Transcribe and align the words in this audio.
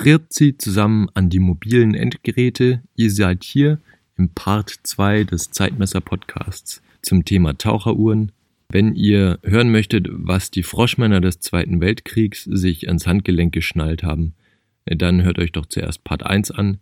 Grüezi 0.00 0.26
Sie 0.30 0.56
zusammen 0.56 1.10
an 1.12 1.28
die 1.28 1.40
mobilen 1.40 1.94
Endgeräte. 1.94 2.82
Ihr 2.96 3.10
seid 3.10 3.44
hier 3.44 3.80
im 4.16 4.30
Part 4.30 4.70
2 4.82 5.24
des 5.24 5.50
Zeitmesser 5.50 6.00
Podcasts 6.00 6.80
zum 7.02 7.26
Thema 7.26 7.58
Taucheruhren. 7.58 8.32
Wenn 8.70 8.94
ihr 8.94 9.38
hören 9.42 9.70
möchtet, 9.70 10.08
was 10.10 10.50
die 10.50 10.62
Froschmänner 10.62 11.20
des 11.20 11.40
Zweiten 11.40 11.82
Weltkriegs 11.82 12.44
sich 12.44 12.88
ans 12.88 13.06
Handgelenk 13.06 13.52
geschnallt 13.52 14.02
haben, 14.02 14.32
dann 14.86 15.22
hört 15.22 15.38
euch 15.38 15.52
doch 15.52 15.66
zuerst 15.66 16.02
Part 16.02 16.24
1 16.24 16.50
an. 16.52 16.78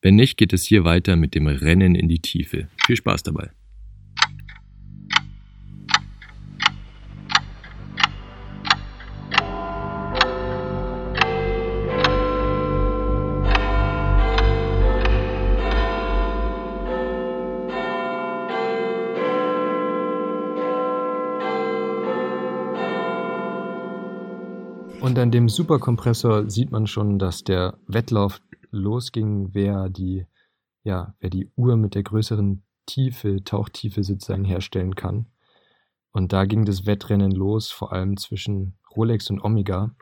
Wenn 0.00 0.16
nicht, 0.16 0.38
geht 0.38 0.54
es 0.54 0.64
hier 0.64 0.82
weiter 0.82 1.16
mit 1.16 1.34
dem 1.34 1.48
Rennen 1.48 1.94
in 1.94 2.08
die 2.08 2.20
Tiefe. 2.20 2.68
Viel 2.86 2.96
Spaß 2.96 3.22
dabei. 3.22 3.50
An 25.22 25.30
dem 25.30 25.48
Superkompressor 25.48 26.50
sieht 26.50 26.72
man 26.72 26.88
schon, 26.88 27.18
dass 27.18 27.44
der 27.44 27.78
Wettlauf 27.86 28.40
losging, 28.72 29.50
wer 29.52 29.88
die, 29.88 30.26
ja, 30.82 31.14
wer 31.20 31.30
die 31.30 31.48
Uhr 31.54 31.76
mit 31.76 31.94
der 31.94 32.02
größeren 32.02 32.62
Tiefe, 32.86 33.42
Tauchtiefe 33.44 34.02
sozusagen 34.02 34.44
herstellen 34.44 34.96
kann. 34.96 35.26
Und 36.10 36.32
da 36.32 36.44
ging 36.44 36.64
das 36.64 36.86
Wettrennen 36.86 37.30
los, 37.30 37.70
vor 37.70 37.92
allem 37.92 38.16
zwischen 38.16 38.74
Rolex 38.96 39.30
und 39.30 39.42
Omega. 39.44 39.94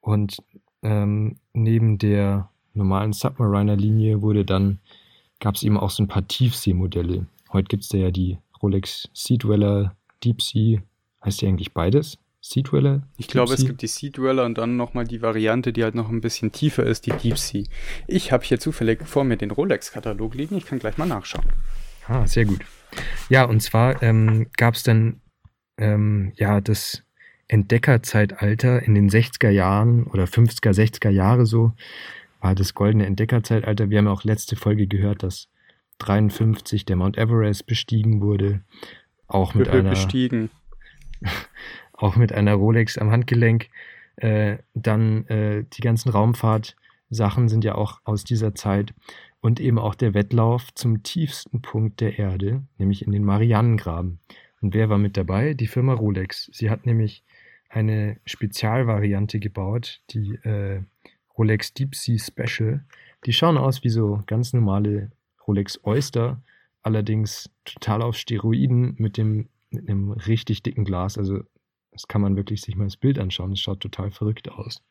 Und 0.00 0.38
ähm, 0.82 1.38
neben 1.52 1.98
der 1.98 2.50
normalen 2.72 3.12
Submariner-Linie 3.12 4.22
wurde 4.22 4.44
dann, 4.44 4.80
gab 5.40 5.56
es 5.56 5.62
eben 5.62 5.76
auch 5.76 5.90
so 5.90 6.02
ein 6.02 6.08
paar 6.08 6.26
Tiefseemodelle. 6.26 7.26
Heute 7.52 7.68
gibt 7.68 7.84
es 7.84 7.92
ja 7.92 8.10
die 8.10 8.38
Rolex 8.62 9.08
Sea 9.12 9.36
Dweller, 9.36 9.94
Deep 10.24 10.40
Sea, 10.40 10.80
heißt 11.22 11.42
die 11.42 11.46
eigentlich 11.46 11.74
beides? 11.74 12.18
Sea 12.40 12.62
Dweller? 12.62 13.02
Ich 13.16 13.28
glaube, 13.28 13.54
es 13.54 13.66
gibt 13.66 13.82
die 13.82 13.88
Sea 13.88 14.10
Dweller 14.10 14.44
und 14.44 14.58
dann 14.58 14.76
nochmal 14.76 15.04
die 15.04 15.22
Variante, 15.22 15.72
die 15.72 15.82
halt 15.82 15.94
noch 15.94 16.08
ein 16.08 16.20
bisschen 16.20 16.52
tiefer 16.52 16.84
ist, 16.84 17.06
die 17.06 17.10
Deep 17.10 17.36
Sea. 17.38 17.64
Ich 18.06 18.32
habe 18.32 18.44
hier 18.44 18.60
zufällig 18.60 19.06
vor 19.06 19.24
mir 19.24 19.36
den 19.36 19.50
Rolex-Katalog 19.50 20.34
liegen. 20.34 20.56
Ich 20.56 20.66
kann 20.66 20.78
gleich 20.78 20.98
mal 20.98 21.06
nachschauen. 21.06 21.46
Ah, 22.06 22.26
sehr 22.26 22.44
gut. 22.44 22.60
Ja, 23.28 23.44
und 23.44 23.60
zwar 23.60 24.02
ähm, 24.02 24.46
gab 24.56 24.74
es 24.74 24.82
dann 24.82 25.20
ähm, 25.76 26.32
ja 26.36 26.60
das 26.60 27.02
Entdeckerzeitalter 27.48 28.82
in 28.82 28.94
den 28.94 29.10
60er 29.10 29.50
Jahren 29.50 30.04
oder 30.04 30.24
50er, 30.24 30.72
60er 30.72 31.10
Jahre 31.10 31.44
so, 31.44 31.72
war 32.40 32.54
das 32.54 32.74
goldene 32.74 33.06
Entdeckerzeitalter. 33.06 33.90
Wir 33.90 33.98
haben 33.98 34.06
ja 34.06 34.12
auch 34.12 34.24
letzte 34.24 34.54
Folge 34.54 34.86
gehört, 34.86 35.22
dass 35.22 35.48
53 35.98 36.84
der 36.84 36.96
Mount 36.96 37.18
Everest 37.18 37.66
bestiegen 37.66 38.20
wurde. 38.20 38.60
Auch 39.26 39.54
mit 39.54 39.68
einer. 39.68 39.90
Bestiegen 39.90 40.50
auch 41.98 42.16
mit 42.16 42.32
einer 42.32 42.54
Rolex 42.54 42.96
am 42.96 43.10
Handgelenk. 43.10 43.68
Äh, 44.16 44.58
dann 44.74 45.26
äh, 45.26 45.64
die 45.72 45.80
ganzen 45.80 46.10
Raumfahrtsachen 46.10 47.48
sind 47.48 47.64
ja 47.64 47.74
auch 47.74 48.00
aus 48.04 48.24
dieser 48.24 48.54
Zeit 48.54 48.94
und 49.40 49.60
eben 49.60 49.78
auch 49.78 49.94
der 49.94 50.14
Wettlauf 50.14 50.72
zum 50.74 51.02
tiefsten 51.02 51.60
Punkt 51.60 52.00
der 52.00 52.18
Erde, 52.18 52.62
nämlich 52.78 53.02
in 53.02 53.12
den 53.12 53.24
Marianengraben. 53.24 54.20
Und 54.60 54.74
wer 54.74 54.88
war 54.88 54.98
mit 54.98 55.16
dabei? 55.16 55.54
Die 55.54 55.68
Firma 55.68 55.92
Rolex. 55.92 56.50
Sie 56.52 56.70
hat 56.70 56.86
nämlich 56.86 57.22
eine 57.68 58.18
Spezialvariante 58.24 59.38
gebaut, 59.38 60.00
die 60.10 60.34
äh, 60.42 60.82
Rolex 61.36 61.74
Deep 61.74 61.94
Sea 61.94 62.18
Special. 62.18 62.84
Die 63.26 63.32
schauen 63.32 63.58
aus 63.58 63.84
wie 63.84 63.90
so 63.90 64.22
ganz 64.26 64.52
normale 64.52 65.10
Rolex 65.46 65.84
Oyster, 65.84 66.42
allerdings 66.82 67.50
total 67.64 68.02
auf 68.02 68.16
Steroiden 68.16 68.94
mit 68.98 69.16
dem 69.16 69.48
mit 69.70 69.88
einem 69.88 70.12
richtig 70.12 70.62
dicken 70.62 70.84
Glas. 70.84 71.18
Also 71.18 71.42
das 71.98 72.06
kann 72.06 72.20
man 72.20 72.36
wirklich 72.36 72.62
sich 72.62 72.76
mal 72.76 72.84
das 72.84 72.96
Bild 72.96 73.18
anschauen. 73.18 73.52
Es 73.52 73.60
schaut 73.60 73.80
total 73.80 74.12
verrückt 74.12 74.48
aus. 74.52 74.84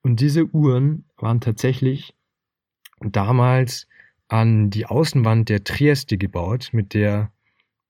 Und 0.00 0.20
diese 0.20 0.44
Uhren 0.44 1.06
waren 1.16 1.40
tatsächlich 1.40 2.14
damals 3.00 3.88
an 4.28 4.70
die 4.70 4.86
Außenwand 4.86 5.48
der 5.48 5.64
Trieste 5.64 6.16
gebaut, 6.16 6.70
mit 6.72 6.94
der 6.94 7.32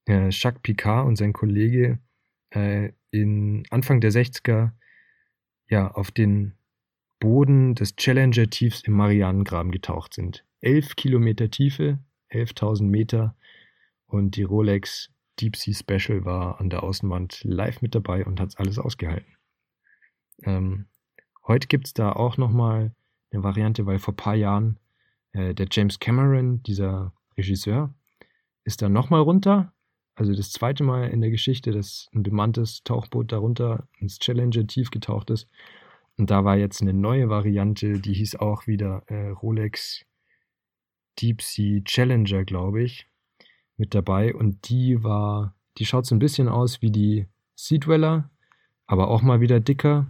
äh, 0.09 0.31
Jacques 0.31 0.63
Picard 0.63 1.07
und 1.07 1.17
sein 1.17 1.35
Kollege 1.35 1.99
äh, 2.51 2.93
in 3.11 3.65
Anfang 3.69 4.01
der 4.01 4.11
60er 4.11 4.71
ja, 5.69 5.91
auf 5.91 6.11
den 6.11 6.55
Boden 7.21 7.75
des 7.75 7.95
Challenger-Tiefs 7.97 8.83
im 8.83 8.95
Marianengraben 8.95 9.71
getaucht 9.71 10.15
sind. 10.15 10.47
Elf 10.63 10.97
Kilometer 10.97 11.51
Tiefe, 11.51 11.99
11.000 12.31 12.85
Meter 12.85 13.37
und 14.07 14.37
die 14.37 14.45
Rolex 14.45 15.11
Deep 15.41 15.57
Sea 15.57 15.75
Special 15.75 16.25
war 16.25 16.61
an 16.61 16.71
der 16.71 16.83
Außenwand 16.83 17.43
live 17.45 17.83
mit 17.83 17.95
dabei 17.95 18.25
und 18.25 18.41
hat 18.41 18.51
es 18.51 18.57
alles 18.57 18.79
ausgehalten. 18.79 19.33
Ähm, 20.43 20.87
heute 21.47 21.67
gibt 21.67 21.87
es 21.87 21.95
da 21.95 22.13
auch 22.13 22.37
nochmal 22.37 22.95
eine 23.31 23.43
Variante, 23.43 23.87
weil 23.87 23.99
vor 23.99 24.15
ein 24.15 24.17
paar 24.17 24.35
Jahren 24.35 24.79
äh, 25.33 25.55
der 25.55 25.67
James 25.71 25.99
Cameron, 25.99 26.63
dieser 26.63 27.13
Regisseur, 27.37 27.95
ist 28.65 28.83
da 28.83 28.89
nochmal 28.89 29.21
runter. 29.21 29.73
Also 30.15 30.35
das 30.35 30.53
zweite 30.53 30.85
Mal 30.85 31.11
in 31.11 31.21
der 31.21 31.31
Geschichte, 31.31 31.73
dass 31.73 32.09
ein 32.15 32.23
bemanntes 32.23 32.85
Tauchboot 32.85 33.33
darunter 33.33 33.89
ins 33.99 34.19
Challenger 34.21 34.67
tief 34.67 34.91
getaucht 34.91 35.31
ist. 35.31 35.49
Und 36.17 36.31
da 36.31 36.45
war 36.45 36.57
jetzt 36.57 36.81
eine 36.81 36.95
neue 36.95 37.29
Variante, 37.29 37.99
die 37.99 38.15
hieß 38.15 38.37
auch 38.37 38.69
wieder 38.69 39.03
äh, 39.09 39.31
Rolex 39.31 40.05
Deep 41.21 41.43
Sea 41.43 41.81
Challenger, 41.83 42.45
glaube 42.45 42.83
ich 42.83 43.09
mit 43.77 43.95
dabei 43.95 44.35
und 44.35 44.69
die 44.69 45.03
war, 45.03 45.55
die 45.79 45.87
schaut 45.87 46.07
so 46.07 46.15
ein 46.15 46.21
bisschen 46.21 46.49
aus 46.49 46.83
wie 46.83 46.91
die 46.91 47.27
Sea 47.55 47.79
Dweller, 47.79 48.31
aber 48.87 49.09
auch 49.09 49.23
mal 49.23 49.41
wieder 49.41 49.61
dicker, 49.61 50.07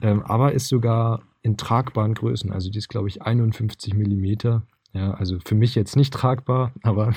ähm, 0.00 0.22
aber 0.22 0.52
ist 0.52 0.68
sogar 0.68 1.22
in 1.42 1.56
tragbaren 1.56 2.14
Größen. 2.14 2.52
Also 2.52 2.70
die 2.70 2.78
ist, 2.78 2.88
glaube 2.88 3.08
ich, 3.08 3.22
51 3.22 3.94
mm. 3.94 4.62
Ja, 4.94 5.12
also 5.14 5.38
für 5.44 5.56
mich 5.56 5.74
jetzt 5.74 5.96
nicht 5.96 6.14
tragbar, 6.14 6.72
aber 6.82 7.14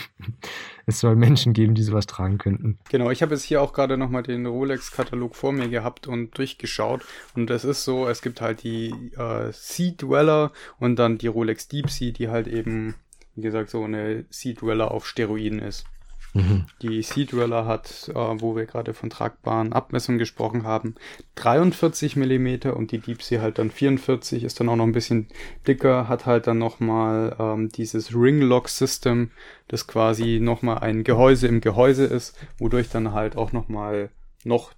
es 0.88 1.00
soll 1.00 1.16
Menschen 1.16 1.54
geben, 1.54 1.76
die 1.76 1.84
sowas 1.84 2.08
tragen 2.08 2.40
könnten. 2.40 2.80
Genau, 2.90 3.12
ich 3.12 3.22
habe 3.22 3.36
jetzt 3.36 3.44
hier 3.44 3.62
auch 3.62 3.72
gerade 3.72 3.98
nochmal 3.98 4.24
den 4.24 4.46
Rolex-Katalog 4.48 5.36
vor 5.36 5.52
mir 5.54 5.70
gehabt 5.70 6.08
und 6.08 6.36
durchgeschaut. 6.38 7.06
Und 7.36 7.52
es 7.52 7.64
ist 7.64 7.84
so, 7.84 8.08
es 8.08 8.22
gibt 8.22 8.42
halt 8.42 8.64
die 8.64 9.12
äh, 9.16 9.52
Sea 9.54 9.92
Dweller 9.92 10.52
und 10.80 10.98
dann 10.98 11.20
die 11.20 11.28
Rolex 11.28 11.68
Deep 11.68 11.90
Sea, 11.90 12.12
die 12.12 12.30
halt 12.30 12.48
eben 12.48 12.96
wie 13.38 13.42
gesagt, 13.44 13.70
so 13.70 13.84
eine 13.84 14.26
Sea 14.30 14.54
Dweller 14.54 14.92
auf 14.92 15.08
Steroiden 15.08 15.60
ist. 15.60 15.86
Mhm. 16.34 16.66
Die 16.82 17.02
Sea 17.04 17.26
Dweller 17.26 17.66
hat, 17.66 18.10
äh, 18.10 18.14
wo 18.16 18.56
wir 18.56 18.66
gerade 18.66 18.94
von 18.94 19.10
tragbaren 19.10 19.74
Abmessungen 19.74 20.18
gesprochen 20.20 20.64
haben, 20.64 20.96
43 21.36 22.16
mm 22.16 22.70
und 22.76 22.92
die 22.92 22.98
Deep 22.98 23.22
Sea 23.22 23.42
halt 23.42 23.60
dann 23.60 23.72
44, 23.72 24.44
ist 24.44 24.60
dann 24.60 24.70
auch 24.70 24.76
noch 24.76 24.86
ein 24.86 24.92
bisschen 24.92 25.28
dicker, 25.68 26.08
hat 26.08 26.26
halt 26.26 26.48
dann 26.48 26.58
nochmal 26.58 27.36
ähm, 27.40 27.70
dieses 27.70 28.14
Ring-Lock 28.14 28.70
System, 28.70 29.32
das 29.68 29.88
quasi 29.88 30.40
nochmal 30.42 30.80
ein 30.80 31.04
Gehäuse 31.04 31.48
im 31.48 31.62
Gehäuse 31.62 32.06
ist, 32.06 32.36
wodurch 32.58 32.90
dann 32.90 33.14
halt 33.14 33.38
auch 33.38 33.52
nochmal 33.52 34.10
noch 34.44 34.74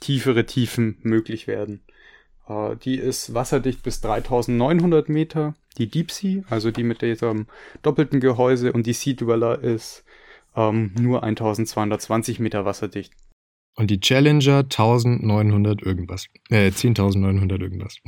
tiefere 0.00 0.46
Tiefen 0.46 0.98
möglich 1.02 1.46
werden. 1.48 1.80
Äh, 2.48 2.76
die 2.76 2.96
ist 2.96 3.34
wasserdicht 3.34 3.82
bis 3.82 4.00
3900 4.00 5.08
Meter. 5.08 5.54
Die 5.78 5.88
Deep 5.88 6.10
Sea, 6.10 6.42
also 6.48 6.70
die 6.70 6.84
mit 6.84 7.02
diesem 7.02 7.46
doppelten 7.82 8.20
Gehäuse 8.20 8.72
und 8.72 8.86
die 8.86 8.94
Sea 8.94 9.14
Dweller 9.14 9.62
ist 9.62 10.04
ähm, 10.56 10.92
nur 10.98 11.22
1220 11.22 12.40
Meter 12.40 12.64
wasserdicht. 12.64 13.12
Und 13.74 13.90
die 13.90 14.00
Challenger 14.00 14.60
1900 14.60 15.82
irgendwas. 15.82 16.28
Äh, 16.48 16.68
10.900 16.68 17.60
irgendwas. 17.60 17.98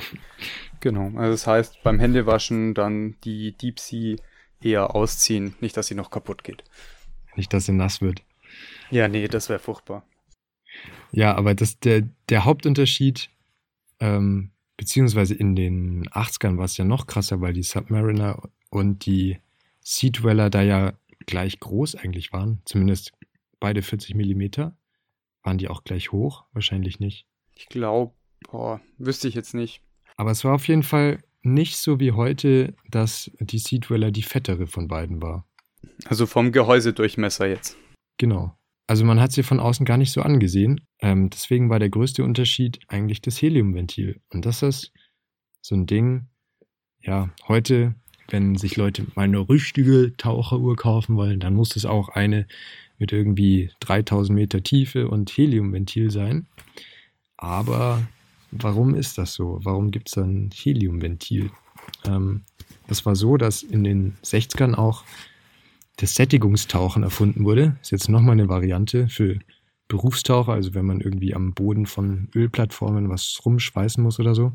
Genau, 0.81 1.11
also 1.19 1.33
das 1.33 1.47
heißt 1.47 1.83
beim 1.83 1.99
Händewaschen 1.99 2.73
dann 2.73 3.17
die 3.25 3.53
Deep 3.53 3.81
Sea 3.81 4.17
eher 4.63 4.95
ausziehen, 4.95 5.55
nicht 5.61 5.77
dass 5.77 5.89
sie 5.89 5.95
noch 5.95 6.11
kaputt 6.11 6.45
geht. 6.45 6.65
Nicht, 7.37 7.53
dass 7.53 7.67
sie 7.67 7.73
nass 7.73 8.01
wird. 8.01 8.23
Ja, 8.91 9.09
nee, 9.09 9.29
das 9.29 9.49
wäre 9.49 9.59
furchtbar. 9.59 10.05
Ja, 11.11 11.35
aber 11.35 11.55
das, 11.55 11.79
der, 11.81 12.09
der 12.29 12.45
Hauptunterschied 12.45 13.29
ähm, 14.01 14.53
beziehungsweise 14.77 15.35
in 15.35 15.57
den 15.57 16.09
80ern 16.09 16.57
war 16.57 16.65
es 16.65 16.77
ja 16.77 16.85
noch 16.85 17.07
krasser, 17.07 17.41
weil 17.41 17.53
die 17.53 17.63
Submariner 17.63 18.43
und 18.71 19.07
die 19.07 19.39
Sea 19.81 20.11
Dweller 20.11 20.51
da 20.51 20.63
ja 20.63 20.93
gleich 21.27 21.61
groß 21.61 21.97
eigentlich 21.97 22.33
waren. 22.33 22.63
Zumindest 22.65 23.13
beide 23.61 23.83
40 23.83 24.15
mm. 24.15 24.73
Waren 25.43 25.59
die 25.59 25.69
auch 25.69 25.85
gleich 25.85 26.13
hoch? 26.13 26.45
Wahrscheinlich 26.53 27.01
nicht. 27.01 27.27
Ich 27.55 27.69
glaube, 27.69 28.15
wüsste 28.99 29.29
ich 29.29 29.35
jetzt 29.35 29.55
nicht. 29.55 29.83
Aber 30.17 30.31
es 30.31 30.45
war 30.45 30.55
auf 30.55 30.69
jeden 30.69 30.83
Fall 30.83 31.23
nicht 31.43 31.77
so 31.77 32.01
wie 32.01 32.13
heute, 32.13 32.75
dass 32.91 33.31
die 33.41 33.59
Sea 33.59 33.79
Dweller 33.79 34.11
die 34.11 34.23
fettere 34.23 34.67
von 34.67 34.89
beiden 34.89 35.23
war. 35.23 35.47
Also 36.07 36.27
vom 36.27 36.53
Gehäusedurchmesser 36.53 37.47
jetzt. 37.47 37.77
Genau. 38.19 38.58
Also 38.89 39.05
man 39.05 39.21
hat 39.21 39.33
sie 39.33 39.43
von 39.43 39.61
außen 39.61 39.85
gar 39.85 39.99
nicht 39.99 40.13
so 40.13 40.23
angesehen. 40.23 40.81
Ähm, 41.01 41.29
deswegen 41.29 41.69
war 41.69 41.79
der 41.79 41.91
größte 41.91 42.25
Unterschied 42.25 42.81
eigentlich 42.89 43.21
das 43.21 43.41
Heliumventil. 43.41 44.19
Und 44.33 44.47
das 44.47 44.63
ist 44.63 44.93
so 45.61 45.75
ein 45.75 45.85
Ding, 45.87 46.29
ja, 47.03 47.29
heute, 47.47 47.95
wenn 48.31 48.57
sich 48.57 48.77
Leute 48.77 49.07
mal 49.15 49.25
eine 49.25 49.47
richtige 49.47 50.17
Taucheruhr 50.17 50.75
kaufen 50.75 51.17
wollen, 51.17 51.39
dann 51.39 51.55
muss 51.55 51.77
es 51.77 51.85
auch 51.85 52.09
eine 52.09 52.47
mit 52.97 53.13
irgendwie 53.13 53.71
3000 53.81 54.35
Meter 54.35 54.63
Tiefe 54.63 55.09
und 55.09 55.31
Heliumventil 55.31 56.11
sein. 56.11 56.47
Aber 57.37 58.09
warum 58.51 58.95
ist 58.95 59.19
das 59.19 59.35
so? 59.35 59.61
Warum 59.65 59.91
gibt 59.91 60.09
es 60.09 60.17
ein 60.17 60.51
Heliumventil? 60.55 61.51
Ähm, 62.07 62.45
es 62.89 63.05
war 63.05 63.17
so, 63.17 63.37
dass 63.37 63.63
in 63.63 63.85
den 63.85 64.17
60ern 64.25 64.75
auch 64.75 65.05
das 65.99 66.15
Sättigungstauchen 66.15 67.03
erfunden 67.03 67.45
wurde. 67.45 67.77
Ist 67.83 67.91
jetzt 67.91 68.09
nochmal 68.09 68.33
eine 68.33 68.49
Variante 68.49 69.09
für 69.09 69.39
Berufstaucher, 69.89 70.53
also 70.53 70.75
wenn 70.75 70.87
man 70.87 71.01
irgendwie 71.01 71.35
am 71.35 71.55
Boden 71.55 71.87
von 71.87 72.29
Ölplattformen 72.35 73.09
was 73.09 73.41
rumschweißen 73.45 74.03
muss 74.03 74.21
oder 74.21 74.35
so. 74.35 74.53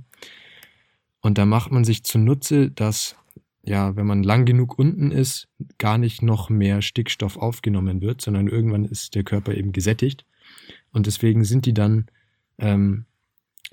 Und 1.22 1.38
da 1.38 1.46
macht 1.46 1.72
man 1.72 1.84
sich 1.84 2.04
zunutze, 2.04 2.72
dass, 2.72 3.16
ja, 3.64 3.96
wenn 3.96 4.06
man 4.06 4.24
lang 4.24 4.46
genug 4.46 4.80
unten 4.80 5.12
ist, 5.12 5.50
gar 5.78 5.98
nicht 5.98 6.22
noch 6.22 6.50
mehr 6.50 6.82
Stickstoff 6.82 7.38
aufgenommen 7.38 8.02
wird, 8.02 8.22
sondern 8.22 8.48
irgendwann 8.48 8.86
ist 8.86 9.16
der 9.16 9.24
Körper 9.24 9.54
eben 9.54 9.74
gesättigt. 9.74 10.26
Und 10.92 11.08
deswegen 11.08 11.44
sind 11.44 11.66
die 11.66 11.74
dann, 11.74 12.06
ähm, 12.58 13.06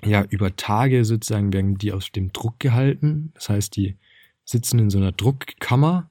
ja, 0.03 0.23
über 0.23 0.55
Tage 0.55 1.05
sozusagen 1.05 1.53
werden 1.53 1.77
die 1.77 1.93
aus 1.93 2.11
dem 2.11 2.33
Druck 2.33 2.59
gehalten. 2.59 3.31
Das 3.35 3.49
heißt, 3.49 3.75
die 3.75 3.97
sitzen 4.43 4.79
in 4.79 4.89
so 4.89 4.97
einer 4.97 5.11
Druckkammer 5.11 6.10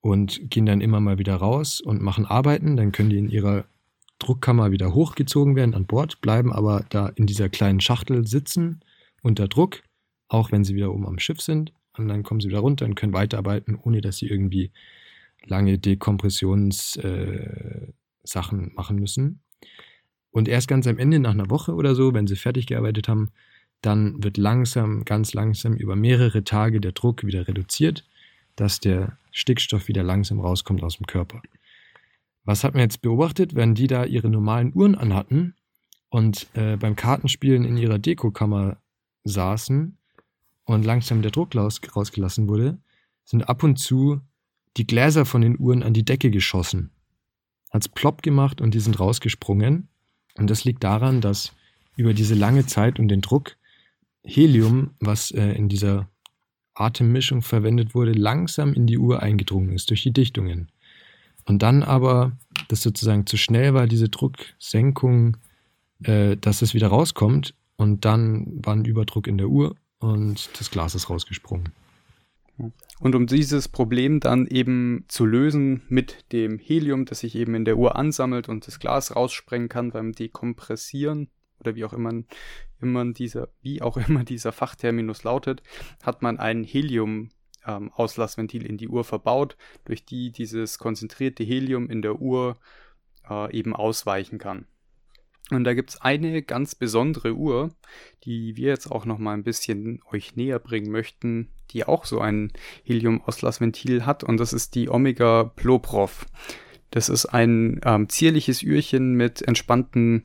und 0.00 0.50
gehen 0.50 0.66
dann 0.66 0.80
immer 0.80 1.00
mal 1.00 1.18
wieder 1.18 1.36
raus 1.36 1.80
und 1.80 2.00
machen 2.00 2.26
Arbeiten. 2.26 2.76
Dann 2.76 2.92
können 2.92 3.10
die 3.10 3.18
in 3.18 3.28
ihrer 3.28 3.64
Druckkammer 4.18 4.70
wieder 4.70 4.94
hochgezogen 4.94 5.56
werden 5.56 5.74
an 5.74 5.86
Bord, 5.86 6.20
bleiben 6.20 6.52
aber 6.52 6.84
da 6.90 7.08
in 7.08 7.26
dieser 7.26 7.48
kleinen 7.48 7.80
Schachtel 7.80 8.26
sitzen 8.26 8.80
unter 9.22 9.48
Druck, 9.48 9.82
auch 10.28 10.52
wenn 10.52 10.64
sie 10.64 10.74
wieder 10.74 10.92
oben 10.92 11.06
am 11.06 11.18
Schiff 11.18 11.40
sind. 11.40 11.72
Und 11.96 12.08
dann 12.08 12.22
kommen 12.22 12.40
sie 12.40 12.48
wieder 12.48 12.60
runter 12.60 12.86
und 12.86 12.94
können 12.94 13.12
weiterarbeiten, 13.12 13.78
ohne 13.82 14.00
dass 14.00 14.18
sie 14.18 14.28
irgendwie 14.28 14.70
lange 15.44 15.78
Dekompressionssachen 15.78 17.92
äh, 18.32 18.74
machen 18.74 18.98
müssen. 18.98 19.40
Und 20.30 20.48
erst 20.48 20.68
ganz 20.68 20.86
am 20.86 20.98
Ende, 20.98 21.18
nach 21.18 21.32
einer 21.32 21.50
Woche 21.50 21.74
oder 21.74 21.94
so, 21.94 22.14
wenn 22.14 22.26
sie 22.26 22.36
fertig 22.36 22.66
gearbeitet 22.66 23.08
haben, 23.08 23.30
dann 23.82 24.22
wird 24.22 24.36
langsam, 24.36 25.04
ganz 25.04 25.34
langsam 25.34 25.74
über 25.74 25.96
mehrere 25.96 26.44
Tage 26.44 26.80
der 26.80 26.92
Druck 26.92 27.24
wieder 27.24 27.48
reduziert, 27.48 28.06
dass 28.54 28.78
der 28.78 29.16
Stickstoff 29.32 29.88
wieder 29.88 30.02
langsam 30.02 30.40
rauskommt 30.40 30.82
aus 30.82 30.96
dem 30.96 31.06
Körper. 31.06 31.42
Was 32.44 32.64
hat 32.64 32.74
man 32.74 32.82
jetzt 32.82 33.02
beobachtet, 33.02 33.54
wenn 33.54 33.74
die 33.74 33.86
da 33.86 34.04
ihre 34.04 34.28
normalen 34.28 34.72
Uhren 34.74 34.94
anhatten 34.94 35.54
und 36.08 36.48
äh, 36.54 36.76
beim 36.76 36.96
Kartenspielen 36.96 37.64
in 37.64 37.76
ihrer 37.76 37.98
Dekokammer 37.98 38.78
saßen 39.24 39.96
und 40.64 40.84
langsam 40.84 41.22
der 41.22 41.30
Druck 41.30 41.54
raus, 41.54 41.80
rausgelassen 41.94 42.48
wurde, 42.48 42.78
sind 43.24 43.48
ab 43.48 43.62
und 43.62 43.76
zu 43.76 44.20
die 44.76 44.86
Gläser 44.86 45.26
von 45.26 45.42
den 45.42 45.58
Uhren 45.58 45.82
an 45.82 45.94
die 45.94 46.04
Decke 46.04 46.30
geschossen. 46.30 46.90
Hat's 47.70 47.88
plopp 47.88 48.22
gemacht 48.22 48.60
und 48.60 48.74
die 48.74 48.80
sind 48.80 48.98
rausgesprungen. 48.98 49.88
Und 50.34 50.50
das 50.50 50.64
liegt 50.64 50.82
daran, 50.82 51.20
dass 51.20 51.52
über 51.96 52.14
diese 52.14 52.34
lange 52.34 52.66
Zeit 52.66 52.98
und 52.98 53.08
den 53.08 53.20
Druck 53.20 53.56
Helium, 54.24 54.90
was 55.00 55.30
äh, 55.30 55.52
in 55.52 55.68
dieser 55.68 56.08
Atemmischung 56.80 57.42
verwendet 57.42 57.94
wurde, 57.94 58.12
langsam 58.12 58.72
in 58.72 58.86
die 58.86 58.98
Uhr 58.98 59.22
eingedrungen 59.22 59.72
ist 59.72 59.90
durch 59.90 60.02
die 60.02 60.12
Dichtungen. 60.12 60.68
Und 61.44 61.62
dann 61.62 61.82
aber, 61.82 62.32
dass 62.68 62.82
sozusagen 62.82 63.26
zu 63.26 63.36
schnell 63.36 63.74
war, 63.74 63.86
diese 63.86 64.08
Drucksenkung, 64.08 65.36
äh, 66.04 66.36
dass 66.36 66.62
es 66.62 66.74
wieder 66.74 66.88
rauskommt. 66.88 67.54
Und 67.76 68.04
dann 68.04 68.46
war 68.64 68.74
ein 68.74 68.84
Überdruck 68.84 69.26
in 69.26 69.38
der 69.38 69.48
Uhr 69.48 69.74
und 69.98 70.50
das 70.58 70.70
Glas 70.70 70.94
ist 70.94 71.08
rausgesprungen. 71.08 71.70
Und 72.98 73.14
um 73.14 73.26
dieses 73.26 73.68
Problem 73.68 74.20
dann 74.20 74.46
eben 74.46 75.04
zu 75.08 75.24
lösen 75.24 75.82
mit 75.88 76.30
dem 76.32 76.58
Helium, 76.58 77.06
das 77.06 77.20
sich 77.20 77.34
eben 77.34 77.54
in 77.54 77.64
der 77.64 77.78
Uhr 77.78 77.96
ansammelt 77.96 78.50
und 78.50 78.66
das 78.66 78.78
Glas 78.78 79.16
raussprengen 79.16 79.70
kann 79.70 79.92
beim 79.92 80.12
Dekompressieren 80.12 81.28
oder 81.60 81.74
wie 81.74 81.84
auch 81.84 81.92
immer, 81.92 82.12
immer 82.80 83.12
dieser, 83.12 83.48
wie 83.62 83.82
auch 83.82 83.96
immer 84.08 84.24
dieser 84.24 84.52
Fachterminus 84.52 85.24
lautet, 85.24 85.62
hat 86.02 86.22
man 86.22 86.38
ein 86.38 86.64
Helium 86.64 87.30
ähm, 87.66 87.90
Auslassventil 87.92 88.66
in 88.66 88.78
die 88.78 88.88
Uhr 88.88 89.04
verbaut, 89.04 89.56
durch 89.84 90.04
die 90.04 90.32
dieses 90.32 90.78
konzentrierte 90.78 91.44
Helium 91.44 91.88
in 91.88 92.02
der 92.02 92.20
Uhr 92.20 92.56
äh, 93.28 93.56
eben 93.56 93.74
ausweichen 93.74 94.38
kann. 94.38 94.66
Und 95.50 95.64
da 95.64 95.74
gibt 95.74 95.90
es 95.90 96.00
eine 96.00 96.42
ganz 96.42 96.74
besondere 96.74 97.34
Uhr, 97.34 97.70
die 98.24 98.56
wir 98.56 98.68
jetzt 98.68 98.90
auch 98.90 99.04
noch 99.04 99.18
mal 99.18 99.34
ein 99.34 99.42
bisschen 99.42 100.00
euch 100.10 100.36
näher 100.36 100.60
bringen 100.60 100.92
möchten, 100.92 101.48
die 101.72 101.84
auch 101.84 102.04
so 102.04 102.20
ein 102.20 102.52
Helium-Auslassventil 102.84 104.06
hat. 104.06 104.22
Und 104.22 104.38
das 104.38 104.52
ist 104.52 104.76
die 104.76 104.88
Omega 104.88 105.44
Ploprov. 105.56 106.26
Das 106.90 107.08
ist 107.08 107.26
ein 107.26 107.80
ähm, 107.84 108.08
zierliches 108.08 108.62
Ührchen 108.62 109.14
mit 109.14 109.42
entspannten 109.42 110.24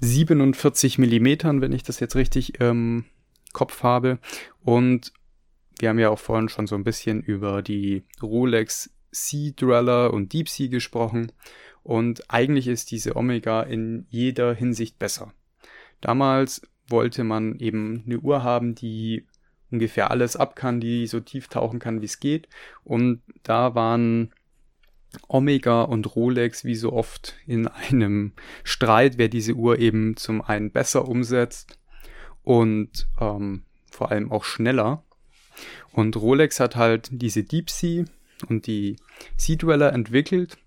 47 0.00 0.98
Millimetern, 0.98 1.60
wenn 1.60 1.72
ich 1.72 1.82
das 1.82 2.00
jetzt 2.00 2.16
richtig 2.16 2.60
im 2.60 2.66
ähm, 2.66 3.04
Kopf 3.52 3.82
habe. 3.82 4.18
Und 4.62 5.12
wir 5.78 5.88
haben 5.88 5.98
ja 5.98 6.10
auch 6.10 6.18
vorhin 6.18 6.48
schon 6.48 6.66
so 6.66 6.74
ein 6.74 6.84
bisschen 6.84 7.22
über 7.22 7.62
die 7.62 8.04
Rolex 8.22 8.90
Sea 9.10 9.52
Dweller 9.52 10.12
und 10.12 10.32
Deep 10.32 10.48
Sea 10.48 10.68
gesprochen. 10.68 11.32
Und 11.82 12.30
eigentlich 12.30 12.68
ist 12.68 12.90
diese 12.90 13.16
Omega 13.16 13.62
in 13.62 14.06
jeder 14.10 14.54
Hinsicht 14.54 14.98
besser. 14.98 15.32
Damals 16.00 16.62
wollte 16.88 17.24
man 17.24 17.58
eben 17.58 18.02
eine 18.06 18.18
Uhr 18.18 18.42
haben, 18.42 18.74
die 18.74 19.26
ungefähr 19.70 20.10
alles 20.10 20.36
ab 20.36 20.56
kann, 20.56 20.80
die 20.80 21.06
so 21.06 21.20
tief 21.20 21.48
tauchen 21.48 21.78
kann, 21.78 22.00
wie 22.00 22.06
es 22.06 22.20
geht. 22.20 22.48
Und 22.84 23.22
da 23.42 23.74
waren 23.74 24.32
Omega 25.26 25.82
und 25.82 26.14
Rolex 26.14 26.64
wie 26.64 26.74
so 26.74 26.92
oft 26.92 27.34
in 27.46 27.66
einem 27.66 28.32
Streit, 28.64 29.18
wer 29.18 29.28
diese 29.28 29.54
Uhr 29.54 29.78
eben 29.78 30.16
zum 30.16 30.42
einen 30.42 30.70
besser 30.70 31.08
umsetzt 31.08 31.78
und 32.42 33.08
ähm, 33.20 33.62
vor 33.90 34.10
allem 34.10 34.30
auch 34.30 34.44
schneller. 34.44 35.02
Und 35.92 36.16
Rolex 36.16 36.60
hat 36.60 36.76
halt 36.76 37.08
diese 37.10 37.42
Deep 37.42 37.70
Sea 37.70 38.04
und 38.48 38.66
die 38.66 38.96
Sea 39.36 39.56
Dweller 39.56 39.92
entwickelt 39.92 40.58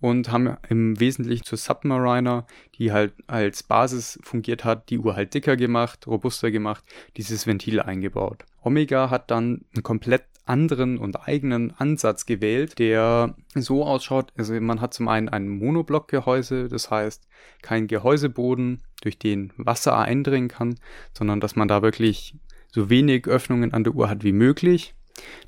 und 0.00 0.32
haben 0.32 0.56
im 0.68 0.98
Wesentlichen 0.98 1.44
zur 1.44 1.58
Submariner, 1.58 2.46
die 2.76 2.90
halt 2.90 3.14
als 3.28 3.62
Basis 3.62 4.18
fungiert 4.22 4.64
hat, 4.64 4.90
die 4.90 4.98
Uhr 4.98 5.14
halt 5.14 5.32
dicker 5.32 5.56
gemacht, 5.56 6.06
robuster 6.08 6.50
gemacht, 6.50 6.84
dieses 7.16 7.46
Ventil 7.46 7.80
eingebaut. 7.80 8.44
Omega 8.62 9.10
hat 9.10 9.30
dann 9.30 9.64
einen 9.74 9.84
komplett 9.84 10.24
anderen 10.44 10.98
und 10.98 11.28
eigenen 11.28 11.72
Ansatz 11.78 12.26
gewählt, 12.26 12.78
der 12.78 13.34
so 13.54 13.84
ausschaut, 13.84 14.32
also 14.36 14.58
man 14.60 14.80
hat 14.80 14.94
zum 14.94 15.08
einen 15.08 15.28
ein 15.28 15.48
Monoblockgehäuse, 15.48 16.68
das 16.68 16.90
heißt 16.90 17.28
kein 17.62 17.86
Gehäuseboden, 17.86 18.82
durch 19.02 19.18
den 19.18 19.52
Wasser 19.56 19.98
eindringen 19.98 20.48
kann, 20.48 20.76
sondern 21.12 21.40
dass 21.40 21.56
man 21.56 21.68
da 21.68 21.82
wirklich 21.82 22.34
so 22.68 22.88
wenig 22.88 23.26
Öffnungen 23.26 23.72
an 23.72 23.84
der 23.84 23.94
Uhr 23.94 24.08
hat 24.08 24.24
wie 24.24 24.32
möglich. 24.32 24.94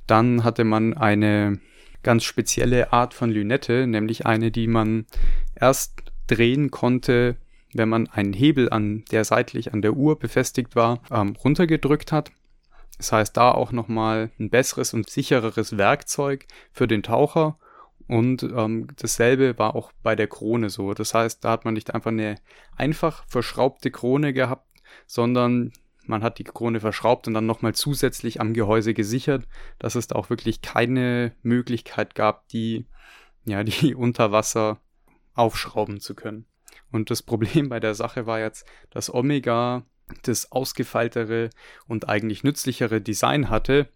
Dann 0.07 0.45
hatte 0.45 0.64
man 0.64 0.95
eine 0.95 1.61
ganz 2.02 2.25
spezielle 2.25 2.92
Art 2.92 3.14
von 3.14 3.30
Lünette, 3.30 3.87
nämlich 3.87 4.26
eine, 4.26 4.50
die 4.50 4.66
man 4.66 5.07
erst 5.54 6.02
drehen 6.26 6.71
konnte, 6.71 7.37
wenn 7.73 7.88
man 7.88 8.09
einen 8.09 8.33
Hebel 8.33 8.71
an 8.71 9.04
der 9.11 9.25
seitlich 9.25 9.73
an 9.73 9.83
der 9.83 9.95
Uhr 9.95 10.19
befestigt 10.19 10.76
war, 10.76 11.00
ähm, 11.11 11.35
runtergedrückt 11.42 12.12
hat. 12.12 12.30
Das 12.99 13.13
heißt, 13.13 13.37
da 13.37 13.51
auch 13.51 13.73
nochmal 13.73 14.31
ein 14.39 14.51
besseres 14.51 14.95
und 14.95 15.11
sichereres 15.11 15.77
Werkzeug 15.77 16.47
für 16.73 16.87
den 16.87 17.03
Taucher. 17.03 17.59
Und 18.07 18.43
ähm, 18.43 18.89
dasselbe 18.97 19.59
war 19.59 19.75
auch 19.75 19.93
bei 20.03 20.15
der 20.15 20.29
Krone 20.29 20.71
so. 20.71 20.95
Das 20.95 21.15
heißt, 21.15 21.45
da 21.45 21.51
hat 21.51 21.65
man 21.65 21.75
nicht 21.75 21.95
einfach 21.95 22.11
eine 22.11 22.37
einfach 22.77 23.25
verschraubte 23.27 23.91
Krone 23.91 24.33
gehabt, 24.33 24.69
sondern 25.07 25.73
man 26.07 26.23
hat 26.23 26.39
die 26.39 26.45
Krone 26.45 26.81
verschraubt 26.81 27.27
und 27.27 27.35
dann 27.35 27.47
nochmal 27.47 27.75
zusätzlich 27.75 28.41
am 28.41 28.53
Gehäuse 28.53 28.95
gesichert, 28.95 29.49
dass 29.79 29.95
es 29.95 30.07
da 30.07 30.17
auch 30.17 30.31
wirklich 30.31 30.61
keine 30.61 31.35
Möglichkeit 31.43 32.15
gab, 32.15 32.47
die, 32.49 32.87
ja, 33.45 33.65
die 33.65 33.95
unter 33.97 34.31
Wasser 34.33 34.81
aufschrauben 35.35 36.01
zu 36.01 36.15
können. 36.15 36.47
Und 36.93 37.11
das 37.11 37.23
Problem 37.23 37.71
bei 37.71 37.81
der 37.81 37.95
Sache 37.95 38.27
war 38.27 38.39
jetzt, 38.39 38.67
dass 38.91 39.13
Omega 39.13 39.85
das 40.23 40.52
ausgefeiltere 40.52 41.50
und 41.87 42.08
eigentlich 42.08 42.44
nützlichere 42.44 43.00
Design 43.00 43.50
hatte. 43.50 43.88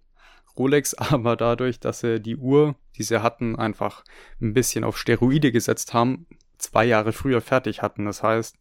Rolex 0.57 0.95
aber 0.95 1.37
dadurch, 1.37 1.81
dass 1.81 2.01
sie 2.01 2.21
die 2.21 2.37
Uhr, 2.37 2.77
die 2.97 3.03
sie 3.03 3.23
hatten, 3.23 3.57
einfach 3.57 4.05
ein 4.41 4.55
bisschen 4.55 4.85
auf 4.85 4.99
Steroide 4.99 5.53
gesetzt 5.53 5.95
haben, 5.95 6.27
zwei 6.59 6.85
Jahre 6.85 7.13
früher 7.13 7.41
fertig 7.41 7.83
hatten. 7.83 8.05
Das 8.05 8.23
heißt, 8.23 8.59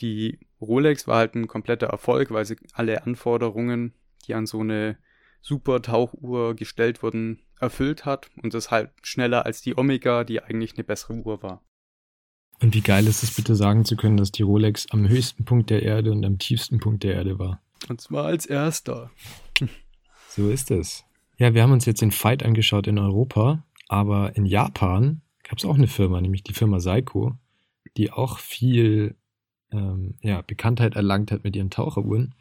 die 0.00 0.38
Rolex 0.60 1.06
war 1.06 1.18
halt 1.18 1.34
ein 1.34 1.46
kompletter 1.46 1.86
Erfolg, 1.86 2.30
weil 2.30 2.44
sie 2.44 2.56
alle 2.72 3.04
Anforderungen, 3.04 3.94
die 4.26 4.34
an 4.34 4.46
so 4.46 4.60
eine 4.60 4.98
super 5.40 5.80
Tauchuhr 5.80 6.54
gestellt 6.54 7.02
wurden, 7.02 7.40
erfüllt 7.60 8.04
hat 8.04 8.28
und 8.42 8.52
das 8.52 8.70
halt 8.70 8.90
schneller 9.02 9.46
als 9.46 9.62
die 9.62 9.78
Omega, 9.78 10.24
die 10.24 10.42
eigentlich 10.42 10.74
eine 10.74 10.84
bessere 10.84 11.14
Uhr 11.14 11.42
war. 11.42 11.62
Und 12.60 12.74
wie 12.74 12.80
geil 12.80 13.06
ist 13.06 13.22
es 13.22 13.34
bitte 13.34 13.54
sagen 13.54 13.84
zu 13.84 13.96
können, 13.96 14.16
dass 14.16 14.32
die 14.32 14.42
Rolex 14.42 14.86
am 14.90 15.08
höchsten 15.08 15.44
Punkt 15.44 15.70
der 15.70 15.82
Erde 15.82 16.12
und 16.12 16.24
am 16.24 16.38
tiefsten 16.38 16.78
Punkt 16.78 17.04
der 17.04 17.14
Erde 17.14 17.38
war? 17.38 17.60
Und 17.88 18.00
zwar 18.00 18.26
als 18.26 18.46
erster. 18.46 19.10
So 20.28 20.50
ist 20.50 20.70
es. 20.70 21.02
Ja, 21.38 21.54
wir 21.54 21.62
haben 21.62 21.72
uns 21.72 21.86
jetzt 21.86 22.02
den 22.02 22.10
Fight 22.10 22.42
angeschaut 22.42 22.86
in 22.86 22.98
Europa, 22.98 23.64
aber 23.88 24.36
in 24.36 24.44
Japan 24.44 25.22
gab 25.42 25.56
es 25.56 25.64
auch 25.64 25.76
eine 25.76 25.86
Firma, 25.86 26.20
nämlich 26.20 26.42
die 26.42 26.52
Firma 26.52 26.78
Seiko, 26.78 27.38
die 27.96 28.10
auch 28.12 28.38
viel 28.38 29.14
ähm, 29.72 30.16
ja, 30.20 30.42
Bekanntheit 30.42 30.94
erlangt 30.94 31.32
hat 31.32 31.44
mit 31.44 31.56
ihren 31.56 31.70
Taucheruhren. 31.70 32.34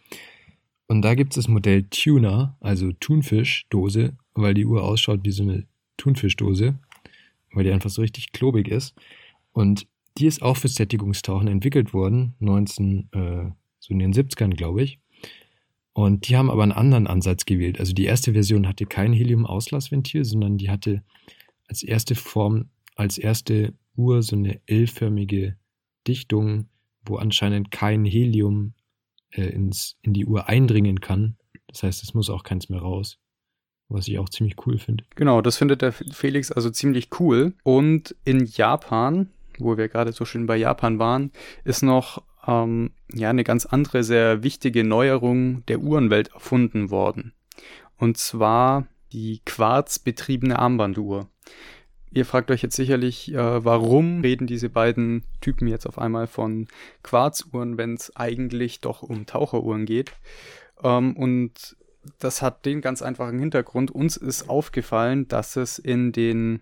Und 0.88 1.04
da 1.04 1.16
gibt 1.16 1.32
es 1.32 1.36
das 1.36 1.48
Modell 1.48 1.84
Tuna, 1.84 2.58
also 2.60 2.92
Thunfischdose, 2.92 4.18
weil 4.34 4.54
die 4.54 4.66
Uhr 4.66 4.84
ausschaut 4.84 5.22
wie 5.24 5.32
so 5.32 5.44
eine 5.44 5.66
Thunfischdose, 5.98 6.76
weil 7.54 7.64
die 7.64 7.72
einfach 7.72 7.90
so 7.90 8.02
richtig 8.02 8.34
klobig 8.34 8.68
ist. 8.68 8.94
Und 9.54 9.88
die 10.18 10.28
ist 10.28 10.42
auch 10.42 10.58
fürs 10.58 10.76
Sättigungstauchen 10.76 11.48
entwickelt 11.48 11.94
worden, 11.94 12.36
19, 12.40 13.10
äh, 13.12 13.52
so 13.80 13.94
in 13.94 14.00
den 14.00 14.14
70ern, 14.14 14.56
glaube 14.56 14.84
ich. 14.84 15.00
Und 15.94 16.28
die 16.28 16.36
haben 16.36 16.50
aber 16.50 16.64
einen 16.64 16.72
anderen 16.74 17.08
Ansatz 17.08 17.46
gewählt. 17.46 17.80
Also 17.80 17.94
die 17.94 18.06
erste 18.06 18.34
Version 18.34 18.68
hatte 18.68 18.86
kein 18.86 19.14
Helium-Auslassventil, 19.14 20.26
sondern 20.26 20.58
die 20.58 20.70
hatte 20.70 21.04
als 21.68 21.84
erste 21.84 22.16
Form, 22.16 22.70
als 22.96 23.18
erste 23.18 23.74
Uhr 23.96 24.22
so 24.22 24.36
eine 24.36 24.60
L-förmige 24.66 25.56
Dichtung, 26.06 26.68
wo 27.06 27.16
anscheinend 27.16 27.72
kein 27.72 28.04
Helium 28.04 28.74
äh, 29.32 29.44
ins, 29.44 29.98
in 30.02 30.14
die 30.14 30.26
Uhr 30.26 30.50
eindringen 30.50 31.00
kann. 31.00 31.38
Das 31.68 31.84
heißt, 31.84 32.04
es 32.04 32.14
muss 32.14 32.30
auch 32.30 32.44
keins 32.44 32.70
mehr 32.70 32.82
raus. 32.82 33.18
Was 33.88 34.08
ich 34.08 34.18
auch 34.18 34.30
ziemlich 34.30 34.56
cool 34.66 34.80
finde. 34.80 35.04
Genau, 35.16 35.42
das 35.42 35.58
findet 35.58 35.84
der 35.84 35.92
Felix 35.92 36.52
also 36.52 36.72
ziemlich 36.72 37.10
cool. 37.20 37.54
Und 37.64 38.16
in 38.26 38.46
Japan, 38.46 39.30
wo 39.60 39.78
wir 39.78 39.88
gerade 39.88 40.12
so 40.12 40.26
schön 40.26 40.46
bei 40.46 40.58
Japan 40.58 41.00
waren, 41.00 41.32
ist 41.64 41.84
noch 41.84 42.24
ähm, 42.48 42.92
ja 43.14 43.30
eine 43.30 43.44
ganz 43.44 43.66
andere, 43.66 44.04
sehr 44.04 44.44
wichtige 44.44 44.84
Neuerung 44.84 45.66
der 45.68 45.80
Uhrenwelt 45.80 46.30
erfunden 46.34 46.90
worden. 46.90 47.34
Und 47.98 48.18
zwar 48.18 48.88
die 49.12 49.42
quarzbetriebene 49.46 50.60
Armbanduhr. 50.60 51.30
Ihr 52.12 52.26
fragt 52.26 52.50
euch 52.50 52.62
jetzt 52.62 52.76
sicherlich, 52.76 53.34
äh, 53.34 53.66
warum 53.66 54.22
reden 54.22 54.48
diese 54.48 54.70
beiden 54.70 55.24
Typen 55.42 55.68
jetzt 55.68 55.86
auf 55.86 55.98
einmal 56.00 56.28
von 56.28 56.68
Quarzuhren, 57.04 57.78
wenn 57.78 57.94
es 57.94 58.16
eigentlich 58.16 58.80
doch 58.80 59.04
um 59.04 59.26
Taucheruhren 59.26 59.86
geht. 59.86 60.14
Ähm, 60.82 61.16
und 61.16 61.76
das 62.20 62.42
hat 62.42 62.66
den 62.66 62.82
ganz 62.82 63.02
einfachen 63.02 63.40
Hintergrund. 63.40 63.92
Uns 63.92 64.16
ist 64.18 64.50
aufgefallen, 64.50 65.28
dass 65.28 65.56
es 65.56 65.80
in 65.80 66.12
den 66.12 66.62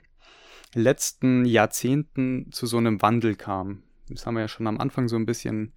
letzten 0.74 1.46
Jahrzehnten 1.46 2.52
zu 2.52 2.66
so 2.66 2.78
einem 2.78 3.02
Wandel 3.02 3.36
kam. 3.36 3.84
Das 4.10 4.26
haben 4.26 4.36
wir 4.36 4.42
ja 4.42 4.48
schon 4.48 4.68
am 4.68 4.80
Anfang 4.80 5.08
so 5.08 5.16
ein 5.16 5.26
bisschen 5.26 5.74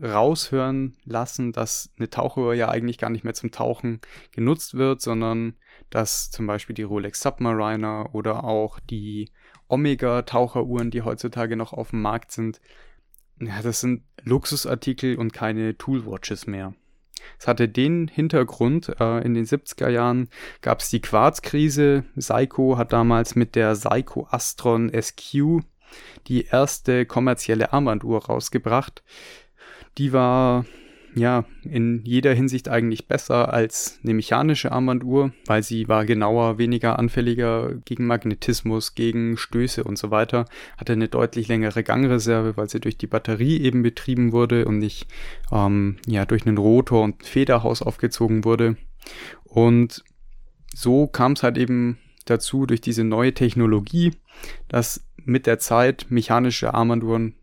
raushören 0.00 0.96
lassen, 1.04 1.52
dass 1.52 1.92
eine 1.98 2.10
Tauchuhr 2.10 2.54
ja 2.54 2.68
eigentlich 2.68 2.98
gar 2.98 3.10
nicht 3.10 3.24
mehr 3.24 3.34
zum 3.34 3.50
Tauchen 3.50 4.00
genutzt 4.32 4.74
wird, 4.74 5.00
sondern 5.00 5.54
dass 5.90 6.30
zum 6.30 6.46
Beispiel 6.46 6.74
die 6.74 6.82
Rolex 6.82 7.20
Submariner 7.20 8.14
oder 8.14 8.44
auch 8.44 8.80
die 8.80 9.30
Omega-Taucheruhren, 9.68 10.90
die 10.90 11.02
heutzutage 11.02 11.56
noch 11.56 11.72
auf 11.72 11.90
dem 11.90 12.02
Markt 12.02 12.32
sind, 12.32 12.60
ja, 13.40 13.60
das 13.62 13.80
sind 13.80 14.02
Luxusartikel 14.22 15.16
und 15.16 15.32
keine 15.32 15.76
Toolwatches 15.76 16.46
mehr. 16.46 16.74
Es 17.38 17.46
hatte 17.46 17.68
den 17.68 18.08
Hintergrund, 18.08 18.94
äh, 19.00 19.18
in 19.24 19.34
den 19.34 19.44
70er 19.44 19.88
Jahren 19.88 20.28
gab 20.62 20.80
es 20.80 20.90
die 20.90 21.00
Quarzkrise. 21.00 22.04
Seiko 22.14 22.78
hat 22.78 22.92
damals 22.92 23.34
mit 23.34 23.54
der 23.54 23.76
Seiko 23.76 24.26
Astron 24.30 24.90
SQ 24.90 25.60
die 26.26 26.46
erste 26.46 27.06
kommerzielle 27.06 27.72
Armbanduhr 27.72 28.24
rausgebracht. 28.26 29.02
Die 29.98 30.12
war 30.12 30.64
ja 31.16 31.44
in 31.62 32.02
jeder 32.04 32.34
Hinsicht 32.34 32.68
eigentlich 32.68 33.08
besser 33.08 33.52
als 33.52 33.98
eine 34.04 34.14
mechanische 34.14 34.70
Armbanduhr, 34.70 35.32
weil 35.46 35.62
sie 35.62 35.88
war 35.88 36.04
genauer, 36.04 36.58
weniger 36.58 36.98
anfälliger 36.98 37.74
gegen 37.84 38.06
Magnetismus, 38.06 38.94
gegen 38.94 39.36
Stöße 39.36 39.82
und 39.82 39.98
so 39.98 40.10
weiter, 40.10 40.44
hatte 40.76 40.92
eine 40.92 41.08
deutlich 41.08 41.48
längere 41.48 41.82
Gangreserve, 41.82 42.56
weil 42.56 42.68
sie 42.68 42.80
durch 42.80 42.98
die 42.98 43.06
Batterie 43.06 43.60
eben 43.60 43.82
betrieben 43.82 44.32
wurde 44.32 44.66
und 44.66 44.78
nicht 44.78 45.06
ähm, 45.50 45.96
ja 46.06 46.26
durch 46.26 46.46
einen 46.46 46.58
Rotor 46.58 47.02
und 47.02 47.24
Federhaus 47.24 47.82
aufgezogen 47.82 48.44
wurde. 48.44 48.76
Und 49.44 50.04
so 50.74 51.06
kam 51.06 51.32
es 51.32 51.42
halt 51.42 51.56
eben 51.56 51.98
dazu 52.26 52.66
durch 52.66 52.82
diese 52.82 53.04
neue 53.04 53.32
Technologie, 53.32 54.12
dass 54.68 55.02
mit 55.24 55.46
der 55.46 55.58
Zeit 55.58 56.06
mechanische 56.10 56.74
Armbanduhren 56.74 57.34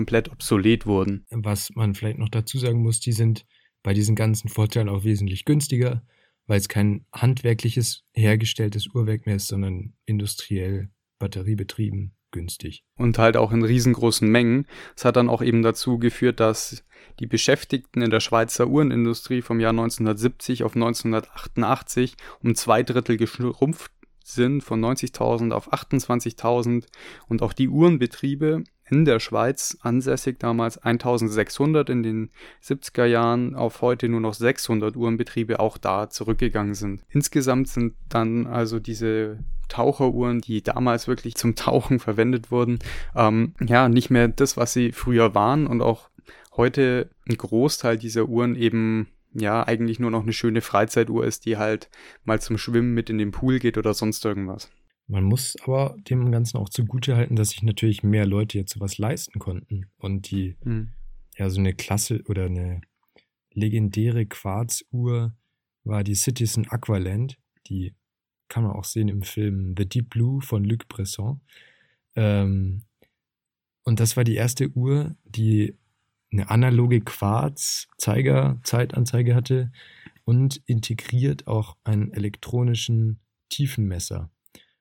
komplett 0.00 0.32
obsolet 0.32 0.86
wurden. 0.86 1.26
Was 1.30 1.68
man 1.74 1.94
vielleicht 1.94 2.16
noch 2.16 2.30
dazu 2.30 2.58
sagen 2.58 2.82
muss, 2.82 3.00
die 3.00 3.12
sind 3.12 3.44
bei 3.82 3.92
diesen 3.92 4.16
ganzen 4.16 4.48
Vorteilen 4.48 4.88
auch 4.88 5.04
wesentlich 5.04 5.44
günstiger, 5.44 6.02
weil 6.46 6.58
es 6.58 6.70
kein 6.70 7.04
handwerkliches 7.12 8.02
hergestelltes 8.14 8.88
Uhrwerk 8.94 9.26
mehr 9.26 9.36
ist, 9.36 9.48
sondern 9.48 9.92
industriell 10.06 10.88
batteriebetrieben 11.18 12.14
günstig. 12.30 12.82
Und 12.96 13.18
halt 13.18 13.36
auch 13.36 13.52
in 13.52 13.62
riesengroßen 13.62 14.26
Mengen. 14.26 14.66
Es 14.96 15.04
hat 15.04 15.16
dann 15.16 15.28
auch 15.28 15.42
eben 15.42 15.60
dazu 15.60 15.98
geführt, 15.98 16.40
dass 16.40 16.82
die 17.18 17.26
Beschäftigten 17.26 18.00
in 18.00 18.10
der 18.10 18.20
Schweizer 18.20 18.68
Uhrenindustrie 18.68 19.42
vom 19.42 19.60
Jahr 19.60 19.72
1970 19.72 20.64
auf 20.64 20.76
1988 20.76 22.16
um 22.42 22.54
zwei 22.54 22.82
Drittel 22.84 23.18
geschrumpft 23.18 23.92
sind 24.24 24.62
von 24.62 24.80
90.000 24.82 25.52
auf 25.52 25.70
28.000 25.70 26.86
und 27.28 27.42
auch 27.42 27.52
die 27.52 27.68
Uhrenbetriebe 27.68 28.64
in 28.90 29.04
der 29.04 29.20
Schweiz 29.20 29.78
ansässig, 29.80 30.38
damals 30.38 30.78
1600 30.78 31.88
in 31.90 32.02
den 32.02 32.30
70er 32.62 33.04
Jahren, 33.04 33.54
auf 33.54 33.82
heute 33.82 34.08
nur 34.08 34.20
noch 34.20 34.34
600 34.34 34.96
Uhrenbetriebe 34.96 35.60
auch 35.60 35.78
da 35.78 36.10
zurückgegangen 36.10 36.74
sind. 36.74 37.02
Insgesamt 37.08 37.68
sind 37.68 37.94
dann 38.08 38.46
also 38.46 38.80
diese 38.80 39.38
Taucheruhren, 39.68 40.40
die 40.40 40.62
damals 40.62 41.08
wirklich 41.08 41.36
zum 41.36 41.54
Tauchen 41.54 41.98
verwendet 42.00 42.50
wurden, 42.50 42.80
ähm, 43.14 43.54
ja, 43.60 43.88
nicht 43.88 44.10
mehr 44.10 44.28
das, 44.28 44.56
was 44.56 44.72
sie 44.72 44.92
früher 44.92 45.34
waren 45.34 45.66
und 45.66 45.80
auch 45.80 46.10
heute 46.56 47.10
ein 47.28 47.36
Großteil 47.36 47.96
dieser 47.96 48.28
Uhren 48.28 48.56
eben 48.56 49.08
ja 49.32 49.64
eigentlich 49.66 50.00
nur 50.00 50.10
noch 50.10 50.22
eine 50.22 50.32
schöne 50.32 50.60
Freizeituhr 50.60 51.24
ist, 51.24 51.46
die 51.46 51.56
halt 51.56 51.88
mal 52.24 52.40
zum 52.40 52.58
Schwimmen 52.58 52.94
mit 52.94 53.08
in 53.10 53.18
den 53.18 53.30
Pool 53.30 53.60
geht 53.60 53.78
oder 53.78 53.94
sonst 53.94 54.24
irgendwas. 54.24 54.70
Man 55.10 55.24
muss 55.24 55.56
aber 55.64 55.96
dem 56.08 56.30
Ganzen 56.30 56.56
auch 56.58 56.68
zugute 56.68 57.16
halten, 57.16 57.34
dass 57.34 57.50
sich 57.50 57.64
natürlich 57.64 58.04
mehr 58.04 58.26
Leute 58.26 58.58
jetzt 58.58 58.74
sowas 58.74 58.96
leisten 58.96 59.40
konnten. 59.40 59.86
Und 59.96 60.30
die, 60.30 60.54
mhm. 60.62 60.92
ja, 61.36 61.50
so 61.50 61.58
eine 61.58 61.74
Klasse 61.74 62.22
oder 62.28 62.44
eine 62.44 62.80
legendäre 63.52 64.26
Quarzuhr 64.26 65.34
war 65.82 66.04
die 66.04 66.14
Citizen 66.14 66.68
Aqualand. 66.68 67.38
Die 67.66 67.96
kann 68.46 68.62
man 68.62 68.70
auch 68.70 68.84
sehen 68.84 69.08
im 69.08 69.22
Film 69.22 69.74
The 69.76 69.88
Deep 69.88 70.10
Blue 70.10 70.40
von 70.42 70.62
Luc 70.62 70.86
Bresson. 70.86 71.40
Ähm, 72.14 72.84
und 73.82 73.98
das 73.98 74.16
war 74.16 74.22
die 74.22 74.36
erste 74.36 74.68
Uhr, 74.68 75.16
die 75.24 75.76
eine 76.30 76.50
analoge 76.50 77.00
Quarz-Zeiger-Zeitanzeige 77.00 79.34
hatte 79.34 79.72
und 80.22 80.62
integriert 80.66 81.48
auch 81.48 81.76
einen 81.82 82.12
elektronischen 82.12 83.18
Tiefenmesser. 83.48 84.30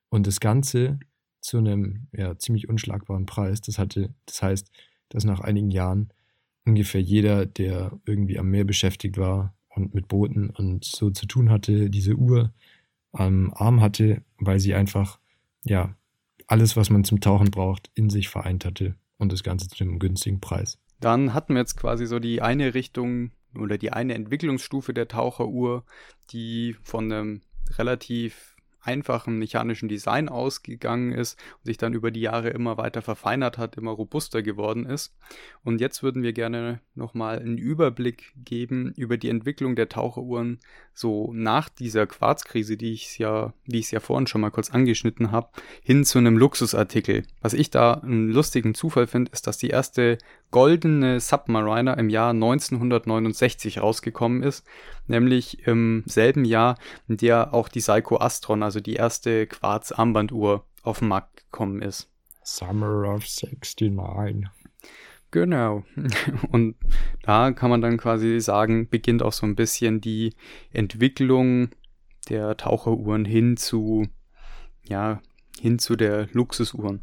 Und 0.10 0.28
das 0.28 0.40
Ganze 0.40 1.00
zu 1.42 1.58
einem 1.58 2.08
ja, 2.12 2.38
ziemlich 2.38 2.70
unschlagbaren 2.70 3.26
Preis. 3.26 3.62
Das 3.62 3.78
hatte, 3.78 4.14
das 4.26 4.42
heißt, 4.42 4.72
dass 5.10 5.24
nach 5.24 5.40
einigen 5.40 5.72
Jahren 5.72 6.14
ungefähr 6.66 7.02
jeder, 7.02 7.46
der 7.46 7.98
irgendwie 8.06 8.38
am 8.38 8.50
Meer 8.50 8.66
beschäftigt 8.66 9.18
war 9.18 9.56
und 9.70 9.94
mit 9.94 10.08
Booten 10.08 10.50
und 10.50 10.86
so 10.86 11.10
zu 11.10 11.26
tun 11.26 11.50
hatte, 11.50 11.90
diese 11.90 12.16
Uhr 12.16 12.54
am 13.12 13.54
Arm 13.54 13.82
hatte, 13.82 14.24
weil 14.38 14.60
sie 14.60 14.76
einfach, 14.76 15.20
ja, 15.64 15.96
alles, 16.48 16.76
was 16.76 16.90
man 16.90 17.04
zum 17.04 17.22
Tauchen 17.22 17.52
braucht, 17.52 17.92
in 17.96 18.10
sich 18.10 18.30
vereint 18.30 18.66
hatte 18.66 18.96
und 19.18 19.32
das 19.32 19.44
Ganze 19.44 19.68
zu 19.68 19.84
einem 19.84 20.00
günstigen 20.00 20.40
Preis. 20.40 20.80
Dann 21.00 21.34
hatten 21.34 21.54
wir 21.54 21.62
jetzt 21.62 21.78
quasi 21.78 22.06
so 22.06 22.20
die 22.20 22.42
eine 22.42 22.74
Richtung 22.74 23.32
oder 23.56 23.78
die 23.78 23.92
eine 23.92 24.14
Entwicklungsstufe 24.14 24.94
der 24.94 25.08
Taucheruhr, 25.08 25.86
die 26.32 26.76
von 26.84 27.12
einem 27.12 27.42
relativ 27.78 28.56
einfachen 28.82 29.38
mechanischen 29.38 29.90
Design 29.90 30.30
ausgegangen 30.30 31.12
ist 31.12 31.38
und 31.58 31.66
sich 31.66 31.78
dann 31.78 31.94
über 31.94 32.12
die 32.12 32.22
Jahre 32.22 32.50
immer 32.50 32.78
weiter 32.78 33.02
verfeinert 33.02 33.58
hat, 33.58 33.78
immer 33.78 33.92
robuster 33.92 34.42
geworden 34.42 34.86
ist. 34.86 35.16
Und 35.64 35.82
jetzt 35.82 36.04
würden 36.04 36.24
wir 36.24 36.34
gerne 36.34 36.82
nochmal 36.96 37.40
einen 37.40 37.58
Überblick 37.58 38.34
geben 38.46 38.94
über 38.96 39.18
die 39.18 39.30
Entwicklung 39.30 39.76
der 39.76 39.90
Taucheruhren 39.90 40.60
so 40.94 41.32
nach 41.34 41.70
dieser 41.70 42.08
Quarzkrise, 42.08 42.76
die 42.76 42.94
ich 42.94 43.18
ja, 43.20 43.54
wie 43.66 43.80
ich 43.80 43.86
es 43.86 43.92
ja 43.92 44.00
vorhin 44.00 44.28
schon 44.28 44.42
mal 44.42 44.52
kurz 44.52 44.70
angeschnitten 44.70 45.32
habe, 45.32 45.50
hin 45.82 46.04
zu 46.04 46.18
einem 46.18 46.38
Luxusartikel. 46.38 47.24
Was 47.42 47.54
ich 47.54 47.72
da 47.72 47.94
einen 47.94 48.30
lustigen 48.30 48.74
Zufall 48.74 49.08
finde, 49.08 49.32
ist, 49.32 49.48
dass 49.48 49.58
die 49.58 49.70
erste 49.70 50.18
goldene 50.52 51.20
Submariner 51.20 51.98
im 51.98 52.10
Jahr 52.10 52.32
1969 52.32 53.82
rausgekommen 53.82 54.44
ist, 54.44 54.66
nämlich 55.08 55.68
im 55.68 56.04
selben 56.06 56.46
Jahr, 56.46 56.78
in 57.08 57.18
der 57.18 57.54
auch 57.54 57.70
die 57.70 57.82
Seiko 57.82 58.18
Astron, 58.18 58.64
also 58.64 58.80
die 58.80 58.96
erste 58.96 59.48
Quarz-Armbanduhr, 59.48 60.66
auf 60.82 61.00
den 61.00 61.10
Markt 61.10 61.38
gekommen 61.38 61.82
ist. 61.82 62.10
Summer 62.44 63.14
of 63.14 63.26
69. 63.26 63.92
Genau. 65.32 65.84
Und 66.52 66.76
da 67.22 67.52
kann 67.52 67.70
man 67.70 67.82
dann 67.82 67.98
quasi 67.98 68.40
sagen, 68.40 68.90
beginnt 68.90 69.22
auch 69.22 69.34
so 69.34 69.46
ein 69.46 69.56
bisschen 69.56 70.02
die 70.02 70.34
Entwicklung 70.72 71.70
der 72.30 72.58
Taucheruhren 72.58 73.26
hin 73.26 73.58
zu, 73.58 74.08
ja, 74.88 75.22
hin 75.60 75.78
zu 75.80 75.96
der 75.96 76.28
Luxusuhren. 76.32 77.02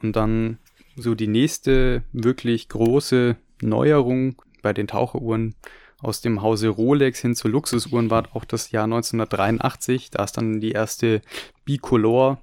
Und 0.00 0.16
dann 0.16 0.58
so 0.96 1.14
die 1.14 1.28
nächste 1.28 2.02
wirklich 2.12 2.68
große 2.68 3.36
Neuerung 3.62 4.36
bei 4.62 4.72
den 4.72 4.86
Taucheruhren 4.86 5.54
aus 6.00 6.20
dem 6.20 6.42
Hause 6.42 6.68
Rolex 6.68 7.20
hin 7.20 7.34
zu 7.34 7.48
Luxusuhren 7.48 8.10
war 8.10 8.28
auch 8.34 8.44
das 8.44 8.70
Jahr 8.70 8.84
1983. 8.84 10.10
Da 10.10 10.24
ist 10.24 10.32
dann 10.32 10.60
die 10.60 10.72
erste 10.72 11.22
Bicolor 11.64 12.38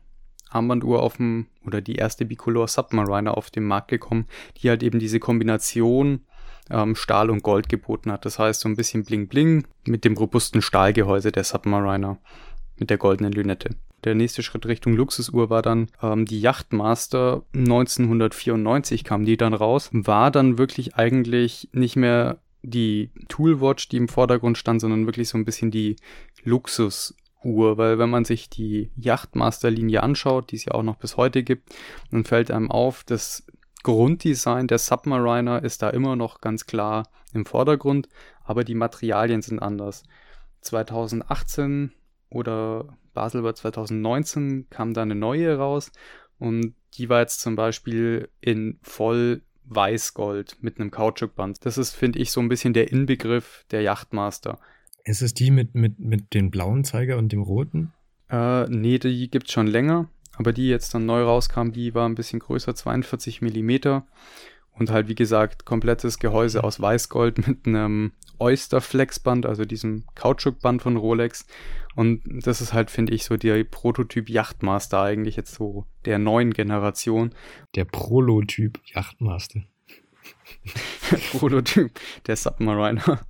Armbanduhr 0.49 1.01
auf 1.01 1.17
dem, 1.17 1.47
oder 1.65 1.81
die 1.81 1.95
erste 1.95 2.25
Bicolor 2.25 2.67
Submariner 2.67 3.37
auf 3.37 3.49
den 3.49 3.63
Markt 3.63 3.89
gekommen, 3.89 4.27
die 4.57 4.69
halt 4.69 4.83
eben 4.83 4.99
diese 4.99 5.19
Kombination 5.19 6.21
ähm, 6.69 6.95
Stahl 6.95 7.29
und 7.29 7.43
Gold 7.43 7.69
geboten 7.69 8.11
hat. 8.11 8.25
Das 8.25 8.39
heißt 8.39 8.61
so 8.61 8.69
ein 8.69 8.75
bisschen 8.75 9.03
Bling 9.03 9.27
Bling 9.27 9.65
mit 9.85 10.05
dem 10.05 10.15
robusten 10.15 10.61
Stahlgehäuse 10.61 11.31
der 11.31 11.43
Submariner 11.43 12.17
mit 12.77 12.89
der 12.89 12.97
goldenen 12.97 13.33
Lünette. 13.33 13.71
Der 14.03 14.15
nächste 14.15 14.43
Schritt 14.43 14.65
Richtung 14.65 14.93
Luxusuhr 14.93 15.49
war 15.49 15.61
dann 15.61 15.87
ähm, 16.01 16.25
die 16.25 16.41
Yachtmaster. 16.41 17.43
1994 17.53 19.03
kam 19.03 19.25
die 19.25 19.37
dann 19.37 19.53
raus. 19.53 19.89
War 19.93 20.31
dann 20.31 20.57
wirklich 20.57 20.95
eigentlich 20.95 21.69
nicht 21.71 21.95
mehr 21.95 22.39
die 22.63 23.11
Toolwatch, 23.27 23.89
die 23.89 23.97
im 23.97 24.07
Vordergrund 24.07 24.57
stand, 24.57 24.81
sondern 24.81 25.05
wirklich 25.05 25.29
so 25.29 25.37
ein 25.37 25.45
bisschen 25.45 25.69
die 25.69 25.97
Luxusuhr, 26.43 27.77
weil 27.77 27.99
wenn 27.99 28.09
man 28.09 28.25
sich 28.25 28.49
die 28.49 28.91
Yachtmaster-Linie 28.95 30.01
anschaut, 30.01 30.51
die 30.51 30.55
es 30.55 30.65
ja 30.65 30.73
auch 30.73 30.83
noch 30.83 30.95
bis 30.95 31.17
heute 31.17 31.43
gibt, 31.43 31.75
dann 32.11 32.23
fällt 32.23 32.51
einem 32.51 32.71
auf, 32.71 33.03
das 33.03 33.45
Grunddesign 33.83 34.67
der 34.67 34.77
Submariner 34.77 35.61
ist 35.61 35.81
da 35.81 35.89
immer 35.89 36.15
noch 36.15 36.39
ganz 36.39 36.65
klar 36.65 37.09
im 37.33 37.45
Vordergrund, 37.45 38.07
aber 38.43 38.63
die 38.63 38.75
Materialien 38.75 39.41
sind 39.41 39.59
anders. 39.59 40.03
2018 40.61 41.91
oder 42.29 42.97
Basel 43.13 43.43
war 43.43 43.55
2019 43.55 44.67
kam 44.69 44.93
da 44.93 45.01
eine 45.01 45.15
neue 45.15 45.57
raus 45.57 45.91
und 46.39 46.75
die 46.97 47.09
war 47.09 47.21
jetzt 47.21 47.41
zum 47.41 47.55
Beispiel 47.55 48.29
in 48.41 48.79
voll 48.81 49.41
Weißgold 49.65 50.57
mit 50.61 50.79
einem 50.79 50.91
Kautschukband. 50.91 51.65
Das 51.65 51.77
ist, 51.77 51.93
finde 51.93 52.19
ich, 52.19 52.31
so 52.31 52.41
ein 52.41 52.49
bisschen 52.49 52.73
der 52.73 52.91
Inbegriff 52.91 53.65
der 53.71 53.81
Yachtmaster. 53.81 54.59
Ist 55.05 55.21
es 55.21 55.33
die 55.33 55.51
mit, 55.51 55.75
mit, 55.75 55.99
mit 55.99 56.33
dem 56.33 56.51
blauen 56.51 56.83
Zeiger 56.83 57.17
und 57.17 57.31
dem 57.31 57.41
roten? 57.41 57.93
Äh, 58.29 58.65
nee, 58.69 58.99
die 58.99 59.29
gibt 59.29 59.47
es 59.47 59.53
schon 59.53 59.67
länger. 59.67 60.09
Aber 60.35 60.51
die 60.51 60.67
jetzt 60.67 60.93
dann 60.93 61.05
neu 61.05 61.23
rauskam, 61.23 61.71
die 61.71 61.93
war 61.93 62.07
ein 62.07 62.15
bisschen 62.15 62.39
größer, 62.39 62.73
42 62.73 63.41
Millimeter. 63.41 64.07
Und 64.77 64.89
halt, 64.89 65.07
wie 65.07 65.15
gesagt, 65.15 65.65
komplettes 65.65 66.17
Gehäuse 66.17 66.63
aus 66.63 66.81
Weißgold 66.81 67.47
mit 67.47 67.67
einem 67.67 68.11
Oyster 68.39 68.81
Flexband, 68.81 69.45
also 69.45 69.65
diesem 69.65 70.05
Kautschukband 70.15 70.81
von 70.81 70.97
Rolex. 70.97 71.45
Und 71.95 72.21
das 72.25 72.59
ist 72.59 72.73
halt, 72.73 72.89
finde 72.89 73.13
ich, 73.13 73.23
so 73.23 73.37
der 73.37 73.63
Prototyp 73.63 74.29
Yachtmaster 74.29 75.01
eigentlich 75.01 75.35
jetzt 75.35 75.53
so 75.53 75.85
der 76.05 76.17
neuen 76.17 76.51
Generation. 76.51 77.33
Der 77.75 77.85
Prolotyp 77.85 78.79
Yachtmaster. 78.85 79.61
Prototyp 81.31 81.91
der 82.25 82.35
Submariner. 82.35 83.25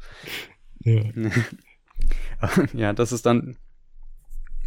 Ja. 0.80 1.04
ja, 2.74 2.94
das 2.94 3.12
ist 3.12 3.26
dann 3.26 3.58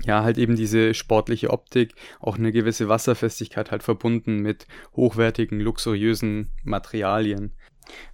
ja, 0.05 0.23
halt 0.23 0.39
eben 0.39 0.57
diese 0.57 0.95
sportliche 0.95 1.51
Optik, 1.51 1.95
auch 2.21 2.37
eine 2.37 2.53
gewisse 2.53 2.89
Wasserfestigkeit 2.89 3.71
halt 3.71 3.83
verbunden 3.83 4.41
mit 4.41 4.67
hochwertigen, 4.95 5.61
luxuriösen 5.61 6.51
Materialien. 6.65 7.53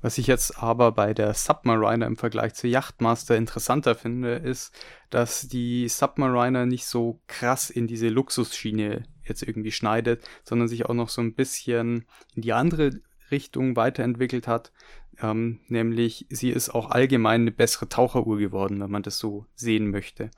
Was 0.01 0.19
ich 0.19 0.27
jetzt 0.27 0.59
aber 0.59 0.93
bei 0.93 1.15
der 1.15 1.35
Submariner 1.35 2.07
im 2.07 2.17
Vergleich 2.17 2.55
zur 2.55 2.71
Yachtmaster 2.71 3.37
interessanter 3.37 3.95
finde, 3.95 4.35
ist, 4.35 4.75
dass 5.11 5.49
die 5.49 5.89
Submariner 5.89 6.67
nicht 6.67 6.87
so 6.87 7.21
krass 7.27 7.71
in 7.71 7.87
diese 7.87 8.09
Luxusschiene 8.09 9.05
jetzt 9.25 9.43
irgendwie 9.43 9.73
schneidet, 9.73 10.25
sondern 10.45 10.69
sich 10.69 10.87
auch 10.87 10.95
noch 10.95 11.09
so 11.09 11.23
ein 11.23 11.35
bisschen 11.35 12.07
in 12.35 12.43
die 12.43 12.53
andere 12.53 12.91
Richtung 13.31 13.77
weiterentwickelt 13.77 14.47
hat. 14.47 14.73
Ähm, 15.21 15.61
nämlich 15.69 16.27
sie 16.31 16.51
ist 16.51 16.71
auch 16.71 16.91
allgemein 16.91 17.43
eine 17.43 17.51
bessere 17.51 17.89
Taucheruhr 17.89 18.39
geworden, 18.39 18.81
wenn 18.81 18.91
man 18.91 19.03
das 19.03 19.19
so 19.19 19.47
sehen 19.55 19.91
möchte. 19.91 20.31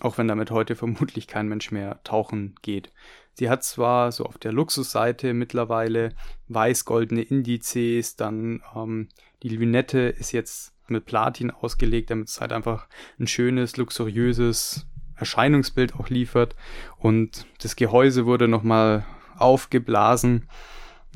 Auch 0.00 0.18
wenn 0.18 0.28
damit 0.28 0.50
heute 0.50 0.76
vermutlich 0.76 1.26
kein 1.26 1.48
Mensch 1.48 1.70
mehr 1.70 2.00
tauchen 2.04 2.54
geht. 2.62 2.92
Sie 3.34 3.48
hat 3.48 3.64
zwar 3.64 4.12
so 4.12 4.26
auf 4.26 4.38
der 4.38 4.52
Luxusseite 4.52 5.32
mittlerweile 5.32 6.10
weiß-goldene 6.48 7.22
Indizes, 7.22 8.16
dann 8.16 8.62
ähm, 8.76 9.08
die 9.42 9.48
Lünette 9.48 10.00
ist 10.00 10.32
jetzt 10.32 10.74
mit 10.86 11.06
Platin 11.06 11.50
ausgelegt, 11.50 12.10
damit 12.10 12.28
es 12.28 12.40
halt 12.40 12.52
einfach 12.52 12.86
ein 13.18 13.26
schönes, 13.26 13.76
luxuriöses 13.76 14.86
Erscheinungsbild 15.16 15.94
auch 15.94 16.08
liefert. 16.08 16.54
Und 16.98 17.46
das 17.60 17.76
Gehäuse 17.76 18.26
wurde 18.26 18.48
nochmal 18.48 19.04
aufgeblasen 19.38 20.48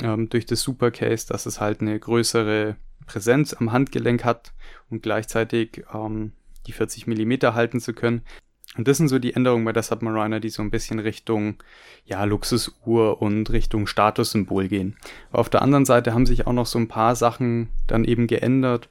ähm, 0.02 0.28
durch 0.28 0.46
das 0.46 0.62
Supercase, 0.62 1.26
dass 1.28 1.46
es 1.46 1.60
halt 1.60 1.80
eine 1.80 1.98
größere 1.98 2.76
Präsenz 3.06 3.54
am 3.54 3.72
Handgelenk 3.72 4.24
hat 4.24 4.52
und 4.90 5.02
gleichzeitig 5.02 5.84
ähm, 5.92 6.32
die 6.66 6.72
40 6.72 7.06
Millimeter 7.06 7.54
halten 7.54 7.80
zu 7.80 7.92
können. 7.92 8.22
Und 8.76 8.88
das 8.88 8.98
sind 8.98 9.08
so 9.08 9.18
die 9.18 9.32
Änderungen 9.32 9.64
bei 9.64 9.72
der 9.72 9.82
Submariner, 9.82 10.40
die 10.40 10.50
so 10.50 10.60
ein 10.60 10.70
bisschen 10.70 10.98
Richtung 10.98 11.56
ja, 12.04 12.24
Luxusuhr 12.24 13.22
und 13.22 13.50
Richtung 13.50 13.86
Statussymbol 13.86 14.68
gehen. 14.68 14.96
Aber 15.30 15.38
auf 15.38 15.48
der 15.48 15.62
anderen 15.62 15.86
Seite 15.86 16.12
haben 16.12 16.26
sich 16.26 16.46
auch 16.46 16.52
noch 16.52 16.66
so 16.66 16.78
ein 16.78 16.88
paar 16.88 17.16
Sachen 17.16 17.68
dann 17.86 18.04
eben 18.04 18.26
geändert, 18.26 18.90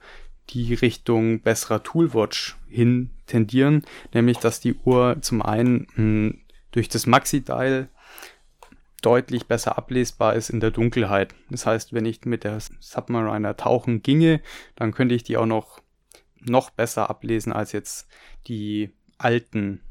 die 0.49 0.73
Richtung 0.73 1.41
besserer 1.41 1.83
Toolwatch 1.83 2.55
hin 2.67 3.09
tendieren, 3.27 3.83
nämlich 4.13 4.37
dass 4.37 4.59
die 4.59 4.75
Uhr 4.85 5.17
zum 5.21 5.41
einen 5.41 5.87
mh, 5.95 5.95
hm, 5.95 6.39
durch 6.71 6.89
das 6.89 7.05
Maxi-Dial 7.05 7.89
deutlich 9.01 9.47
besser 9.47 9.77
ablesbar 9.77 10.35
ist 10.35 10.49
in 10.49 10.59
der 10.59 10.71
Dunkelheit. 10.71 11.35
Das 11.49 11.65
heißt, 11.65 11.93
wenn 11.93 12.05
ich 12.05 12.25
mit 12.25 12.43
der 12.43 12.59
Submariner 12.79 13.55
tauchen 13.55 14.01
ginge, 14.01 14.41
dann 14.75 14.93
könnte 14.93 15.15
ich 15.15 15.23
die 15.23 15.37
auch 15.37 15.45
noch, 15.45 15.81
noch 16.41 16.69
besser 16.69 17.09
ablesen 17.09 17.53
als 17.53 17.71
jetzt 17.71 18.07
die 18.47 18.91
alten 19.17 19.81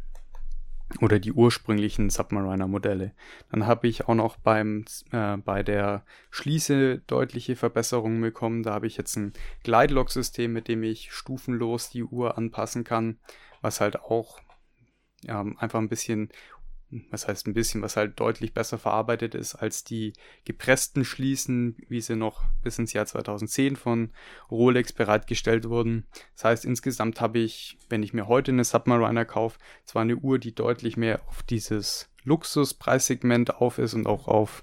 oder 1.01 1.19
die 1.19 1.33
ursprünglichen 1.33 2.11
Submariner-Modelle. 2.11 3.13
Dann 3.51 3.67
habe 3.67 3.89
ich 3.89 4.07
auch 4.07 4.15
noch 4.15 4.37
beim, 4.37 4.85
äh, 5.11 5.37
bei 5.39 5.63
der 5.63 6.05
Schließe 6.31 7.03
deutliche 7.07 7.57
Verbesserungen 7.57 8.21
bekommen. 8.21 8.63
Da 8.63 8.75
habe 8.75 8.87
ich 8.87 8.97
jetzt 8.97 9.17
ein 9.17 9.33
Glide-Lock-System, 9.65 10.53
mit 10.53 10.69
dem 10.69 10.83
ich 10.83 11.13
stufenlos 11.13 11.91
die 11.91 12.05
Uhr 12.05 12.39
anpassen 12.39 12.85
kann, 12.85 13.19
was 13.61 13.81
halt 13.81 14.01
auch 14.01 14.41
ähm, 15.27 15.57
einfach 15.59 15.81
ein 15.81 15.89
bisschen 15.89 16.29
was 17.11 17.29
heißt 17.29 17.47
ein 17.47 17.55
bisschen, 17.55 17.83
was 17.83 17.97
halt 17.97 18.19
deutlich 18.21 18.55
besser 18.55 18.79
verarbeitet 18.79 19.35
ist 19.35 19.55
als 19.55 19.85
die 19.85 20.13
gepressten 20.45 21.05
Schließen, 21.05 21.77
wie 21.89 22.01
sie 22.01 22.17
noch 22.17 22.45
bis 22.63 22.79
ins 22.79 22.93
Jahr 22.93 23.07
2010 23.07 23.77
von 23.77 24.11
Rolex 24.51 24.93
bereitgestellt 24.93 25.69
wurden. 25.69 26.07
Das 26.35 26.45
heißt, 26.45 26.65
insgesamt 26.65 27.21
habe 27.21 27.39
ich, 27.39 27.79
wenn 27.89 28.03
ich 28.03 28.13
mir 28.13 28.29
heute 28.29 28.53
eine 28.53 28.65
Submariner 28.65 29.25
kaufe, 29.25 29.59
zwar 29.85 30.03
eine 30.03 30.17
Uhr, 30.17 30.39
die 30.39 30.55
deutlich 30.55 30.97
mehr 30.97 31.21
auf 31.29 31.43
dieses 31.43 32.11
Luxuspreissegment 32.25 33.57
auf 33.57 33.79
ist 33.79 33.95
und 33.95 34.07
auch 34.07 34.29
auf 34.29 34.63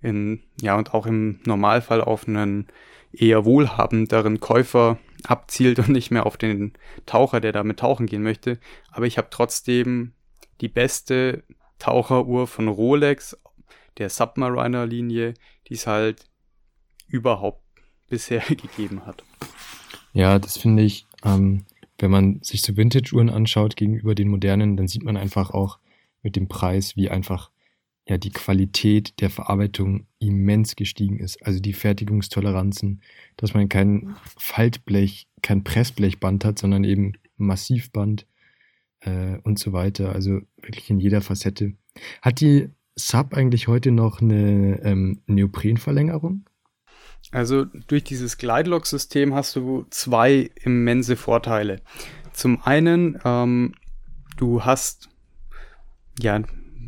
in, 0.00 0.42
ja, 0.60 0.76
und 0.76 0.94
auch 0.94 1.06
im 1.06 1.40
Normalfall 1.44 2.00
auf 2.00 2.28
einen 2.28 2.68
eher 3.12 3.44
wohlhabenderen 3.44 4.40
Käufer 4.40 4.98
abzielt 5.24 5.78
und 5.78 5.88
nicht 5.88 6.10
mehr 6.10 6.26
auf 6.26 6.36
den 6.36 6.74
Taucher, 7.06 7.40
der 7.40 7.52
damit 7.52 7.80
tauchen 7.80 8.06
gehen 8.06 8.22
möchte. 8.22 8.58
Aber 8.90 9.06
ich 9.06 9.18
habe 9.18 9.28
trotzdem 9.30 10.12
die 10.60 10.68
beste 10.68 11.44
Taucheruhr 11.78 12.46
von 12.46 12.68
Rolex, 12.68 13.36
der 13.98 14.10
Submariner-Linie, 14.10 15.34
die 15.68 15.74
es 15.74 15.86
halt 15.86 16.26
überhaupt 17.08 17.62
bisher 18.08 18.40
gegeben 18.48 19.06
hat. 19.06 19.22
Ja, 20.12 20.38
das 20.38 20.56
finde 20.56 20.82
ich, 20.82 21.06
ähm, 21.24 21.64
wenn 21.98 22.10
man 22.10 22.42
sich 22.42 22.62
so 22.62 22.76
Vintage-Uhren 22.76 23.30
anschaut 23.30 23.76
gegenüber 23.76 24.14
den 24.14 24.28
modernen, 24.28 24.76
dann 24.76 24.88
sieht 24.88 25.02
man 25.02 25.16
einfach 25.16 25.50
auch 25.50 25.78
mit 26.22 26.36
dem 26.36 26.48
Preis, 26.48 26.96
wie 26.96 27.10
einfach 27.10 27.50
ja 28.08 28.18
die 28.18 28.30
Qualität 28.30 29.20
der 29.20 29.30
Verarbeitung 29.30 30.06
immens 30.18 30.76
gestiegen 30.76 31.18
ist. 31.18 31.44
Also 31.44 31.60
die 31.60 31.72
Fertigungstoleranzen, 31.72 33.02
dass 33.36 33.54
man 33.54 33.68
kein 33.68 34.16
Faltblech, 34.36 35.28
kein 35.42 35.64
Pressblechband 35.64 36.44
hat, 36.44 36.58
sondern 36.58 36.84
eben 36.84 37.14
Massivband 37.36 38.26
äh, 39.06 39.38
und 39.44 39.58
so 39.58 39.72
weiter. 39.72 40.12
Also 40.12 40.40
wirklich 40.60 40.90
in 40.90 41.00
jeder 41.00 41.22
Facette. 41.22 41.72
Hat 42.20 42.40
die 42.40 42.68
Sub 42.94 43.34
eigentlich 43.34 43.68
heute 43.68 43.90
noch 43.90 44.20
eine 44.20 44.80
ähm, 44.82 45.22
Neoprenverlängerung? 45.26 46.44
Also 47.32 47.64
durch 47.64 48.04
dieses 48.04 48.38
Glidelock-System 48.38 49.34
hast 49.34 49.56
du 49.56 49.86
zwei 49.90 50.50
immense 50.62 51.16
Vorteile. 51.16 51.80
Zum 52.32 52.62
einen, 52.62 53.18
ähm, 53.24 53.74
du 54.36 54.64
hast 54.64 55.08
ja, 56.20 56.42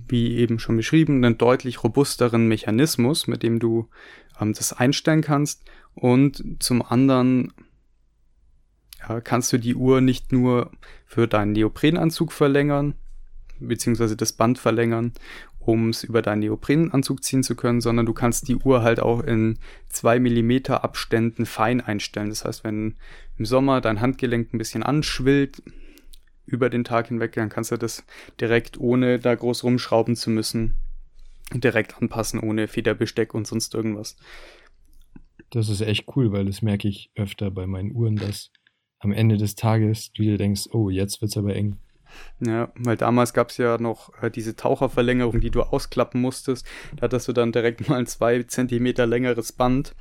wie 0.08 0.36
eben 0.36 0.58
schon 0.58 0.76
beschrieben, 0.76 1.24
einen 1.24 1.38
deutlich 1.38 1.84
robusteren 1.84 2.48
Mechanismus, 2.48 3.26
mit 3.26 3.42
dem 3.42 3.58
du 3.58 3.88
ähm, 4.40 4.52
das 4.52 4.72
einstellen 4.72 5.22
kannst. 5.22 5.64
Und 5.94 6.42
zum 6.60 6.82
anderen 6.82 7.52
kannst 9.24 9.52
du 9.52 9.58
die 9.58 9.74
Uhr 9.74 10.00
nicht 10.00 10.32
nur 10.32 10.70
für 11.06 11.26
deinen 11.26 11.52
Neoprenanzug 11.52 12.32
verlängern, 12.32 12.94
beziehungsweise 13.60 14.16
das 14.16 14.32
Band 14.32 14.58
verlängern, 14.58 15.12
um 15.58 15.90
es 15.90 16.04
über 16.04 16.22
deinen 16.22 16.40
Neoprenanzug 16.40 17.22
ziehen 17.22 17.42
zu 17.42 17.54
können, 17.54 17.80
sondern 17.80 18.06
du 18.06 18.12
kannst 18.12 18.48
die 18.48 18.56
Uhr 18.56 18.82
halt 18.82 19.00
auch 19.00 19.20
in 19.20 19.58
zwei 19.88 20.18
Millimeter 20.18 20.84
Abständen 20.84 21.46
fein 21.46 21.80
einstellen. 21.80 22.30
Das 22.30 22.44
heißt, 22.44 22.64
wenn 22.64 22.96
im 23.36 23.44
Sommer 23.44 23.80
dein 23.80 24.00
Handgelenk 24.00 24.52
ein 24.52 24.58
bisschen 24.58 24.82
anschwillt 24.82 25.62
über 26.46 26.70
den 26.70 26.84
Tag 26.84 27.08
hinweg, 27.08 27.32
dann 27.32 27.50
kannst 27.50 27.70
du 27.70 27.76
das 27.76 28.04
direkt 28.40 28.78
ohne 28.78 29.18
da 29.18 29.34
groß 29.34 29.64
rumschrauben 29.64 30.16
zu 30.16 30.30
müssen 30.30 30.74
direkt 31.54 31.96
anpassen, 32.00 32.40
ohne 32.40 32.68
Federbesteck 32.68 33.34
und 33.34 33.46
sonst 33.46 33.74
irgendwas. 33.74 34.16
Das 35.50 35.68
ist 35.68 35.80
echt 35.80 36.04
cool, 36.14 36.32
weil 36.32 36.44
das 36.44 36.60
merke 36.60 36.88
ich 36.88 37.10
öfter 37.14 37.50
bei 37.50 37.66
meinen 37.66 37.92
Uhren, 37.92 38.16
dass 38.16 38.50
am 39.00 39.12
Ende 39.12 39.36
des 39.36 39.54
Tages 39.54 40.12
du 40.12 40.22
dir 40.22 40.38
denkst, 40.38 40.68
oh, 40.72 40.90
jetzt 40.90 41.20
wird's 41.20 41.36
aber 41.36 41.54
eng. 41.54 41.78
Ja, 42.40 42.72
weil 42.76 42.96
damals 42.96 43.32
gab 43.34 43.50
es 43.50 43.58
ja 43.58 43.78
noch 43.78 44.12
äh, 44.22 44.30
diese 44.30 44.56
Taucherverlängerung, 44.56 45.40
die 45.40 45.50
du 45.50 45.62
ausklappen 45.62 46.20
musstest. 46.20 46.66
Da 46.96 47.02
hattest 47.02 47.28
du 47.28 47.32
dann 47.32 47.52
direkt 47.52 47.88
mal 47.88 47.96
ein 47.96 48.06
zwei 48.06 48.42
Zentimeter 48.42 49.06
längeres 49.06 49.52
Band. 49.52 49.94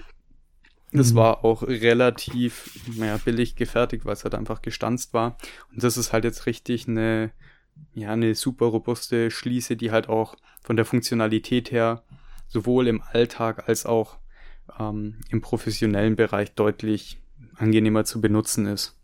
Das 0.91 1.11
mhm. 1.11 1.17
war 1.17 1.45
auch 1.45 1.63
relativ 1.63 2.79
naja, 2.95 3.17
billig 3.23 3.55
gefertigt, 3.55 4.05
weil 4.05 4.13
es 4.13 4.23
halt 4.23 4.35
einfach 4.35 4.61
gestanzt 4.61 5.13
war. 5.13 5.37
Und 5.71 5.83
das 5.83 5.97
ist 5.97 6.13
halt 6.13 6.23
jetzt 6.23 6.45
richtig 6.45 6.87
eine, 6.87 7.31
ja, 7.93 8.11
eine 8.11 8.35
super 8.35 8.67
robuste 8.67 9.29
Schließe, 9.29 9.75
die 9.75 9.91
halt 9.91 10.07
auch 10.07 10.35
von 10.61 10.75
der 10.75 10.85
Funktionalität 10.85 11.71
her 11.71 12.03
sowohl 12.47 12.87
im 12.87 13.01
Alltag 13.01 13.67
als 13.67 13.85
auch 13.85 14.17
ähm, 14.79 15.15
im 15.29 15.41
professionellen 15.41 16.15
Bereich 16.15 16.53
deutlich 16.53 17.19
angenehmer 17.57 18.05
zu 18.05 18.21
benutzen 18.21 18.65
ist. 18.65 18.95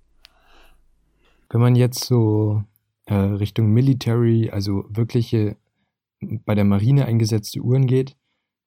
Wenn 1.49 1.61
man 1.61 1.75
jetzt 1.75 2.05
so 2.05 2.63
äh, 3.05 3.13
Richtung 3.13 3.67
Military, 3.71 4.49
also 4.49 4.85
wirkliche 4.89 5.57
bei 6.45 6.55
der 6.55 6.63
Marine 6.63 7.05
eingesetzte 7.05 7.59
Uhren 7.59 7.85
geht, 7.85 8.15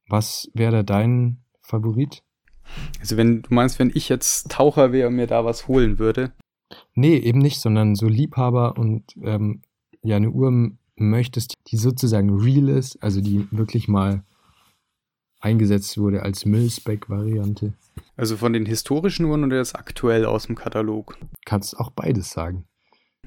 was 0.08 0.50
wäre 0.54 0.72
da 0.72 0.82
dein 0.82 1.38
Favorit? 1.62 2.22
Also 3.00 3.16
wenn 3.16 3.42
du 3.42 3.54
meinst, 3.54 3.78
wenn 3.78 3.90
ich 3.94 4.08
jetzt 4.08 4.50
Taucher 4.50 4.92
wäre 4.92 5.08
und 5.08 5.16
mir 5.16 5.26
da 5.26 5.44
was 5.44 5.68
holen 5.68 5.98
würde? 5.98 6.32
Nee, 6.94 7.16
eben 7.16 7.38
nicht, 7.38 7.60
sondern 7.60 7.94
so 7.94 8.08
Liebhaber 8.08 8.76
und 8.76 9.04
ähm, 9.22 9.62
ja 10.02 10.16
eine 10.16 10.30
Uhr 10.30 10.70
möchtest, 10.96 11.54
die 11.68 11.76
sozusagen 11.76 12.38
real 12.40 12.68
ist, 12.68 13.02
also 13.02 13.20
die 13.20 13.46
wirklich 13.50 13.88
mal 13.88 14.24
eingesetzt 15.40 15.98
wurde 15.98 16.22
als 16.22 16.44
Millspec-Variante. 16.44 17.74
Also 18.16 18.36
von 18.36 18.52
den 18.52 18.66
historischen 18.66 19.26
Uhren 19.26 19.44
oder 19.44 19.56
jetzt 19.56 19.76
aktuell 19.76 20.24
aus 20.24 20.46
dem 20.46 20.56
Katalog? 20.56 21.18
Kannst 21.44 21.78
auch 21.78 21.90
beides 21.90 22.30
sagen. 22.30 22.66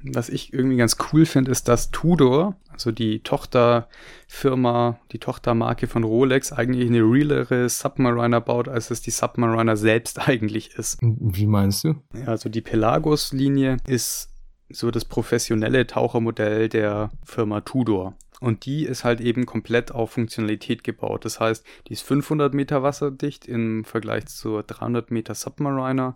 Was 0.01 0.29
ich 0.29 0.53
irgendwie 0.53 0.77
ganz 0.77 0.97
cool 1.11 1.25
finde, 1.25 1.51
ist, 1.51 1.67
dass 1.67 1.91
Tudor, 1.91 2.55
also 2.69 2.91
die 2.91 3.21
Tochterfirma, 3.21 4.99
die 5.11 5.19
Tochtermarke 5.19 5.87
von 5.87 6.03
Rolex, 6.03 6.53
eigentlich 6.53 6.87
eine 6.87 7.01
realere 7.01 7.67
Submariner 7.67 8.39
baut, 8.39 8.69
als 8.69 8.91
es 8.91 9.01
die 9.01 9.11
Submariner 9.11 9.75
selbst 9.75 10.19
eigentlich 10.27 10.75
ist. 10.75 10.99
Wie 11.01 11.47
meinst 11.47 11.83
du? 11.83 11.95
Ja, 12.13 12.27
also 12.27 12.49
die 12.49 12.61
Pelagos-Linie 12.61 13.77
ist 13.87 14.29
so 14.69 14.91
das 14.91 15.05
professionelle 15.05 15.87
Tauchermodell 15.87 16.69
der 16.69 17.09
Firma 17.23 17.61
Tudor. 17.61 18.15
Und 18.39 18.65
die 18.65 18.85
ist 18.85 19.03
halt 19.03 19.19
eben 19.19 19.45
komplett 19.45 19.91
auf 19.91 20.11
Funktionalität 20.11 20.83
gebaut. 20.83 21.25
Das 21.25 21.39
heißt, 21.39 21.65
die 21.87 21.93
ist 21.93 22.03
500 22.03 22.53
Meter 22.53 22.83
wasserdicht 22.83 23.45
im 23.45 23.83
Vergleich 23.83 24.27
zur 24.27 24.63
300 24.63 25.11
Meter 25.11 25.35
Submariner. 25.35 26.13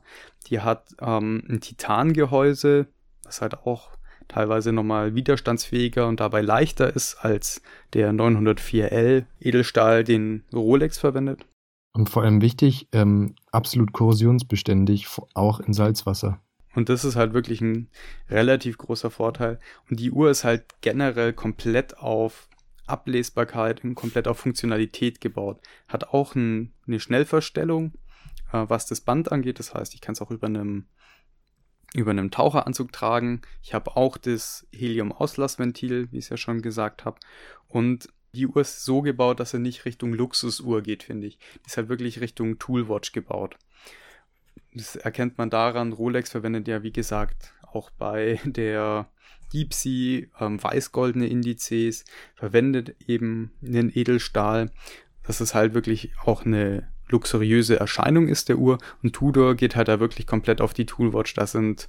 Die 0.47 0.61
hat 0.61 0.85
ähm, 1.01 1.43
ein 1.49 1.59
Titangehäuse, 1.59 2.87
was 3.23 3.41
halt 3.41 3.65
auch 3.65 3.89
teilweise 4.29 4.71
nochmal 4.71 5.15
widerstandsfähiger 5.15 6.07
und 6.07 6.21
dabei 6.21 6.41
leichter 6.41 6.95
ist 6.95 7.15
als 7.15 7.61
der 7.93 8.13
904L 8.13 9.25
Edelstahl, 9.41 10.05
den 10.05 10.43
Rolex 10.53 10.97
verwendet. 10.97 11.45
Und 11.93 12.09
vor 12.09 12.23
allem 12.23 12.41
wichtig, 12.41 12.87
ähm, 12.91 13.35
absolut 13.51 13.91
korrosionsbeständig, 13.91 15.07
auch 15.35 15.59
in 15.59 15.73
Salzwasser. 15.73 16.39
Und 16.75 16.89
das 16.89 17.05
ist 17.05 17.15
halt 17.15 17.33
wirklich 17.33 17.61
ein 17.61 17.89
relativ 18.29 18.77
großer 18.77 19.11
Vorteil. 19.11 19.59
Und 19.89 19.99
die 19.99 20.11
Uhr 20.11 20.29
ist 20.29 20.43
halt 20.43 20.65
generell 20.81 21.33
komplett 21.33 21.97
auf 21.97 22.47
Ablesbarkeit 22.87 23.83
und 23.83 23.95
komplett 23.95 24.27
auf 24.27 24.39
Funktionalität 24.39 25.21
gebaut. 25.21 25.61
Hat 25.87 26.09
auch 26.09 26.35
ein, 26.35 26.73
eine 26.87 26.99
Schnellverstellung, 26.99 27.93
äh, 28.51 28.65
was 28.67 28.85
das 28.85 29.01
Band 29.01 29.31
angeht. 29.31 29.59
Das 29.59 29.73
heißt, 29.73 29.93
ich 29.93 30.01
kann 30.01 30.13
es 30.13 30.21
auch 30.21 30.31
über 30.31 30.47
einem 30.47 30.85
über 31.95 32.09
einem 32.09 32.31
Taucheranzug 32.31 32.91
tragen. 32.91 33.41
Ich 33.61 33.75
habe 33.75 33.95
auch 33.95 34.17
das 34.17 34.67
Helium-Auslassventil, 34.73 36.11
wie 36.11 36.17
ich 36.17 36.25
es 36.25 36.29
ja 36.29 36.37
schon 36.37 36.63
gesagt 36.63 37.05
habe. 37.05 37.19
Und 37.67 38.09
die 38.33 38.47
Uhr 38.47 38.61
ist 38.61 38.83
so 38.83 39.01
gebaut, 39.01 39.39
dass 39.39 39.53
er 39.53 39.59
nicht 39.59 39.85
Richtung 39.85 40.13
Luxusuhr 40.13 40.81
geht, 40.81 41.03
finde 41.03 41.27
ich. 41.27 41.37
Die 41.37 41.67
ist 41.67 41.77
halt 41.77 41.89
wirklich 41.89 42.19
Richtung 42.19 42.57
Toolwatch 42.57 43.11
gebaut. 43.11 43.57
Das 44.75 44.95
erkennt 44.95 45.37
man 45.37 45.49
daran, 45.49 45.93
Rolex 45.93 46.31
verwendet 46.31 46.67
ja, 46.67 46.83
wie 46.83 46.91
gesagt, 46.91 47.53
auch 47.71 47.89
bei 47.91 48.39
der 48.45 49.07
Deep 49.53 49.73
Sea 49.73 50.25
ähm, 50.39 50.61
weiß-goldene 50.61 51.27
Indizes, 51.27 52.05
verwendet 52.35 52.95
eben 53.07 53.51
einen 53.65 53.91
Edelstahl, 53.95 54.71
dass 55.23 55.39
es 55.39 55.53
halt 55.53 55.73
wirklich 55.73 56.11
auch 56.23 56.45
eine 56.45 56.87
luxuriöse 57.09 57.79
Erscheinung 57.79 58.27
ist 58.27 58.49
der 58.49 58.57
Uhr 58.57 58.79
und 59.03 59.13
Tudor 59.13 59.55
geht 59.55 59.75
halt 59.75 59.87
da 59.87 59.99
wirklich 59.99 60.25
komplett 60.25 60.61
auf 60.61 60.73
die 60.73 60.85
Toolwatch. 60.85 61.33
Da 61.35 61.45
sind 61.45 61.87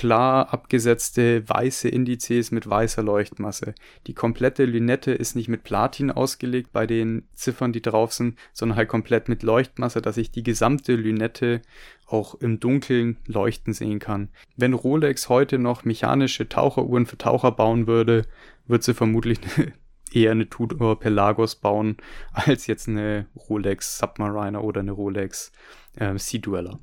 klar 0.00 0.50
abgesetzte 0.50 1.46
weiße 1.46 1.86
Indizes 1.86 2.52
mit 2.52 2.66
weißer 2.66 3.02
Leuchtmasse. 3.02 3.74
Die 4.06 4.14
komplette 4.14 4.64
Lünette 4.64 5.10
ist 5.12 5.36
nicht 5.36 5.48
mit 5.48 5.62
Platin 5.62 6.10
ausgelegt 6.10 6.72
bei 6.72 6.86
den 6.86 7.28
Ziffern, 7.34 7.74
die 7.74 7.82
drauf 7.82 8.14
sind, 8.14 8.38
sondern 8.54 8.78
halt 8.78 8.88
komplett 8.88 9.28
mit 9.28 9.42
Leuchtmasse, 9.42 10.00
dass 10.00 10.16
ich 10.16 10.30
die 10.30 10.42
gesamte 10.42 10.94
Lünette 10.94 11.60
auch 12.06 12.34
im 12.34 12.60
Dunkeln 12.60 13.18
leuchten 13.26 13.74
sehen 13.74 13.98
kann. 13.98 14.30
Wenn 14.56 14.72
Rolex 14.72 15.28
heute 15.28 15.58
noch 15.58 15.84
mechanische 15.84 16.48
Taucheruhren 16.48 17.04
für 17.04 17.18
Taucher 17.18 17.52
bauen 17.52 17.86
würde, 17.86 18.22
würde 18.66 18.82
sie 18.82 18.94
vermutlich 18.94 19.38
eher 20.12 20.30
eine 20.30 20.48
Tudor 20.48 20.98
Pelagos 20.98 21.56
bauen, 21.56 21.98
als 22.32 22.66
jetzt 22.68 22.88
eine 22.88 23.26
Rolex 23.50 23.98
Submariner 23.98 24.64
oder 24.64 24.80
eine 24.80 24.92
Rolex 24.92 25.52
äh, 25.96 26.16
Sea 26.16 26.40
Dweller. 26.40 26.78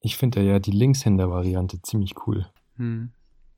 Ich 0.00 0.16
finde 0.16 0.40
ja 0.40 0.58
die 0.58 0.70
Linkshänder-Variante 0.70 1.82
ziemlich 1.82 2.14
cool. 2.26 2.46
Hm. 2.82 3.10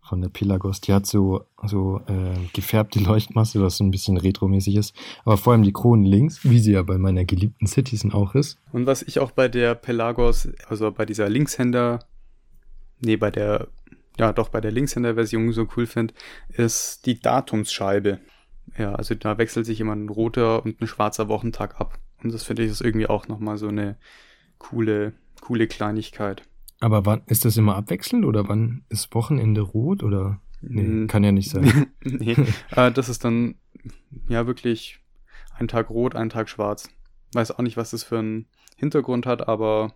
Von 0.02 0.20
der 0.20 0.28
Pelagos. 0.28 0.82
Die 0.82 0.92
hat 0.92 1.06
so, 1.06 1.46
so 1.64 2.02
äh, 2.06 2.34
gefärbte 2.52 3.00
Leuchtmasse, 3.00 3.62
was 3.62 3.78
so 3.78 3.84
ein 3.84 3.90
bisschen 3.90 4.18
retromäßig 4.18 4.76
ist. 4.76 4.94
Aber 5.24 5.38
vor 5.38 5.54
allem 5.54 5.62
die 5.62 5.72
Kronen 5.72 6.04
links, 6.04 6.44
wie 6.44 6.58
sie 6.58 6.72
ja 6.72 6.82
bei 6.82 6.98
meiner 6.98 7.24
geliebten 7.24 7.66
Citizen 7.66 8.12
auch 8.12 8.34
ist. 8.34 8.58
Und 8.70 8.84
was 8.84 9.02
ich 9.02 9.18
auch 9.18 9.30
bei 9.30 9.48
der 9.48 9.74
Pelagos, 9.74 10.50
also 10.68 10.90
bei 10.92 11.06
dieser 11.06 11.30
Linkshänder, 11.30 12.00
nee, 13.00 13.16
bei 13.16 13.30
der, 13.30 13.68
ja 14.18 14.34
doch, 14.34 14.50
bei 14.50 14.60
der 14.60 14.72
Linkshänder-Version 14.72 15.52
so 15.52 15.66
cool 15.74 15.86
finde, 15.86 16.12
ist 16.48 17.06
die 17.06 17.18
Datumsscheibe. 17.18 18.20
Ja, 18.76 18.94
also 18.94 19.14
da 19.14 19.38
wechselt 19.38 19.64
sich 19.64 19.80
immer 19.80 19.94
ein 19.94 20.10
roter 20.10 20.62
und 20.66 20.82
ein 20.82 20.86
schwarzer 20.86 21.28
Wochentag 21.28 21.80
ab. 21.80 21.98
Und 22.22 22.34
das 22.34 22.42
finde 22.42 22.62
ich 22.62 22.70
ist 22.70 22.82
irgendwie 22.82 23.06
auch 23.06 23.26
nochmal 23.26 23.56
so 23.56 23.68
eine 23.68 23.96
coole 24.58 25.14
coole 25.40 25.66
Kleinigkeit. 25.66 26.42
Aber 26.80 27.06
wann 27.06 27.22
ist 27.26 27.44
das 27.44 27.56
immer 27.56 27.76
abwechselnd 27.76 28.24
oder 28.24 28.48
wann 28.48 28.84
ist 28.88 29.14
Wochenende 29.14 29.60
rot 29.60 30.02
oder? 30.02 30.40
Nee, 30.60 31.06
kann 31.06 31.24
ja 31.24 31.32
nicht 31.32 31.50
sein. 31.50 31.86
nee, 32.04 32.36
äh, 32.70 32.90
das 32.90 33.08
ist 33.08 33.24
dann 33.24 33.56
ja 34.28 34.46
wirklich 34.46 35.00
ein 35.56 35.68
Tag 35.68 35.90
rot, 35.90 36.16
ein 36.16 36.30
Tag 36.30 36.48
schwarz. 36.48 36.88
Weiß 37.32 37.50
auch 37.52 37.62
nicht, 37.62 37.76
was 37.76 37.90
das 37.90 38.02
für 38.02 38.18
einen 38.18 38.46
Hintergrund 38.76 39.26
hat, 39.26 39.48
aber 39.48 39.94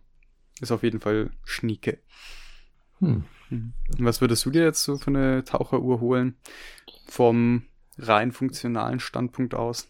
ist 0.60 0.72
auf 0.72 0.82
jeden 0.82 1.00
Fall 1.00 1.30
schnieke. 1.44 1.98
Hm. 2.98 3.24
Mhm. 3.50 3.72
Was 3.98 4.20
würdest 4.20 4.44
du 4.44 4.50
dir 4.50 4.62
jetzt 4.62 4.82
so 4.82 4.98
für 4.98 5.08
eine 5.08 5.44
Taucheruhr 5.44 6.00
holen? 6.00 6.36
Vom 7.06 7.64
rein 7.96 8.32
funktionalen 8.32 9.00
Standpunkt 9.00 9.54
aus? 9.54 9.88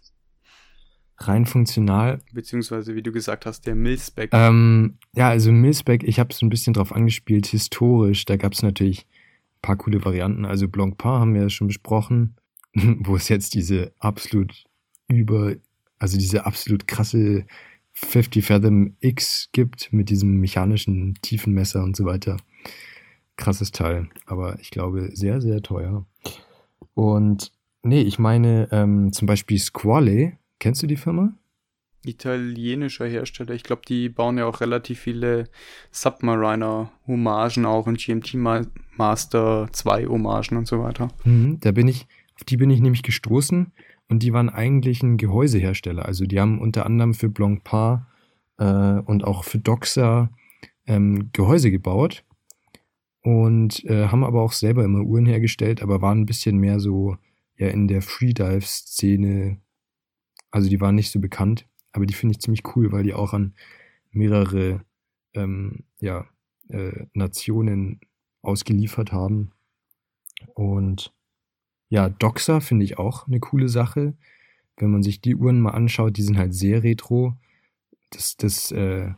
Rein 1.19 1.47
funktional. 1.47 2.21
Beziehungsweise, 2.33 2.95
wie 2.95 3.03
du 3.03 3.13
gesagt 3.13 3.47
hast, 3.47 3.67
der 3.67 3.75
Milspec. 3.75 4.31
Ähm, 4.33 4.99
ja, 5.15 5.29
also 5.29 5.53
Milspec, 5.53 6.05
ich 6.05 6.19
habe 6.19 6.31
es 6.31 6.43
ein 6.43 6.49
bisschen 6.49 6.75
drauf 6.75 6.93
angespielt, 6.93 7.47
historisch. 7.47 8.25
Da 8.25 8.37
gab 8.37 8.53
es 8.53 8.63
natürlich 8.63 9.07
ein 9.57 9.63
paar 9.63 9.77
coole 9.77 10.05
Varianten. 10.05 10.45
Also 10.45 10.69
Blancpain 10.69 11.21
haben 11.21 11.35
wir 11.35 11.43
ja 11.43 11.51
schon 11.51 11.67
besprochen, 11.67 12.37
wo 12.75 13.17
es 13.17 13.29
jetzt 13.29 13.55
diese 13.55 13.93
absolut 13.99 14.65
über, 15.09 15.55
also 15.99 16.19
diese 16.19 16.47
absolut 16.47 16.87
krasse 16.87 17.47
50 17.95 18.45
Fathom 18.45 18.95
X 19.01 19.49
gibt 19.53 19.93
mit 19.93 20.11
diesem 20.11 20.39
mechanischen 20.39 21.19
Tiefenmesser 21.21 21.83
und 21.83 21.97
so 21.97 22.05
weiter. 22.05 22.37
Krasses 23.37 23.73
Teil, 23.73 24.09
aber 24.27 24.59
ich 24.61 24.71
glaube 24.71 25.11
sehr, 25.15 25.41
sehr 25.41 25.63
teuer. 25.63 26.07
Und 26.95 27.53
nee, 27.83 28.03
ich 28.03 28.19
meine 28.19 28.69
ähm, 28.71 29.13
zum 29.13 29.27
Beispiel 29.27 29.59
Squale 29.59 30.38
Kennst 30.59 30.83
du 30.83 30.87
die 30.87 30.97
Firma? 30.97 31.33
Italienischer 32.05 33.07
Hersteller. 33.07 33.55
Ich 33.55 33.65
glaube, 33.65 33.83
die 33.87 34.09
bauen 34.09 34.39
ja 34.39 34.47
auch 34.47 34.61
relativ 34.61 35.01
viele 35.01 35.49
Submariner-Hommagen 35.91 37.67
auch 37.67 37.87
und 37.87 37.99
GMT 37.99 38.35
Master 38.97 39.69
2 39.73 40.07
Hommagen 40.07 40.57
und 40.57 40.67
so 40.67 40.81
weiter. 40.81 41.09
Mhm, 41.25 41.59
da 41.61 41.73
bin 41.73 41.89
ich 41.89 42.07
Auf 42.37 42.45
die 42.45 42.57
bin 42.57 42.71
ich 42.71 42.81
nämlich 42.81 43.03
gestoßen 43.03 43.73
und 44.09 44.23
die 44.23 44.33
waren 44.33 44.49
eigentlich 44.49 45.03
ein 45.03 45.17
Gehäusehersteller. 45.17 46.07
Also 46.07 46.25
die 46.25 46.41
haben 46.41 46.61
unter 46.61 46.87
anderem 46.87 47.15
für 47.15 47.29
Blancpain 47.29 48.07
äh, 48.59 49.01
und 49.01 49.25
auch 49.25 49.45
für 49.45 49.59
Doxa 49.59 50.31
ähm, 50.87 51.31
Gehäuse 51.33 51.71
gebaut 51.71 52.25
und 53.23 53.85
äh, 53.85 54.07
haben 54.07 54.25
aber 54.25 54.41
auch 54.41 54.53
selber 54.53 54.85
immer 54.85 55.03
Uhren 55.03 55.27
hergestellt, 55.27 55.83
aber 55.83 56.01
waren 56.01 56.21
ein 56.21 56.27
bisschen 56.27 56.59
mehr 56.59 56.81
so 56.81 57.17
ja 57.57 57.69
in 57.69 57.89
der 57.89 58.03
Freedive-Szene. 58.03 59.59
Also 60.51 60.69
die 60.69 60.81
waren 60.81 60.95
nicht 60.95 61.11
so 61.11 61.21
bekannt, 61.21 61.67
aber 61.93 62.07
die 62.07 62.15
finde 62.15 62.33
ich 62.33 62.41
ziemlich 62.41 62.63
cool, 62.77 62.93
weil 62.93 63.03
die 63.03 63.15
auch 63.15 63.33
an 63.33 63.55
mehrere 64.11 64.83
ähm, 65.35 65.85
ja, 66.01 66.27
äh, 66.69 67.07
Nationen 67.13 68.01
ausgeliefert 68.43 69.13
haben. 69.13 69.53
Und 70.55 71.13
ja, 71.89 72.09
Doxa 72.09 72.61
finde 72.61 72.85
ich 72.85 72.99
auch 72.99 73.27
eine 73.27 73.41
coole 73.41 73.69
Sache. 73.69 74.15
Wenn 74.77 74.91
man 74.91 75.03
sich 75.03 75.21
die 75.21 75.35
Uhren 75.35 75.61
mal 75.61 75.71
anschaut, 75.71 76.17
die 76.17 76.23
sind 76.23 76.39
halt 76.39 76.55
sehr 76.55 76.83
retro. 76.83 77.35
Das, 78.11 78.37
das, 78.37 78.71
äh, 78.71 79.13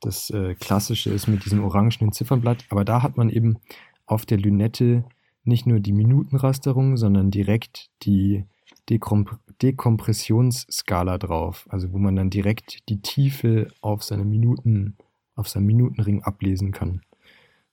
das 0.00 0.30
äh, 0.30 0.54
Klassische 0.54 1.10
ist 1.10 1.26
mit 1.26 1.44
diesem 1.44 1.64
orangenen 1.64 2.12
Ziffernblatt, 2.12 2.66
aber 2.70 2.84
da 2.84 3.02
hat 3.02 3.16
man 3.16 3.28
eben 3.28 3.58
auf 4.06 4.26
der 4.26 4.38
Lünette 4.38 5.04
nicht 5.44 5.66
nur 5.66 5.80
die 5.80 5.92
Minutenrasterung, 5.92 6.96
sondern 6.96 7.30
direkt 7.30 7.90
die 8.02 8.44
Dekomp 8.88 9.38
Dekompressionsskala 9.62 11.18
drauf, 11.18 11.66
also 11.70 11.92
wo 11.92 11.98
man 11.98 12.16
dann 12.16 12.30
direkt 12.30 12.88
die 12.88 13.00
Tiefe 13.00 13.68
auf 13.80 14.02
seine 14.02 14.24
Minuten, 14.24 14.96
auf 15.34 15.48
seinem 15.48 15.66
Minutenring 15.66 16.22
ablesen 16.22 16.72
kann. 16.72 17.02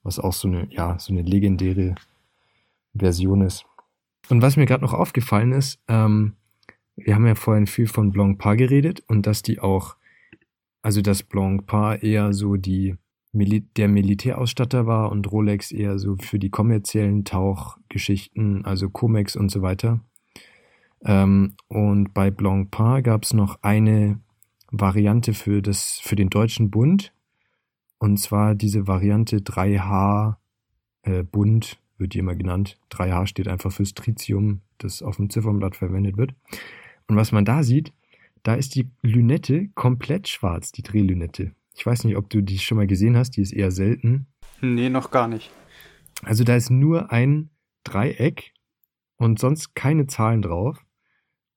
Was 0.02 0.18
auch 0.18 0.32
so 0.32 0.48
eine, 0.48 0.68
ja, 0.70 0.98
so 0.98 1.12
eine 1.12 1.22
legendäre 1.22 1.94
Version 2.94 3.42
ist. 3.42 3.64
Und 4.28 4.42
was 4.42 4.56
mir 4.56 4.66
gerade 4.66 4.84
noch 4.84 4.94
aufgefallen 4.94 5.52
ist, 5.52 5.80
ähm, 5.88 6.36
wir 6.96 7.14
haben 7.14 7.26
ja 7.26 7.34
vorhin 7.34 7.66
viel 7.66 7.86
von 7.86 8.12
Blancpain 8.12 8.56
geredet 8.56 9.02
und 9.06 9.26
dass 9.26 9.42
die 9.42 9.60
auch, 9.60 9.96
also 10.82 11.00
dass 11.02 11.22
Blancpain 11.22 12.00
eher 12.00 12.32
so 12.32 12.56
die 12.56 12.96
Mil 13.32 13.60
der 13.76 13.88
Militärausstatter 13.88 14.86
war 14.86 15.10
und 15.10 15.30
Rolex 15.30 15.70
eher 15.70 15.98
so 15.98 16.16
für 16.20 16.38
die 16.38 16.50
kommerziellen 16.50 17.24
Tauchgeschichten, 17.24 18.64
also 18.64 18.90
Comex 18.90 19.36
und 19.36 19.50
so 19.50 19.62
weiter. 19.62 20.00
Ähm, 21.04 21.54
und 21.68 22.12
bei 22.14 22.30
Blancpain 22.30 23.02
gab 23.02 23.24
es 23.24 23.32
noch 23.32 23.58
eine 23.62 24.20
Variante 24.70 25.34
für, 25.34 25.62
das, 25.62 26.00
für 26.02 26.16
den 26.16 26.30
Deutschen 26.30 26.70
Bund. 26.70 27.12
Und 27.98 28.18
zwar 28.18 28.54
diese 28.54 28.86
Variante 28.86 29.38
3H 29.38 30.36
äh, 31.02 31.22
Bund, 31.22 31.78
wird 31.98 32.14
die 32.14 32.18
immer 32.18 32.34
genannt. 32.34 32.78
3H 32.90 33.26
steht 33.26 33.48
einfach 33.48 33.72
fürs 33.72 33.94
Tritium, 33.94 34.62
das 34.78 35.02
auf 35.02 35.16
dem 35.16 35.30
Ziffernblatt 35.30 35.76
verwendet 35.76 36.16
wird. 36.16 36.34
Und 37.08 37.16
was 37.16 37.32
man 37.32 37.44
da 37.44 37.62
sieht, 37.62 37.92
da 38.42 38.54
ist 38.54 38.74
die 38.74 38.88
Lünette 39.02 39.68
komplett 39.74 40.28
schwarz, 40.28 40.72
die 40.72 40.82
Drehlünette. 40.82 41.52
Ich 41.74 41.84
weiß 41.84 42.04
nicht, 42.04 42.16
ob 42.16 42.30
du 42.30 42.40
die 42.40 42.58
schon 42.58 42.76
mal 42.76 42.86
gesehen 42.86 43.16
hast, 43.16 43.32
die 43.32 43.42
ist 43.42 43.52
eher 43.52 43.70
selten. 43.70 44.26
Nee, 44.60 44.88
noch 44.88 45.10
gar 45.10 45.28
nicht. 45.28 45.50
Also 46.22 46.44
da 46.44 46.56
ist 46.56 46.70
nur 46.70 47.12
ein 47.12 47.50
Dreieck 47.84 48.52
und 49.16 49.38
sonst 49.38 49.74
keine 49.74 50.06
Zahlen 50.06 50.42
drauf. 50.42 50.84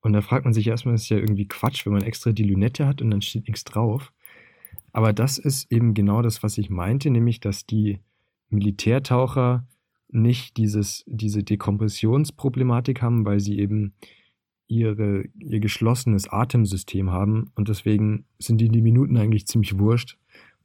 Und 0.04 0.12
da 0.12 0.22
fragt 0.22 0.44
man 0.44 0.54
sich 0.54 0.68
erstmal, 0.68 0.96
ist 0.96 1.10
ja 1.10 1.18
irgendwie 1.18 1.48
Quatsch, 1.48 1.86
wenn 1.86 1.94
man 1.94 2.04
extra 2.04 2.34
die 2.34 2.44
Lünette 2.44 2.86
hat 2.86 3.02
und 3.02 3.10
dann 3.10 3.22
steht 3.22 3.48
nichts 3.48 3.64
drauf. 3.64 4.12
Aber 4.92 5.14
das 5.14 5.38
ist 5.38 5.72
eben 5.72 5.94
genau 5.94 6.22
das, 6.22 6.44
was 6.44 6.58
ich 6.58 6.70
meinte, 6.70 7.10
nämlich, 7.10 7.40
dass 7.40 7.66
die 7.66 8.00
Militärtaucher 8.50 9.66
nicht 10.10 10.58
dieses, 10.58 11.04
diese 11.08 11.44
Dekompressionsproblematik 11.44 13.02
haben, 13.02 13.26
weil 13.26 13.40
sie 13.40 13.58
eben 13.58 13.94
ihre, 14.68 15.24
ihr 15.40 15.60
geschlossenes 15.62 16.28
Atemsystem 16.28 17.10
haben 17.10 17.52
und 17.56 17.70
deswegen 17.70 18.26
sind 18.40 18.60
die, 18.60 18.70
die 18.70 18.82
Minuten 18.82 19.18
eigentlich 19.18 19.48
ziemlich 19.48 19.80
wurscht. 19.80 20.18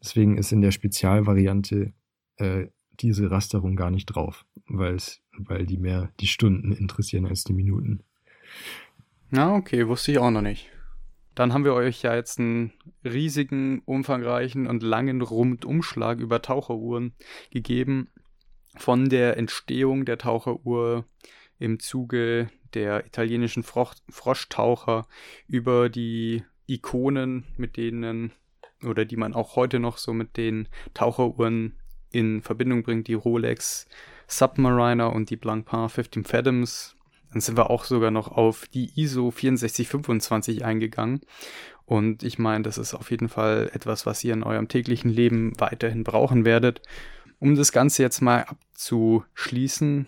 Deswegen 0.02 0.36
ist 0.36 0.52
in 0.52 0.60
der 0.60 0.72
Spezialvariante 0.72 1.92
äh, 2.36 2.66
diese 3.00 3.30
Rasterung 3.30 3.76
gar 3.76 3.90
nicht 3.90 4.06
drauf, 4.06 4.44
weil 4.66 4.98
die 5.66 5.78
mehr 5.78 6.10
die 6.18 6.26
Stunden 6.26 6.72
interessieren 6.72 7.26
als 7.26 7.44
die 7.44 7.52
Minuten. 7.52 8.02
Na, 9.30 9.54
okay, 9.54 9.86
wusste 9.86 10.12
ich 10.12 10.18
auch 10.18 10.30
noch 10.30 10.40
nicht. 10.40 10.70
Dann 11.34 11.52
haben 11.52 11.64
wir 11.64 11.74
euch 11.74 12.02
ja 12.02 12.14
jetzt 12.14 12.38
einen 12.38 12.72
riesigen, 13.04 13.82
umfangreichen 13.84 14.66
und 14.66 14.82
langen 14.82 15.20
Rundumschlag 15.20 16.18
über 16.18 16.40
Taucheruhren 16.40 17.12
gegeben. 17.50 18.08
Von 18.76 19.08
der 19.08 19.36
Entstehung 19.36 20.04
der 20.04 20.18
Taucheruhr 20.18 21.04
im 21.58 21.78
Zuge 21.78 22.48
der 22.74 23.06
italienischen 23.06 23.62
Frosch 23.62 23.96
Froschtaucher 24.08 25.06
über 25.46 25.88
die 25.90 26.42
Ikonen, 26.66 27.44
mit 27.56 27.76
denen 27.76 28.32
oder 28.82 29.04
die 29.04 29.16
man 29.16 29.34
auch 29.34 29.56
heute 29.56 29.78
noch 29.78 29.98
so 29.98 30.12
mit 30.12 30.36
den 30.36 30.68
Taucheruhren 30.94 31.74
in 32.10 32.42
Verbindung 32.42 32.82
bringt, 32.82 33.08
die 33.08 33.14
Rolex 33.14 33.86
Submariner 34.26 35.12
und 35.12 35.30
die 35.30 35.36
Blancpain 35.36 35.88
15 35.88 36.24
Fathoms, 36.24 36.96
dann 37.32 37.40
sind 37.40 37.56
wir 37.56 37.70
auch 37.70 37.84
sogar 37.84 38.10
noch 38.10 38.28
auf 38.28 38.66
die 38.68 38.90
ISO 38.96 39.30
6425 39.30 40.64
eingegangen. 40.64 41.20
Und 41.84 42.22
ich 42.22 42.38
meine, 42.38 42.64
das 42.64 42.76
ist 42.78 42.94
auf 42.94 43.10
jeden 43.10 43.28
Fall 43.28 43.70
etwas, 43.72 44.04
was 44.04 44.22
ihr 44.22 44.34
in 44.34 44.42
eurem 44.42 44.68
täglichen 44.68 45.10
Leben 45.10 45.52
weiterhin 45.58 46.04
brauchen 46.04 46.44
werdet. 46.44 46.82
Um 47.38 47.54
das 47.54 47.72
Ganze 47.72 48.02
jetzt 48.02 48.20
mal 48.20 48.42
abzuschließen, 48.42 50.06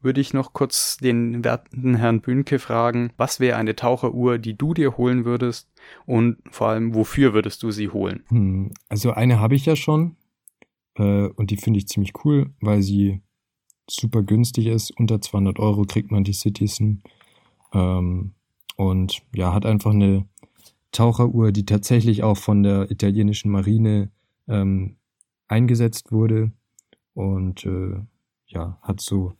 würde 0.00 0.20
ich 0.20 0.34
noch 0.34 0.52
kurz 0.52 0.96
den 0.96 1.44
werten 1.44 1.94
Herrn 1.94 2.20
Bünke 2.20 2.58
fragen, 2.58 3.12
was 3.16 3.40
wäre 3.40 3.56
eine 3.56 3.76
Taucheruhr, 3.76 4.38
die 4.38 4.56
du 4.56 4.74
dir 4.74 4.96
holen 4.96 5.24
würdest 5.24 5.70
und 6.06 6.38
vor 6.50 6.68
allem, 6.68 6.94
wofür 6.94 7.34
würdest 7.34 7.62
du 7.62 7.70
sie 7.70 7.88
holen? 7.88 8.24
Hm, 8.28 8.72
also 8.88 9.12
eine 9.12 9.38
habe 9.38 9.54
ich 9.54 9.66
ja 9.66 9.76
schon 9.76 10.16
äh, 10.96 11.28
und 11.28 11.50
die 11.50 11.56
finde 11.56 11.78
ich 11.78 11.88
ziemlich 11.88 12.12
cool, 12.24 12.50
weil 12.60 12.82
sie 12.82 13.22
super 13.94 14.22
günstig 14.22 14.66
ist. 14.66 14.90
Unter 14.90 15.20
200 15.20 15.58
Euro 15.58 15.84
kriegt 15.84 16.10
man 16.10 16.24
die 16.24 16.32
Citizen. 16.32 17.02
Ähm, 17.72 18.32
und 18.76 19.22
ja, 19.34 19.52
hat 19.52 19.66
einfach 19.66 19.92
eine 19.92 20.26
Taucheruhr, 20.92 21.52
die 21.52 21.66
tatsächlich 21.66 22.22
auch 22.22 22.36
von 22.36 22.62
der 22.62 22.90
italienischen 22.90 23.50
Marine 23.50 24.10
ähm, 24.48 24.96
eingesetzt 25.48 26.12
wurde. 26.12 26.52
Und 27.14 27.64
äh, 27.66 28.00
ja, 28.46 28.78
hat 28.82 29.00
so 29.00 29.34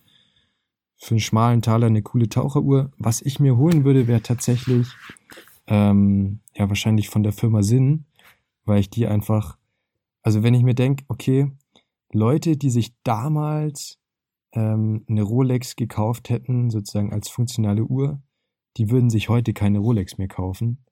für 0.97 1.15
einen 1.15 1.21
schmalen 1.21 1.63
Taler 1.63 1.89
eine 1.89 2.03
coole 2.03 2.29
Taucheruhr. 2.29 2.93
Was 2.97 3.23
ich 3.23 3.41
mir 3.41 3.57
holen 3.57 3.85
würde, 3.85 4.07
wäre 4.07 4.23
tatsächlich 4.23 4.89
ähm, 5.67 6.41
ja 6.55 6.69
wahrscheinlich 6.69 7.09
von 7.09 7.23
der 7.23 7.33
Firma 7.33 7.63
Sinn, 7.63 8.05
weil 8.65 8.81
ich 8.81 8.91
die 8.91 9.07
einfach, 9.07 9.59
also 10.23 10.43
wenn 10.43 10.55
ich 10.55 10.63
mir 10.63 10.75
denke, 10.75 11.05
okay, 11.09 11.51
Leute, 12.13 12.57
die 12.57 12.71
sich 12.71 12.95
damals 13.03 13.99
ähm, 14.53 15.05
eine 15.09 15.23
Rolex 15.23 15.77
gekauft 15.77 16.31
hätten, 16.31 16.71
sozusagen 16.71 17.13
als 17.13 17.29
funktionale 17.29 17.85
Uhr, 17.85 18.21
die 18.77 18.91
würden 18.91 19.11
sich 19.11 19.29
heute 19.29 19.53
keine 19.53 19.79
Rolex 19.79 20.19
mehr 20.19 20.29
kaufen, 20.29 20.85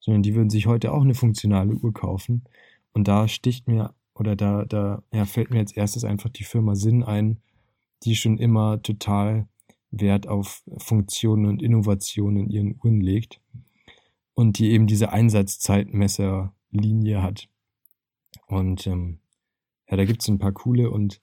sondern 0.00 0.22
die 0.22 0.34
würden 0.34 0.50
sich 0.50 0.66
heute 0.66 0.92
auch 0.92 1.02
eine 1.02 1.14
funktionale 1.14 1.74
Uhr 1.74 1.92
kaufen. 1.92 2.44
Und 2.92 3.08
da 3.08 3.28
sticht 3.28 3.66
mir 3.66 3.94
oder 4.14 4.36
da, 4.36 4.64
da 4.64 5.02
ja, 5.12 5.24
fällt 5.24 5.50
mir 5.50 5.58
als 5.58 5.72
erstes 5.72 6.04
einfach 6.04 6.30
die 6.30 6.44
Firma 6.44 6.76
Sinn 6.76 7.02
ein, 7.02 7.40
die 8.04 8.14
schon 8.14 8.38
immer 8.38 8.80
total 8.82 9.48
Wert 9.90 10.28
auf 10.28 10.62
Funktionen 10.78 11.46
und 11.46 11.62
Innovationen 11.62 12.44
in 12.44 12.50
ihren 12.50 12.78
Uhren 12.82 13.00
legt 13.00 13.40
und 14.34 14.58
die 14.58 14.70
eben 14.70 14.86
diese 14.86 15.10
Einsatzzeitmesserlinie 15.10 17.22
hat. 17.22 17.48
Und 18.46 18.86
ähm, 18.86 19.18
ja, 19.88 19.96
da 19.96 20.04
gibt 20.04 20.22
es 20.22 20.28
ein 20.28 20.38
paar 20.38 20.52
coole 20.52 20.90
und 20.90 21.20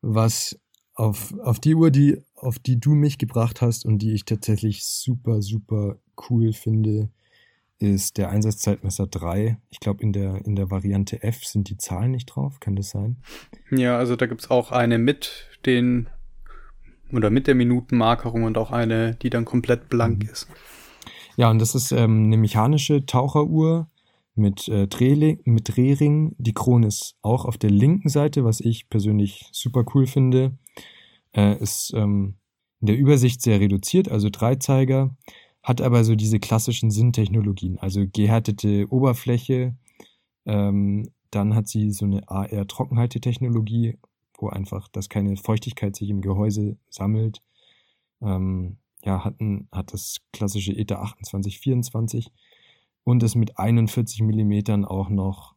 was 0.00 0.58
auf, 0.98 1.32
auf 1.44 1.60
die 1.60 1.76
Uhr, 1.76 1.90
die, 1.90 2.20
auf 2.34 2.58
die 2.58 2.80
du 2.80 2.90
mich 2.90 3.18
gebracht 3.18 3.62
hast 3.62 3.86
und 3.86 4.00
die 4.00 4.12
ich 4.12 4.24
tatsächlich 4.24 4.84
super, 4.84 5.42
super 5.42 5.96
cool 6.28 6.52
finde, 6.52 7.10
ist 7.78 8.18
der 8.18 8.30
Einsatzzeitmesser 8.30 9.06
3. 9.06 9.58
Ich 9.70 9.78
glaube, 9.78 10.02
in 10.02 10.12
der, 10.12 10.44
in 10.44 10.56
der 10.56 10.72
Variante 10.72 11.22
F 11.22 11.44
sind 11.44 11.70
die 11.70 11.76
Zahlen 11.76 12.10
nicht 12.10 12.26
drauf. 12.26 12.58
Kann 12.58 12.74
das 12.74 12.90
sein? 12.90 13.18
Ja, 13.70 13.96
also 13.96 14.16
da 14.16 14.26
gibt 14.26 14.40
es 14.40 14.50
auch 14.50 14.72
eine 14.72 14.98
mit 14.98 15.46
den 15.64 16.08
oder 17.12 17.30
mit 17.30 17.46
der 17.46 17.54
Minutenmarkerung 17.54 18.42
und 18.42 18.58
auch 18.58 18.72
eine, 18.72 19.14
die 19.14 19.30
dann 19.30 19.44
komplett 19.44 19.88
blank 19.88 20.24
mhm. 20.24 20.30
ist. 20.30 20.48
Ja, 21.36 21.48
und 21.48 21.60
das 21.60 21.76
ist 21.76 21.92
ähm, 21.92 22.24
eine 22.24 22.36
mechanische 22.36 23.06
Taucheruhr 23.06 23.88
mit, 24.34 24.66
äh, 24.66 24.88
Drehling, 24.88 25.40
mit 25.44 25.76
Drehring. 25.76 26.34
Die 26.38 26.54
Krone 26.54 26.88
ist 26.88 27.14
auch 27.22 27.44
auf 27.44 27.56
der 27.56 27.70
linken 27.70 28.08
Seite, 28.08 28.44
was 28.44 28.58
ich 28.58 28.88
persönlich 28.88 29.48
super 29.52 29.84
cool 29.94 30.08
finde. 30.08 30.58
Äh, 31.32 31.58
ist 31.58 31.92
ähm, 31.94 32.36
in 32.80 32.86
der 32.86 32.96
Übersicht 32.96 33.42
sehr 33.42 33.60
reduziert, 33.60 34.08
also 34.10 34.28
Dreizeiger, 34.30 35.16
hat 35.62 35.80
aber 35.80 36.04
so 36.04 36.14
diese 36.14 36.38
klassischen 36.38 36.90
Sinntechnologien, 36.90 37.78
also 37.78 38.04
gehärtete 38.10 38.86
Oberfläche. 38.90 39.76
Ähm, 40.46 41.10
dann 41.30 41.54
hat 41.54 41.68
sie 41.68 41.90
so 41.90 42.06
eine 42.06 42.28
AR-Trockenhaltetechnologie, 42.28 43.98
wo 44.38 44.48
einfach, 44.48 44.88
dass 44.88 45.08
keine 45.08 45.36
Feuchtigkeit 45.36 45.96
sich 45.96 46.08
im 46.10 46.20
Gehäuse 46.20 46.78
sammelt. 46.88 47.42
ähm, 48.22 48.78
ja, 49.04 49.24
hat, 49.24 49.40
ein, 49.40 49.68
hat 49.72 49.92
das 49.92 50.18
klassische 50.32 50.72
ETA 50.72 51.14
2824 51.22 52.32
und 53.04 53.22
ist 53.22 53.36
mit 53.36 53.58
41 53.58 54.22
Millimetern 54.22 54.84
auch 54.84 55.08
noch 55.08 55.54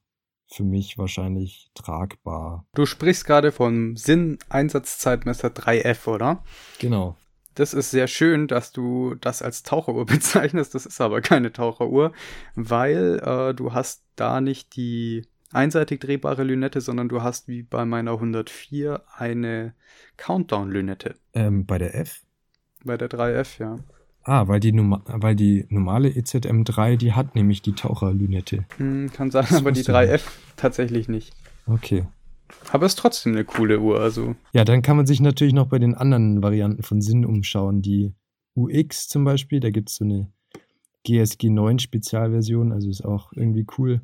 für 0.51 0.63
mich 0.63 0.97
wahrscheinlich 0.97 1.71
tragbar. 1.73 2.65
Du 2.75 2.85
sprichst 2.85 3.25
gerade 3.25 3.51
vom 3.51 3.95
Sinn-Einsatzzeitmesser 3.95 5.49
3F, 5.49 6.07
oder? 6.07 6.43
Genau. 6.79 7.15
Das 7.55 7.73
ist 7.73 7.91
sehr 7.91 8.07
schön, 8.07 8.47
dass 8.47 8.71
du 8.71 9.15
das 9.15 9.41
als 9.41 9.63
Taucheruhr 9.63 10.05
bezeichnest. 10.07 10.75
Das 10.75 10.85
ist 10.85 10.99
aber 11.01 11.21
keine 11.21 11.51
Taucheruhr, 11.51 12.11
weil 12.55 13.19
äh, 13.23 13.53
du 13.53 13.73
hast 13.73 14.03
da 14.15 14.41
nicht 14.41 14.75
die 14.75 15.25
einseitig 15.53 15.99
drehbare 15.99 16.43
Lünette, 16.43 16.81
sondern 16.81 17.09
du 17.09 17.21
hast 17.21 17.47
wie 17.47 17.63
bei 17.63 17.85
meiner 17.85 18.11
104 18.11 19.03
eine 19.15 19.73
Countdown-Lünette. 20.17 21.15
Ähm, 21.33 21.65
bei 21.65 21.77
der 21.77 21.95
F? 21.95 22.21
Bei 22.83 22.97
der 22.97 23.09
3F, 23.09 23.59
ja. 23.59 23.75
Ah, 24.23 24.47
weil 24.47 24.59
die, 24.59 24.71
weil 24.73 25.35
die 25.35 25.65
normale 25.69 26.09
EZM3, 26.09 26.97
die 26.97 27.13
hat 27.13 27.35
nämlich 27.35 27.61
die 27.61 27.73
Taucherlünette. 27.73 28.65
Hm, 28.77 29.11
kann 29.11 29.31
sein, 29.31 29.47
aber 29.51 29.71
die 29.71 29.83
3F 29.83 30.11
nicht. 30.11 30.25
tatsächlich 30.57 31.07
nicht. 31.07 31.33
Okay. 31.65 32.05
Aber 32.71 32.85
ist 32.85 32.99
trotzdem 32.99 33.33
eine 33.33 33.45
coole 33.45 33.79
Uhr, 33.79 33.99
also. 33.99 34.35
Ja, 34.53 34.63
dann 34.63 34.81
kann 34.81 34.97
man 34.97 35.05
sich 35.05 35.21
natürlich 35.21 35.53
noch 35.53 35.67
bei 35.67 35.79
den 35.79 35.95
anderen 35.95 36.43
Varianten 36.43 36.83
von 36.83 37.01
Sinn 37.01 37.25
umschauen. 37.25 37.81
Die 37.81 38.13
UX 38.55 39.07
zum 39.07 39.23
Beispiel, 39.23 39.59
da 39.59 39.69
gibt 39.69 39.89
es 39.89 39.95
so 39.95 40.05
eine 40.05 40.31
GSG 41.03 41.49
9 41.49 41.79
Spezialversion, 41.79 42.71
also 42.71 42.89
ist 42.89 43.03
auch 43.03 43.31
irgendwie 43.33 43.65
cool. 43.77 44.01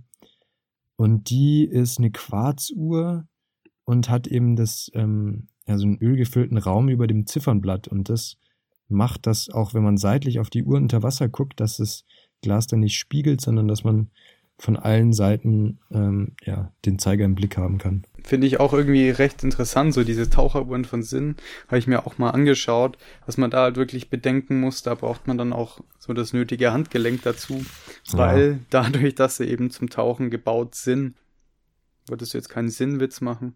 Und 0.96 1.30
die 1.30 1.66
ist 1.66 2.00
eine 2.00 2.10
Quarzuhr 2.10 3.28
und 3.86 4.10
hat 4.10 4.28
eben 4.28 4.56
das, 4.56 4.90
ähm, 4.96 5.48
ja, 5.68 5.78
so 5.78 5.86
einen 5.86 6.00
ölgefüllten 6.02 6.58
Raum 6.58 6.90
über 6.90 7.06
dem 7.06 7.28
Ziffernblatt. 7.28 7.88
Und 7.88 8.10
das 8.10 8.38
macht 8.90 9.28
das, 9.28 9.50
auch 9.50 9.74
wenn 9.74 9.84
man 9.84 9.98
seitlich 9.98 10.40
auf 10.40 10.50
die 10.50 10.64
Uhr 10.64 10.78
unter 10.78 11.04
Wasser 11.04 11.30
guckt, 11.30 11.60
dass 11.60 11.78
das 11.78 12.06
Glas 12.42 12.68
dann 12.68 12.80
nicht 12.80 12.98
spiegelt, 12.98 13.42
sondern 13.42 13.68
dass 13.68 13.84
man 13.84 14.10
von 14.60 14.76
allen 14.76 15.14
Seiten 15.14 15.80
ähm, 15.92 16.36
ja, 16.44 16.72
den 16.86 16.98
Zeiger 16.98 17.26
im 17.26 17.36
Blick 17.36 17.58
haben 17.58 17.78
kann. 17.78 18.06
Finde 18.24 18.48
ich 18.48 18.60
auch 18.60 18.74
irgendwie 18.74 19.10
recht 19.10 19.44
interessant, 19.44 19.94
so 19.94 20.04
diese 20.04 20.30
Taucheruhren 20.30 20.84
von 20.84 21.04
Sinn, 21.04 21.36
habe 21.68 21.78
ich 21.78 21.86
mir 21.86 22.08
auch 22.08 22.18
mal 22.18 22.32
angeschaut, 22.32 22.98
was 23.26 23.38
man 23.38 23.52
da 23.52 23.64
halt 23.64 23.76
wirklich 23.76 24.10
bedenken 24.10 24.60
muss, 24.60 24.82
da 24.82 24.96
braucht 24.96 25.28
man 25.28 25.38
dann 25.38 25.54
auch 25.54 25.82
so 26.00 26.14
das 26.14 26.34
nötige 26.34 26.74
Handgelenk 26.74 27.22
dazu, 27.22 27.64
weil 28.12 28.52
ja. 28.52 28.60
dadurch, 28.72 29.14
dass 29.14 29.38
sie 29.38 29.46
eben 29.46 29.70
zum 29.70 29.90
Tauchen 29.90 30.32
gebaut 30.32 30.74
sind, 30.74 31.16
würdest 32.08 32.34
du 32.34 32.40
jetzt 32.40 32.50
keinen 32.50 32.70
Sinnwitz 32.70 33.22
machen? 33.22 33.56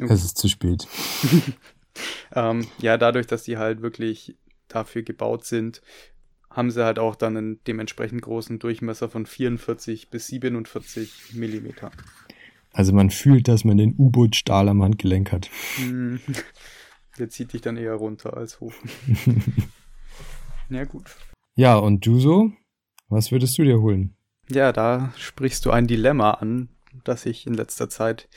Okay. 0.00 0.12
Es 0.12 0.24
ist 0.24 0.38
zu 0.38 0.48
spät. 0.48 0.86
ähm, 2.34 2.66
ja, 2.78 2.96
dadurch, 2.96 3.26
dass 3.26 3.44
die 3.44 3.58
halt 3.58 3.82
wirklich 3.82 4.36
dafür 4.68 5.02
gebaut 5.02 5.44
sind, 5.44 5.82
haben 6.50 6.70
sie 6.70 6.84
halt 6.84 6.98
auch 6.98 7.16
dann 7.16 7.36
einen 7.36 7.60
dementsprechend 7.64 8.22
großen 8.22 8.58
Durchmesser 8.58 9.08
von 9.08 9.26
44 9.26 10.10
bis 10.10 10.28
47 10.28 11.34
Millimeter. 11.34 11.90
Also 12.72 12.92
man 12.92 13.10
fühlt, 13.10 13.48
dass 13.48 13.64
man 13.64 13.76
den 13.76 13.94
U-Boot-Stahl 13.96 14.68
am 14.68 14.82
Handgelenk 14.82 15.32
hat. 15.32 15.50
Hm. 15.76 16.20
Der 17.18 17.28
zieht 17.28 17.52
dich 17.52 17.60
dann 17.60 17.76
eher 17.76 17.94
runter 17.94 18.36
als 18.36 18.58
hoch. 18.58 18.74
ja, 20.68 20.84
gut. 20.84 21.16
Ja, 21.54 21.76
und 21.76 22.04
du 22.04 22.18
so? 22.18 22.50
Was 23.08 23.30
würdest 23.30 23.56
du 23.56 23.62
dir 23.62 23.80
holen? 23.80 24.16
Ja, 24.50 24.72
da 24.72 25.12
sprichst 25.16 25.64
du 25.64 25.70
ein 25.70 25.86
Dilemma 25.86 26.32
an, 26.32 26.68
das 27.04 27.26
ich 27.26 27.46
in 27.46 27.54
letzter 27.54 27.88
Zeit 27.88 28.28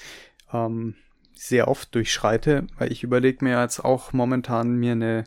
ähm, 0.53 0.95
sehr 1.39 1.67
oft 1.67 1.93
durchschreite, 1.93 2.67
weil 2.77 2.91
ich 2.91 3.03
überlege 3.03 3.43
mir 3.43 3.61
jetzt 3.61 3.79
auch 3.79 4.13
momentan 4.13 4.75
mir 4.75 4.93
eine 4.93 5.23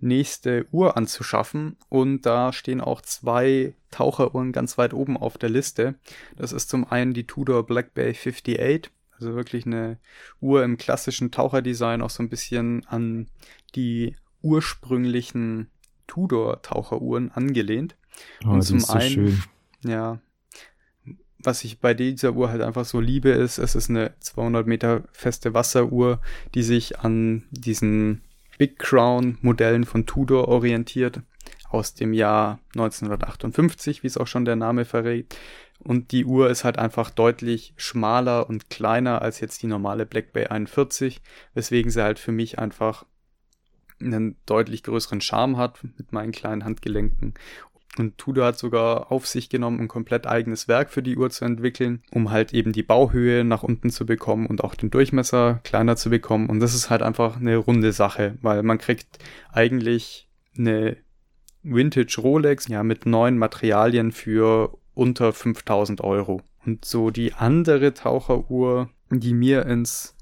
nächste 0.00 0.66
Uhr 0.70 0.96
anzuschaffen 0.96 1.76
und 1.88 2.26
da 2.26 2.52
stehen 2.52 2.80
auch 2.80 3.00
zwei 3.00 3.74
Taucheruhren 3.90 4.52
ganz 4.52 4.78
weit 4.78 4.94
oben 4.94 5.16
auf 5.16 5.38
der 5.38 5.50
Liste. 5.50 5.94
Das 6.36 6.52
ist 6.52 6.68
zum 6.68 6.90
einen 6.90 7.14
die 7.14 7.26
Tudor 7.26 7.66
Black 7.66 7.94
Bay 7.94 8.10
58, 8.10 8.90
also 9.12 9.34
wirklich 9.34 9.66
eine 9.66 9.98
Uhr 10.40 10.62
im 10.62 10.76
klassischen 10.76 11.30
Taucherdesign, 11.30 12.02
auch 12.02 12.10
so 12.10 12.22
ein 12.22 12.28
bisschen 12.28 12.86
an 12.86 13.28
die 13.74 14.16
ursprünglichen 14.42 15.70
Tudor 16.06 16.62
Taucheruhren 16.62 17.30
angelehnt. 17.32 17.96
Oh, 18.44 18.50
und 18.50 18.62
zum 18.62 18.84
einen, 18.90 19.10
schön. 19.10 19.42
ja, 19.84 20.20
was 21.40 21.64
ich 21.64 21.78
bei 21.78 21.94
dieser 21.94 22.32
Uhr 22.32 22.50
halt 22.50 22.62
einfach 22.62 22.84
so 22.84 23.00
liebe, 23.00 23.30
ist, 23.30 23.58
es 23.58 23.74
ist 23.74 23.90
eine 23.90 24.12
200 24.20 24.66
Meter 24.66 25.04
feste 25.12 25.54
Wasseruhr, 25.54 26.20
die 26.54 26.62
sich 26.62 27.00
an 27.00 27.44
diesen 27.50 28.22
Big 28.58 28.78
Crown 28.78 29.38
Modellen 29.40 29.84
von 29.84 30.04
Tudor 30.04 30.48
orientiert, 30.48 31.20
aus 31.70 31.94
dem 31.94 32.12
Jahr 32.12 32.58
1958, 32.74 34.02
wie 34.02 34.06
es 34.06 34.16
auch 34.16 34.26
schon 34.26 34.44
der 34.44 34.56
Name 34.56 34.84
verrät. 34.84 35.36
Und 35.80 36.10
die 36.10 36.24
Uhr 36.24 36.50
ist 36.50 36.64
halt 36.64 36.78
einfach 36.78 37.10
deutlich 37.10 37.72
schmaler 37.76 38.48
und 38.48 38.68
kleiner 38.68 39.22
als 39.22 39.38
jetzt 39.40 39.62
die 39.62 39.68
normale 39.68 40.06
Black 40.06 40.32
Bay 40.32 40.46
41, 40.46 41.20
weswegen 41.54 41.90
sie 41.90 42.02
halt 42.02 42.18
für 42.18 42.32
mich 42.32 42.58
einfach 42.58 43.04
einen 44.00 44.36
deutlich 44.46 44.82
größeren 44.82 45.20
Charme 45.20 45.56
hat 45.56 45.78
mit 45.96 46.12
meinen 46.12 46.32
kleinen 46.32 46.64
Handgelenken 46.64 47.34
und 47.96 48.18
Tudor 48.18 48.46
hat 48.46 48.58
sogar 48.58 49.10
auf 49.10 49.26
sich 49.26 49.48
genommen, 49.48 49.80
ein 49.80 49.88
komplett 49.88 50.26
eigenes 50.26 50.68
Werk 50.68 50.90
für 50.90 51.02
die 51.02 51.16
Uhr 51.16 51.30
zu 51.30 51.44
entwickeln, 51.44 52.02
um 52.10 52.30
halt 52.30 52.52
eben 52.52 52.72
die 52.72 52.82
Bauhöhe 52.82 53.44
nach 53.44 53.62
unten 53.62 53.90
zu 53.90 54.06
bekommen 54.06 54.46
und 54.46 54.62
auch 54.62 54.74
den 54.74 54.90
Durchmesser 54.90 55.60
kleiner 55.64 55.96
zu 55.96 56.10
bekommen. 56.10 56.48
Und 56.48 56.60
das 56.60 56.74
ist 56.74 56.90
halt 56.90 57.02
einfach 57.02 57.36
eine 57.36 57.56
runde 57.56 57.92
Sache, 57.92 58.36
weil 58.40 58.62
man 58.62 58.78
kriegt 58.78 59.18
eigentlich 59.52 60.28
eine 60.56 60.96
Vintage 61.62 62.20
Rolex 62.20 62.68
ja 62.68 62.82
mit 62.82 63.06
neuen 63.06 63.38
Materialien 63.38 64.12
für 64.12 64.78
unter 64.94 65.32
5000 65.32 66.00
Euro. 66.02 66.42
Und 66.64 66.84
so 66.84 67.10
die 67.10 67.34
andere 67.34 67.94
Taucheruhr, 67.94 68.90
die 69.10 69.32
mir 69.32 69.66
ins 69.66 70.14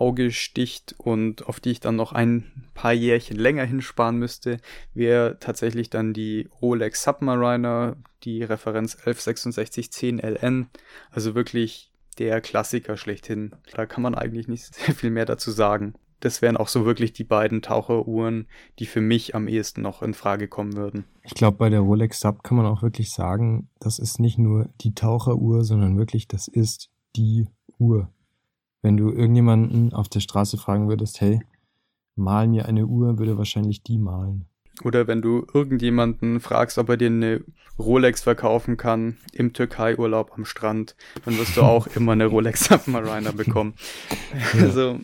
Auge 0.00 0.30
sticht 0.30 0.94
und 0.98 1.46
auf 1.46 1.60
die 1.60 1.72
ich 1.72 1.80
dann 1.80 1.96
noch 1.96 2.12
ein 2.12 2.70
paar 2.74 2.92
Jährchen 2.92 3.38
länger 3.38 3.64
hinsparen 3.64 4.16
müsste, 4.16 4.58
wäre 4.94 5.38
tatsächlich 5.38 5.90
dann 5.90 6.12
die 6.14 6.48
Rolex 6.62 7.02
Submariner, 7.02 7.96
die 8.24 8.42
Referenz 8.42 8.96
116610LN. 8.96 10.66
Also 11.10 11.34
wirklich 11.34 11.92
der 12.18 12.40
Klassiker 12.40 12.96
schlechthin. 12.96 13.54
Da 13.72 13.86
kann 13.86 14.02
man 14.02 14.14
eigentlich 14.14 14.48
nicht 14.48 14.74
sehr 14.74 14.94
viel 14.94 15.10
mehr 15.10 15.26
dazu 15.26 15.50
sagen. 15.50 15.94
Das 16.20 16.42
wären 16.42 16.58
auch 16.58 16.68
so 16.68 16.84
wirklich 16.84 17.14
die 17.14 17.24
beiden 17.24 17.62
Taucheruhren, 17.62 18.46
die 18.78 18.84
für 18.84 19.00
mich 19.00 19.34
am 19.34 19.48
ehesten 19.48 19.80
noch 19.80 20.02
in 20.02 20.12
Frage 20.12 20.48
kommen 20.48 20.76
würden. 20.76 21.04
Ich 21.22 21.32
glaube, 21.32 21.56
bei 21.56 21.70
der 21.70 21.80
Rolex 21.80 22.20
Sub 22.20 22.42
kann 22.42 22.58
man 22.58 22.66
auch 22.66 22.82
wirklich 22.82 23.10
sagen, 23.10 23.70
das 23.80 23.98
ist 23.98 24.20
nicht 24.20 24.38
nur 24.38 24.68
die 24.82 24.94
Taucheruhr, 24.94 25.64
sondern 25.64 25.96
wirklich, 25.96 26.28
das 26.28 26.46
ist 26.46 26.90
die 27.16 27.46
Uhr. 27.78 28.12
Wenn 28.82 28.96
du 28.96 29.10
irgendjemanden 29.10 29.92
auf 29.92 30.08
der 30.08 30.20
Straße 30.20 30.56
fragen 30.56 30.88
würdest, 30.88 31.20
hey, 31.20 31.42
mal 32.16 32.48
mir 32.48 32.66
eine 32.66 32.86
Uhr, 32.86 33.18
würde 33.18 33.38
wahrscheinlich 33.38 33.82
die 33.82 33.98
malen. 33.98 34.46
Oder 34.82 35.06
wenn 35.06 35.20
du 35.20 35.46
irgendjemanden 35.52 36.40
fragst, 36.40 36.78
ob 36.78 36.88
er 36.88 36.96
dir 36.96 37.08
eine 37.08 37.44
Rolex 37.78 38.22
verkaufen 38.22 38.76
kann 38.76 39.18
im 39.32 39.52
Türkei-Urlaub 39.52 40.32
am 40.34 40.44
Strand, 40.44 40.96
dann 41.24 41.38
wirst 41.38 41.56
du 41.56 41.62
auch 41.62 41.86
immer 41.96 42.12
eine 42.12 42.26
Rolex 42.26 42.64
Submariner 42.64 43.32
bekommen. 43.32 43.74
Ja. 44.54 44.62
Also, 44.62 45.00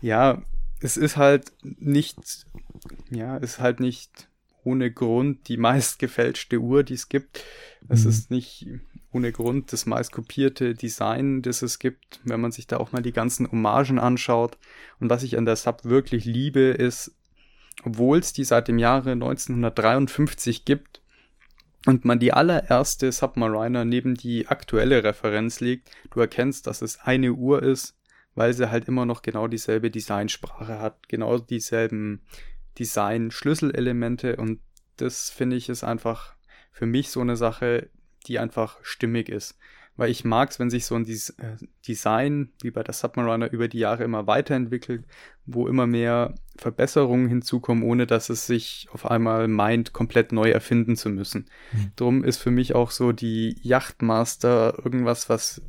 ja, 0.00 0.42
es 0.80 0.96
ist 0.96 1.16
halt 1.16 1.52
nicht, 1.62 2.46
ja, 3.10 3.36
es 3.36 3.54
ist 3.54 3.60
halt 3.60 3.80
nicht 3.80 4.28
ohne 4.64 4.90
Grund 4.90 5.48
die 5.48 5.56
meist 5.56 5.98
gefälschte 5.98 6.58
Uhr, 6.58 6.82
die 6.82 6.94
es 6.94 7.08
gibt. 7.08 7.42
Es 7.88 8.04
mhm. 8.04 8.10
ist 8.10 8.30
nicht 8.30 8.66
ohne 9.12 9.32
Grund 9.32 9.72
das 9.72 9.86
meist 9.86 10.12
kopierte 10.12 10.74
Design, 10.74 11.42
das 11.42 11.62
es 11.62 11.78
gibt, 11.78 12.20
wenn 12.24 12.40
man 12.40 12.52
sich 12.52 12.66
da 12.66 12.76
auch 12.76 12.92
mal 12.92 13.02
die 13.02 13.12
ganzen 13.12 13.50
Hommagen 13.50 13.98
anschaut. 13.98 14.58
Und 15.00 15.08
was 15.10 15.22
ich 15.22 15.38
an 15.38 15.46
der 15.46 15.56
Sub 15.56 15.84
wirklich 15.84 16.24
liebe, 16.24 16.60
ist, 16.60 17.14
obwohl 17.84 18.18
es 18.18 18.32
die 18.32 18.44
seit 18.44 18.68
dem 18.68 18.78
Jahre 18.78 19.12
1953 19.12 20.64
gibt 20.64 21.00
und 21.86 22.04
man 22.04 22.18
die 22.18 22.32
allererste 22.32 23.10
Submariner 23.12 23.84
neben 23.84 24.14
die 24.14 24.48
aktuelle 24.48 25.04
Referenz 25.04 25.60
legt, 25.60 25.90
du 26.10 26.20
erkennst, 26.20 26.66
dass 26.66 26.82
es 26.82 27.00
eine 27.00 27.32
Uhr 27.32 27.62
ist, 27.62 27.96
weil 28.34 28.52
sie 28.52 28.70
halt 28.70 28.88
immer 28.88 29.06
noch 29.06 29.22
genau 29.22 29.48
dieselbe 29.48 29.90
Designsprache 29.90 30.80
hat, 30.80 31.08
genau 31.08 31.38
dieselben 31.38 32.22
Design-Schlüsselelemente 32.78 34.36
und 34.36 34.60
das 34.96 35.30
finde 35.30 35.56
ich 35.56 35.68
ist 35.68 35.84
einfach 35.84 36.34
für 36.72 36.86
mich 36.86 37.10
so 37.10 37.20
eine 37.20 37.36
Sache, 37.36 37.90
die 38.28 38.38
einfach 38.38 38.78
stimmig 38.82 39.28
ist. 39.28 39.58
Weil 39.96 40.10
ich 40.10 40.24
mag 40.24 40.50
es, 40.50 40.60
wenn 40.60 40.70
sich 40.70 40.86
so 40.86 40.94
ein 40.94 41.04
Des 41.04 41.30
äh, 41.30 41.56
Design 41.86 42.52
wie 42.62 42.70
bei 42.70 42.84
der 42.84 42.94
Submariner 42.94 43.50
über 43.50 43.66
die 43.66 43.80
Jahre 43.80 44.04
immer 44.04 44.28
weiterentwickelt, 44.28 45.04
wo 45.44 45.66
immer 45.66 45.88
mehr 45.88 46.36
Verbesserungen 46.56 47.28
hinzukommen, 47.28 47.82
ohne 47.82 48.06
dass 48.06 48.28
es 48.28 48.46
sich 48.46 48.86
auf 48.92 49.10
einmal 49.10 49.48
meint, 49.48 49.92
komplett 49.92 50.30
neu 50.30 50.50
erfinden 50.50 50.94
zu 50.94 51.10
müssen. 51.10 51.50
Mhm. 51.72 51.92
Drum 51.96 52.24
ist 52.24 52.36
für 52.36 52.52
mich 52.52 52.76
auch 52.76 52.92
so 52.92 53.10
die 53.10 53.56
Yachtmaster 53.60 54.78
irgendwas, 54.84 55.28
was 55.28 55.62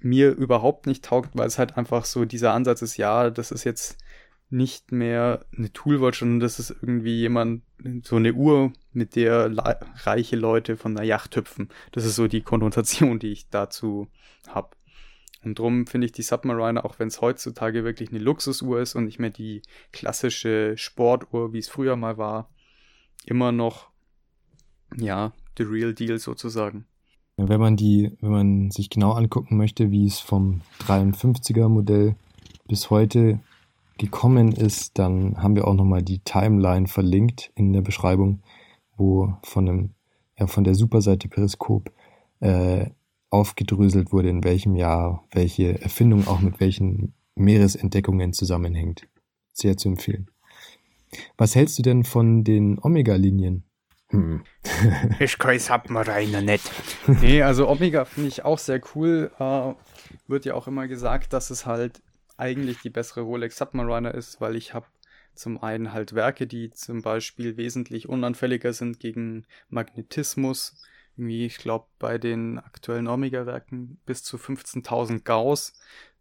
mir 0.00 0.32
überhaupt 0.32 0.88
nicht 0.88 1.04
taugt, 1.04 1.30
weil 1.34 1.46
es 1.46 1.58
halt 1.58 1.76
einfach 1.76 2.04
so 2.04 2.24
dieser 2.24 2.52
Ansatz 2.52 2.82
ist, 2.82 2.96
ja, 2.96 3.30
das 3.30 3.52
ist 3.52 3.62
jetzt 3.62 3.98
nicht 4.52 4.92
mehr 4.92 5.46
eine 5.56 5.72
Toolwatch, 5.72 6.20
sondern 6.20 6.40
das 6.40 6.58
ist 6.58 6.70
irgendwie 6.70 7.18
jemand, 7.18 7.62
so 8.04 8.16
eine 8.16 8.34
Uhr, 8.34 8.72
mit 8.92 9.16
der 9.16 9.50
reiche 10.04 10.36
Leute 10.36 10.76
von 10.76 10.94
der 10.94 11.04
Yacht 11.04 11.34
hüpfen. 11.34 11.70
Das 11.92 12.04
ist 12.04 12.16
so 12.16 12.28
die 12.28 12.42
Konnotation, 12.42 13.18
die 13.18 13.32
ich 13.32 13.48
dazu 13.48 14.08
habe. 14.48 14.76
Und 15.42 15.58
drum 15.58 15.86
finde 15.86 16.04
ich 16.04 16.12
die 16.12 16.22
Submariner, 16.22 16.84
auch 16.84 16.98
wenn 16.98 17.08
es 17.08 17.20
heutzutage 17.20 17.82
wirklich 17.82 18.10
eine 18.10 18.20
Luxusuhr 18.20 18.80
ist 18.80 18.94
und 18.94 19.06
nicht 19.06 19.18
mehr 19.18 19.30
die 19.30 19.62
klassische 19.90 20.74
Sportuhr, 20.76 21.52
wie 21.52 21.58
es 21.58 21.68
früher 21.68 21.96
mal 21.96 22.18
war, 22.18 22.50
immer 23.24 23.50
noch, 23.50 23.88
ja, 24.96 25.32
the 25.56 25.64
real 25.64 25.94
deal 25.94 26.18
sozusagen. 26.18 26.86
Wenn 27.38 27.60
man 27.60 27.76
die, 27.76 28.16
wenn 28.20 28.30
man 28.30 28.70
sich 28.70 28.90
genau 28.90 29.12
angucken 29.12 29.56
möchte, 29.56 29.90
wie 29.90 30.06
es 30.06 30.20
vom 30.20 30.60
53er 30.86 31.68
Modell 31.68 32.14
bis 32.68 32.90
heute 32.90 33.40
gekommen 33.98 34.52
ist, 34.52 34.98
dann 34.98 35.42
haben 35.42 35.56
wir 35.56 35.66
auch 35.66 35.74
nochmal 35.74 36.02
die 36.02 36.20
Timeline 36.20 36.86
verlinkt 36.86 37.50
in 37.54 37.72
der 37.72 37.82
Beschreibung, 37.82 38.42
wo 38.96 39.34
von 39.42 39.68
einem, 39.68 39.90
ja, 40.38 40.46
von 40.46 40.64
der 40.64 40.74
Superseite 40.74 41.28
Periskop 41.28 41.92
äh, 42.40 42.90
aufgedröselt 43.30 44.12
wurde, 44.12 44.28
in 44.28 44.44
welchem 44.44 44.76
Jahr 44.76 45.24
welche 45.32 45.80
Erfindung 45.80 46.26
auch 46.26 46.40
mit 46.40 46.60
welchen 46.60 47.14
Meeresentdeckungen 47.34 48.32
zusammenhängt. 48.32 49.08
Sehr 49.52 49.76
zu 49.76 49.88
empfehlen. 49.88 50.30
Was 51.36 51.54
hältst 51.54 51.78
du 51.78 51.82
denn 51.82 52.04
von 52.04 52.44
den 52.44 52.78
Omega-Linien? 52.80 53.64
Hm. 54.08 54.42
ich 55.20 55.38
weiß 55.38 55.66
Submariner 55.66 56.42
nicht. 56.42 56.70
Nee, 57.06 57.42
also 57.42 57.68
Omega 57.68 58.04
finde 58.04 58.28
ich 58.28 58.44
auch 58.44 58.58
sehr 58.58 58.80
cool. 58.94 59.30
Äh, 59.38 59.72
wird 60.28 60.44
ja 60.44 60.54
auch 60.54 60.68
immer 60.68 60.86
gesagt, 60.88 61.32
dass 61.32 61.50
es 61.50 61.66
halt 61.66 62.02
eigentlich 62.42 62.80
die 62.80 62.90
bessere 62.90 63.20
Rolex 63.20 63.56
Submariner 63.56 64.12
ist, 64.12 64.40
weil 64.40 64.56
ich 64.56 64.74
habe 64.74 64.86
zum 65.34 65.62
einen 65.62 65.92
halt 65.92 66.14
Werke, 66.14 66.46
die 66.46 66.70
zum 66.70 67.00
Beispiel 67.00 67.56
wesentlich 67.56 68.08
unanfälliger 68.08 68.72
sind 68.72 69.00
gegen 69.00 69.46
Magnetismus. 69.70 70.82
Irgendwie, 71.16 71.46
ich 71.46 71.58
glaube, 71.58 71.86
bei 71.98 72.18
den 72.18 72.58
aktuellen 72.58 73.06
Omega-Werken 73.06 73.98
bis 74.04 74.24
zu 74.24 74.36
15.000 74.36 75.22
Gauss. 75.22 75.72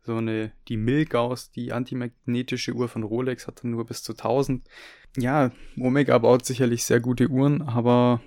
So 0.03 0.17
eine, 0.17 0.51
die 0.67 0.77
Mil-Gauss, 0.77 1.51
die 1.51 1.73
antimagnetische 1.73 2.73
Uhr 2.73 2.87
von 2.87 3.03
Rolex 3.03 3.47
hat 3.47 3.63
dann 3.63 3.71
nur 3.71 3.85
bis 3.85 4.03
zu 4.03 4.13
1000 4.13 4.67
ja, 5.17 5.51
Omega 5.77 6.17
baut 6.17 6.45
sicherlich 6.45 6.85
sehr 6.85 6.99
gute 6.99 7.27
Uhren, 7.27 7.61
aber 7.61 8.21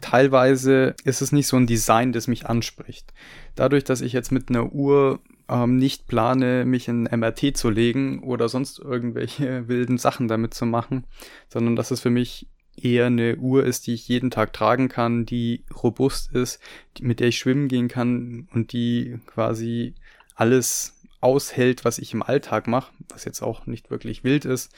teilweise 0.00 0.94
ist 1.04 1.22
es 1.22 1.32
nicht 1.32 1.46
so 1.46 1.56
ein 1.56 1.66
Design, 1.66 2.12
das 2.12 2.28
mich 2.28 2.46
anspricht. 2.46 3.12
Dadurch, 3.54 3.84
dass 3.84 4.00
ich 4.00 4.12
jetzt 4.12 4.32
mit 4.32 4.48
einer 4.48 4.72
Uhr 4.72 5.20
ähm, 5.48 5.76
nicht 5.76 6.06
plane, 6.06 6.64
mich 6.64 6.88
in 6.88 7.04
MRT 7.04 7.56
zu 7.56 7.70
legen 7.70 8.22
oder 8.22 8.48
sonst 8.48 8.78
irgendwelche 8.78 9.68
wilden 9.68 9.98
Sachen 9.98 10.28
damit 10.28 10.54
zu 10.54 10.66
machen, 10.66 11.04
sondern 11.48 11.76
dass 11.76 11.90
es 11.90 12.00
für 12.00 12.10
mich 12.10 12.48
eher 12.76 13.06
eine 13.06 13.36
Uhr 13.36 13.64
ist, 13.64 13.86
die 13.86 13.94
ich 13.94 14.08
jeden 14.08 14.30
Tag 14.30 14.52
tragen 14.52 14.88
kann, 14.88 15.26
die 15.26 15.64
robust 15.82 16.32
ist, 16.32 16.60
die, 16.96 17.04
mit 17.04 17.20
der 17.20 17.28
ich 17.28 17.38
schwimmen 17.38 17.68
gehen 17.68 17.88
kann 17.88 18.48
und 18.54 18.72
die 18.72 19.18
quasi 19.26 19.94
alles 20.34 21.00
aushält, 21.20 21.84
was 21.84 21.98
ich 21.98 22.14
im 22.14 22.22
Alltag 22.22 22.66
mache, 22.66 22.92
was 23.08 23.24
jetzt 23.24 23.42
auch 23.42 23.66
nicht 23.66 23.90
wirklich 23.90 24.24
wild 24.24 24.46
ist, 24.46 24.72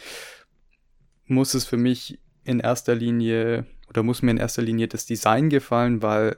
muss 1.26 1.54
es 1.54 1.64
für 1.64 1.76
mich 1.76 2.18
in 2.44 2.60
erster 2.60 2.94
Linie 2.94 3.66
oder 3.88 4.02
muss 4.02 4.22
mir 4.22 4.30
in 4.30 4.38
erster 4.38 4.62
Linie 4.62 4.88
das 4.88 5.06
Design 5.06 5.50
gefallen, 5.50 6.02
weil 6.02 6.36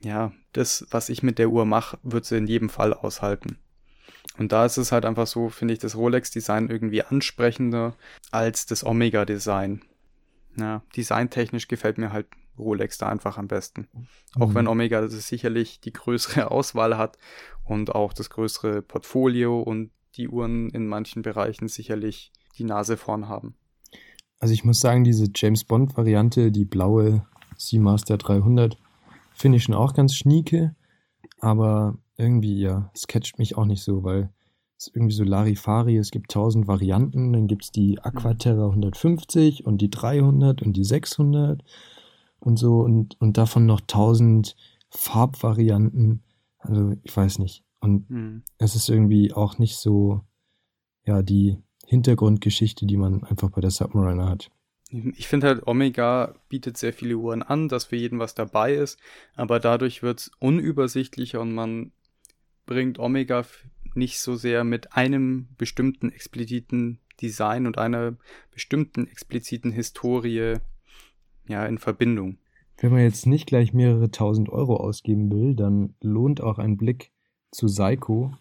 ja, 0.00 0.32
das, 0.52 0.86
was 0.90 1.08
ich 1.08 1.22
mit 1.22 1.38
der 1.38 1.50
Uhr 1.50 1.64
mache, 1.64 1.98
wird 2.02 2.24
sie 2.24 2.36
in 2.36 2.46
jedem 2.46 2.68
Fall 2.68 2.94
aushalten. 2.94 3.58
Und 4.36 4.52
da 4.52 4.64
ist 4.64 4.76
es 4.76 4.92
halt 4.92 5.04
einfach 5.04 5.26
so, 5.26 5.48
finde 5.48 5.74
ich 5.74 5.80
das 5.80 5.96
Rolex-Design 5.96 6.68
irgendwie 6.68 7.02
ansprechender 7.02 7.96
als 8.30 8.66
das 8.66 8.84
Omega-Design. 8.84 9.82
Ja, 10.56 10.82
designtechnisch 10.96 11.68
gefällt 11.68 11.98
mir 11.98 12.12
halt 12.12 12.26
Rolex 12.58 12.98
da 12.98 13.08
einfach 13.08 13.38
am 13.38 13.48
besten. 13.48 13.88
Mhm. 13.92 14.42
Auch 14.42 14.54
wenn 14.54 14.66
Omega 14.66 15.00
das 15.00 15.28
sicherlich 15.28 15.80
die 15.80 15.92
größere 15.92 16.50
Auswahl 16.50 16.96
hat 16.96 17.18
und 17.64 17.94
auch 17.94 18.12
das 18.12 18.30
größere 18.30 18.82
Portfolio 18.82 19.60
und 19.60 19.90
die 20.16 20.28
Uhren 20.28 20.68
in 20.70 20.86
manchen 20.86 21.22
Bereichen 21.22 21.68
sicherlich 21.68 22.32
die 22.56 22.64
Nase 22.64 22.96
vorn 22.96 23.28
haben. 23.28 23.54
Also 24.38 24.54
ich 24.54 24.64
muss 24.64 24.80
sagen, 24.80 25.04
diese 25.04 25.28
James 25.34 25.64
Bond 25.64 25.96
Variante, 25.96 26.52
die 26.52 26.64
blaue 26.64 27.26
Seamaster 27.56 28.18
300, 28.18 28.78
finde 29.34 29.56
ich 29.56 29.64
schon 29.64 29.74
auch 29.74 29.94
ganz 29.94 30.14
schnieke, 30.14 30.74
aber 31.40 31.98
irgendwie, 32.16 32.60
ja, 32.60 32.90
es 32.94 33.06
catcht 33.06 33.38
mich 33.38 33.56
auch 33.56 33.64
nicht 33.64 33.82
so, 33.82 34.04
weil 34.04 34.30
es 34.76 34.86
ist 34.86 34.96
irgendwie 34.96 35.14
so 35.14 35.24
Larifari, 35.24 35.96
es 35.96 36.10
gibt 36.10 36.30
tausend 36.30 36.68
Varianten, 36.68 37.32
dann 37.32 37.48
gibt 37.48 37.64
es 37.64 37.72
die 37.72 38.00
Aquaterra 38.00 38.66
150 38.66 39.66
und 39.66 39.78
die 39.78 39.90
300 39.90 40.62
und 40.62 40.76
die 40.76 40.84
600 40.84 41.64
und 42.38 42.56
so 42.58 42.80
und, 42.80 43.20
und 43.20 43.36
davon 43.36 43.66
noch 43.66 43.80
tausend 43.80 44.54
Farbvarianten, 44.90 46.22
also 46.58 46.94
ich 47.02 47.16
weiß 47.16 47.40
nicht. 47.40 47.64
Und 47.80 48.08
mhm. 48.08 48.42
es 48.58 48.74
ist 48.74 48.88
irgendwie 48.88 49.32
auch 49.32 49.58
nicht 49.58 49.76
so, 49.78 50.22
ja, 51.04 51.22
die 51.22 51.58
Hintergrundgeschichte, 51.88 52.84
die 52.84 52.98
man 52.98 53.24
einfach 53.24 53.48
bei 53.48 53.62
der 53.62 53.70
Submariner 53.70 54.28
hat. 54.28 54.50
Ich 54.90 55.26
finde 55.26 55.46
halt, 55.46 55.66
Omega 55.66 56.34
bietet 56.50 56.76
sehr 56.76 56.92
viele 56.92 57.16
Uhren 57.16 57.42
an, 57.42 57.68
dass 57.68 57.86
für 57.86 57.96
jeden 57.96 58.18
was 58.18 58.34
dabei 58.34 58.74
ist, 58.74 58.98
aber 59.36 59.58
dadurch 59.58 60.02
wird 60.02 60.20
es 60.20 60.30
unübersichtlicher 60.38 61.40
und 61.40 61.54
man 61.54 61.92
bringt 62.66 62.98
Omega 62.98 63.44
nicht 63.94 64.20
so 64.20 64.36
sehr 64.36 64.64
mit 64.64 64.94
einem 64.94 65.48
bestimmten 65.56 66.12
expliziten 66.12 66.98
Design 67.22 67.66
und 67.66 67.78
einer 67.78 68.16
bestimmten 68.50 69.08
expliziten 69.08 69.72
Historie 69.72 70.56
ja, 71.48 71.64
in 71.64 71.78
Verbindung. 71.78 72.36
Wenn 72.76 72.92
man 72.92 73.00
jetzt 73.00 73.26
nicht 73.26 73.46
gleich 73.46 73.72
mehrere 73.72 74.10
tausend 74.10 74.50
Euro 74.50 74.76
ausgeben 74.76 75.32
will, 75.32 75.54
dann 75.54 75.94
lohnt 76.02 76.42
auch 76.42 76.58
ein 76.58 76.76
Blick 76.76 77.12
zu 77.50 77.66
Seiko, 77.66 78.34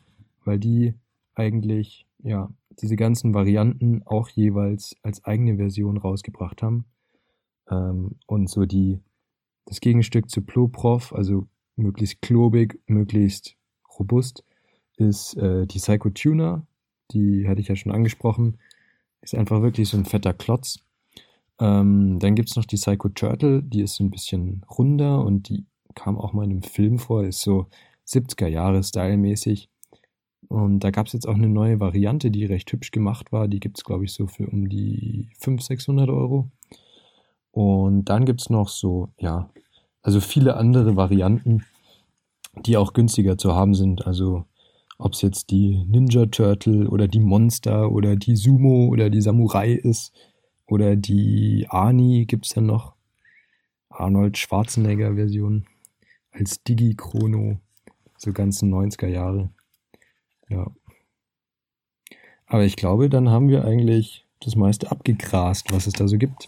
weil 0.43 0.59
die 0.59 0.95
eigentlich 1.33 2.05
ja 2.19 2.49
diese 2.81 2.95
ganzen 2.95 3.33
Varianten 3.33 4.03
auch 4.05 4.29
jeweils 4.29 4.95
als 5.01 5.23
eigene 5.25 5.57
Version 5.57 5.97
rausgebracht 5.97 6.61
haben. 6.61 6.85
Ähm, 7.69 8.15
und 8.27 8.49
so 8.49 8.65
die, 8.65 8.99
das 9.65 9.81
Gegenstück 9.81 10.29
zu 10.29 10.41
Ploprof, 10.41 11.13
also 11.13 11.47
möglichst 11.75 12.21
klobig, 12.21 12.79
möglichst 12.87 13.55
robust, 13.97 14.43
ist 14.97 15.35
äh, 15.37 15.65
die 15.65 15.79
Psycho 15.79 16.09
Tuner. 16.09 16.65
Die 17.11 17.47
hatte 17.47 17.61
ich 17.61 17.67
ja 17.67 17.75
schon 17.75 17.91
angesprochen. 17.91 18.57
Ist 19.21 19.35
einfach 19.35 19.61
wirklich 19.61 19.89
so 19.89 19.97
ein 19.97 20.05
fetter 20.05 20.33
Klotz. 20.33 20.79
Ähm, 21.59 22.19
dann 22.19 22.35
gibt's 22.35 22.55
noch 22.55 22.65
die 22.65 22.75
Psycho 22.75 23.09
Turtle, 23.09 23.63
die 23.63 23.81
ist 23.81 23.99
ein 23.99 24.11
bisschen 24.11 24.63
runder 24.69 25.23
und 25.23 25.49
die 25.49 25.65
kam 25.95 26.17
auch 26.17 26.33
mal 26.33 26.43
in 26.43 26.51
einem 26.51 26.61
Film 26.61 26.99
vor, 26.99 27.23
ist 27.23 27.41
so 27.41 27.67
70er 28.07 28.47
Jahre 28.47 28.83
Style-mäßig. 28.83 29.69
Und 30.49 30.79
da 30.79 30.91
gab 30.91 31.07
es 31.07 31.13
jetzt 31.13 31.27
auch 31.27 31.35
eine 31.35 31.49
neue 31.49 31.79
Variante, 31.79 32.31
die 32.31 32.45
recht 32.45 32.71
hübsch 32.71 32.91
gemacht 32.91 33.31
war. 33.31 33.47
Die 33.47 33.59
gibt 33.59 33.77
es, 33.77 33.83
glaube 33.83 34.05
ich, 34.05 34.13
so 34.13 34.27
für 34.27 34.47
um 34.47 34.69
die 34.69 35.29
500, 35.39 35.63
600 35.63 36.09
Euro. 36.09 36.49
Und 37.51 38.05
dann 38.05 38.25
gibt 38.25 38.41
es 38.41 38.49
noch 38.49 38.69
so, 38.69 39.09
ja, 39.19 39.49
also 40.01 40.21
viele 40.21 40.55
andere 40.55 40.95
Varianten, 40.95 41.65
die 42.65 42.77
auch 42.77 42.93
günstiger 42.93 43.37
zu 43.37 43.55
haben 43.55 43.73
sind. 43.73 44.07
Also 44.07 44.45
ob 44.97 45.13
es 45.13 45.21
jetzt 45.21 45.51
die 45.51 45.83
Ninja 45.87 46.25
Turtle 46.27 46.89
oder 46.89 47.07
die 47.07 47.19
Monster 47.19 47.91
oder 47.91 48.15
die 48.15 48.35
Sumo 48.35 48.87
oder 48.87 49.09
die 49.09 49.21
Samurai 49.21 49.71
ist 49.73 50.13
oder 50.65 50.95
die 50.95 51.67
Ani 51.69 52.25
gibt 52.25 52.45
es 52.45 52.53
dann 52.53 52.65
noch. 52.67 52.95
Arnold 53.89 54.37
Schwarzenegger 54.37 55.15
Version 55.15 55.65
als 56.31 56.63
Digi-Chrono, 56.63 57.59
so 58.17 58.31
ganzen 58.31 58.73
90er 58.73 59.07
Jahre. 59.07 59.49
Ja. 60.49 60.71
Aber 62.45 62.63
ich 62.63 62.75
glaube, 62.75 63.09
dann 63.09 63.29
haben 63.29 63.49
wir 63.49 63.65
eigentlich 63.65 64.25
das 64.39 64.55
meiste 64.55 64.91
abgegrast, 64.91 65.71
was 65.71 65.87
es 65.87 65.93
da 65.93 66.07
so 66.07 66.17
gibt. 66.17 66.47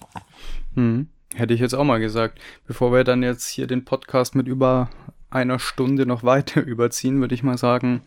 Hm. 0.75 1.09
Hätte 1.35 1.53
ich 1.53 1.59
jetzt 1.59 1.75
auch 1.75 1.83
mal 1.83 1.99
gesagt. 1.99 2.39
Bevor 2.65 2.91
wir 2.91 3.03
dann 3.03 3.21
jetzt 3.21 3.47
hier 3.47 3.67
den 3.67 3.85
Podcast 3.85 4.35
mit 4.35 4.47
über 4.47 4.89
einer 5.29 5.59
Stunde 5.59 6.05
noch 6.05 6.23
weiter 6.23 6.61
überziehen, 6.61 7.19
würde 7.19 7.35
ich 7.35 7.43
mal 7.43 7.57
sagen, 7.57 8.01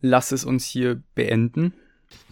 lass 0.00 0.32
es 0.32 0.44
uns 0.44 0.64
hier 0.64 1.02
beenden. 1.14 1.74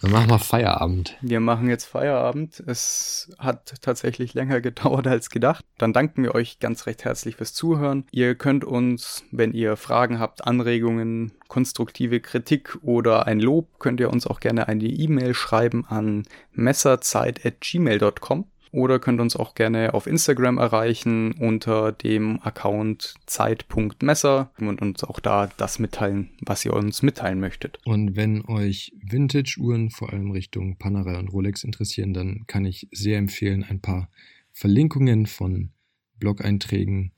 Dann 0.00 0.12
machen 0.12 0.30
wir 0.30 0.38
Feierabend. 0.38 1.16
Wir 1.20 1.40
machen 1.40 1.68
jetzt 1.68 1.84
Feierabend. 1.84 2.62
Es 2.66 3.30
hat 3.38 3.74
tatsächlich 3.80 4.34
länger 4.34 4.60
gedauert 4.62 5.06
als 5.06 5.30
gedacht. 5.30 5.64
Dann 5.76 5.92
danken 5.92 6.22
wir 6.22 6.34
euch 6.34 6.58
ganz 6.60 6.86
recht 6.86 7.04
herzlich 7.04 7.36
fürs 7.36 7.54
Zuhören. 7.54 8.04
Ihr 8.10 8.34
könnt 8.34 8.64
uns, 8.64 9.24
wenn 9.30 9.52
ihr 9.52 9.76
Fragen 9.76 10.18
habt, 10.20 10.46
Anregungen, 10.46 11.32
konstruktive 11.48 12.20
Kritik 12.20 12.78
oder 12.82 13.26
ein 13.26 13.40
Lob, 13.40 13.78
könnt 13.78 14.00
ihr 14.00 14.10
uns 14.10 14.26
auch 14.26 14.40
gerne 14.40 14.68
eine 14.68 14.84
E-Mail 14.84 15.34
schreiben 15.34 15.84
an 15.86 16.24
messerzeit.gmail.com. 16.52 18.46
oder 18.72 18.98
könnt 18.98 19.20
uns 19.20 19.36
auch 19.36 19.54
gerne 19.54 19.94
auf 19.94 20.06
Instagram 20.06 20.58
erreichen 20.58 21.32
unter 21.32 21.92
dem 21.92 22.40
Account 22.42 23.14
Zeit.messer 23.26 24.50
und 24.58 24.80
uns 24.82 25.04
auch 25.04 25.20
da 25.20 25.48
das 25.56 25.78
mitteilen, 25.78 26.30
was 26.40 26.64
ihr 26.64 26.72
uns 26.72 27.02
mitteilen 27.02 27.40
möchtet. 27.40 27.78
Und 27.84 28.16
wenn 28.16 28.44
euch 28.46 28.92
Vintage-Uhren 29.02 29.90
vor 29.90 30.12
allem 30.12 30.30
Richtung 30.30 30.76
Panerai 30.76 31.18
und 31.18 31.28
Rolex 31.28 31.64
interessieren, 31.64 32.14
dann 32.14 32.44
kann 32.46 32.64
ich 32.64 32.88
sehr 32.92 33.18
empfehlen, 33.18 33.64
ein 33.64 33.80
paar 33.80 34.10
Verlinkungen 34.52 35.26
von 35.26 35.70
Blog-Einträgen, 36.18 37.12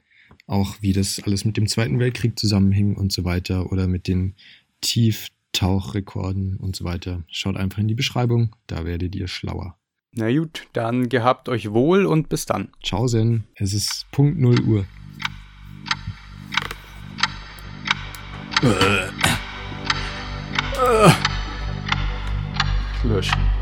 auch 0.46 0.76
wie 0.80 0.92
das 0.92 1.22
alles 1.24 1.44
mit 1.44 1.57
dem 1.57 1.66
Zweiten 1.66 1.98
Weltkrieg 1.98 2.38
zusammenhing 2.38 2.96
und 2.96 3.12
so 3.12 3.24
weiter 3.24 3.72
oder 3.72 3.86
mit 3.86 4.09
den 4.09 4.34
Tieftauchrekorden 4.80 6.57
und 6.57 6.76
so 6.76 6.84
weiter. 6.84 7.24
Schaut 7.28 7.57
einfach 7.57 7.78
in 7.78 7.88
die 7.88 7.94
Beschreibung, 7.94 8.55
da 8.66 8.84
werdet 8.84 9.14
ihr 9.14 9.28
schlauer. 9.28 9.80
Na 10.12 10.28
gut, 10.32 10.66
dann 10.72 11.08
gehabt 11.08 11.48
euch 11.48 11.70
wohl 11.72 12.04
und 12.04 12.28
bis 12.28 12.44
dann. 12.44 12.70
Ciao, 12.82 13.06
Sen. 13.06 13.44
Es 13.54 13.72
ist 13.72 14.06
Punkt 14.11 14.40
0 14.40 14.61
Uhr. 14.62 14.84
Löschen. 23.04 23.59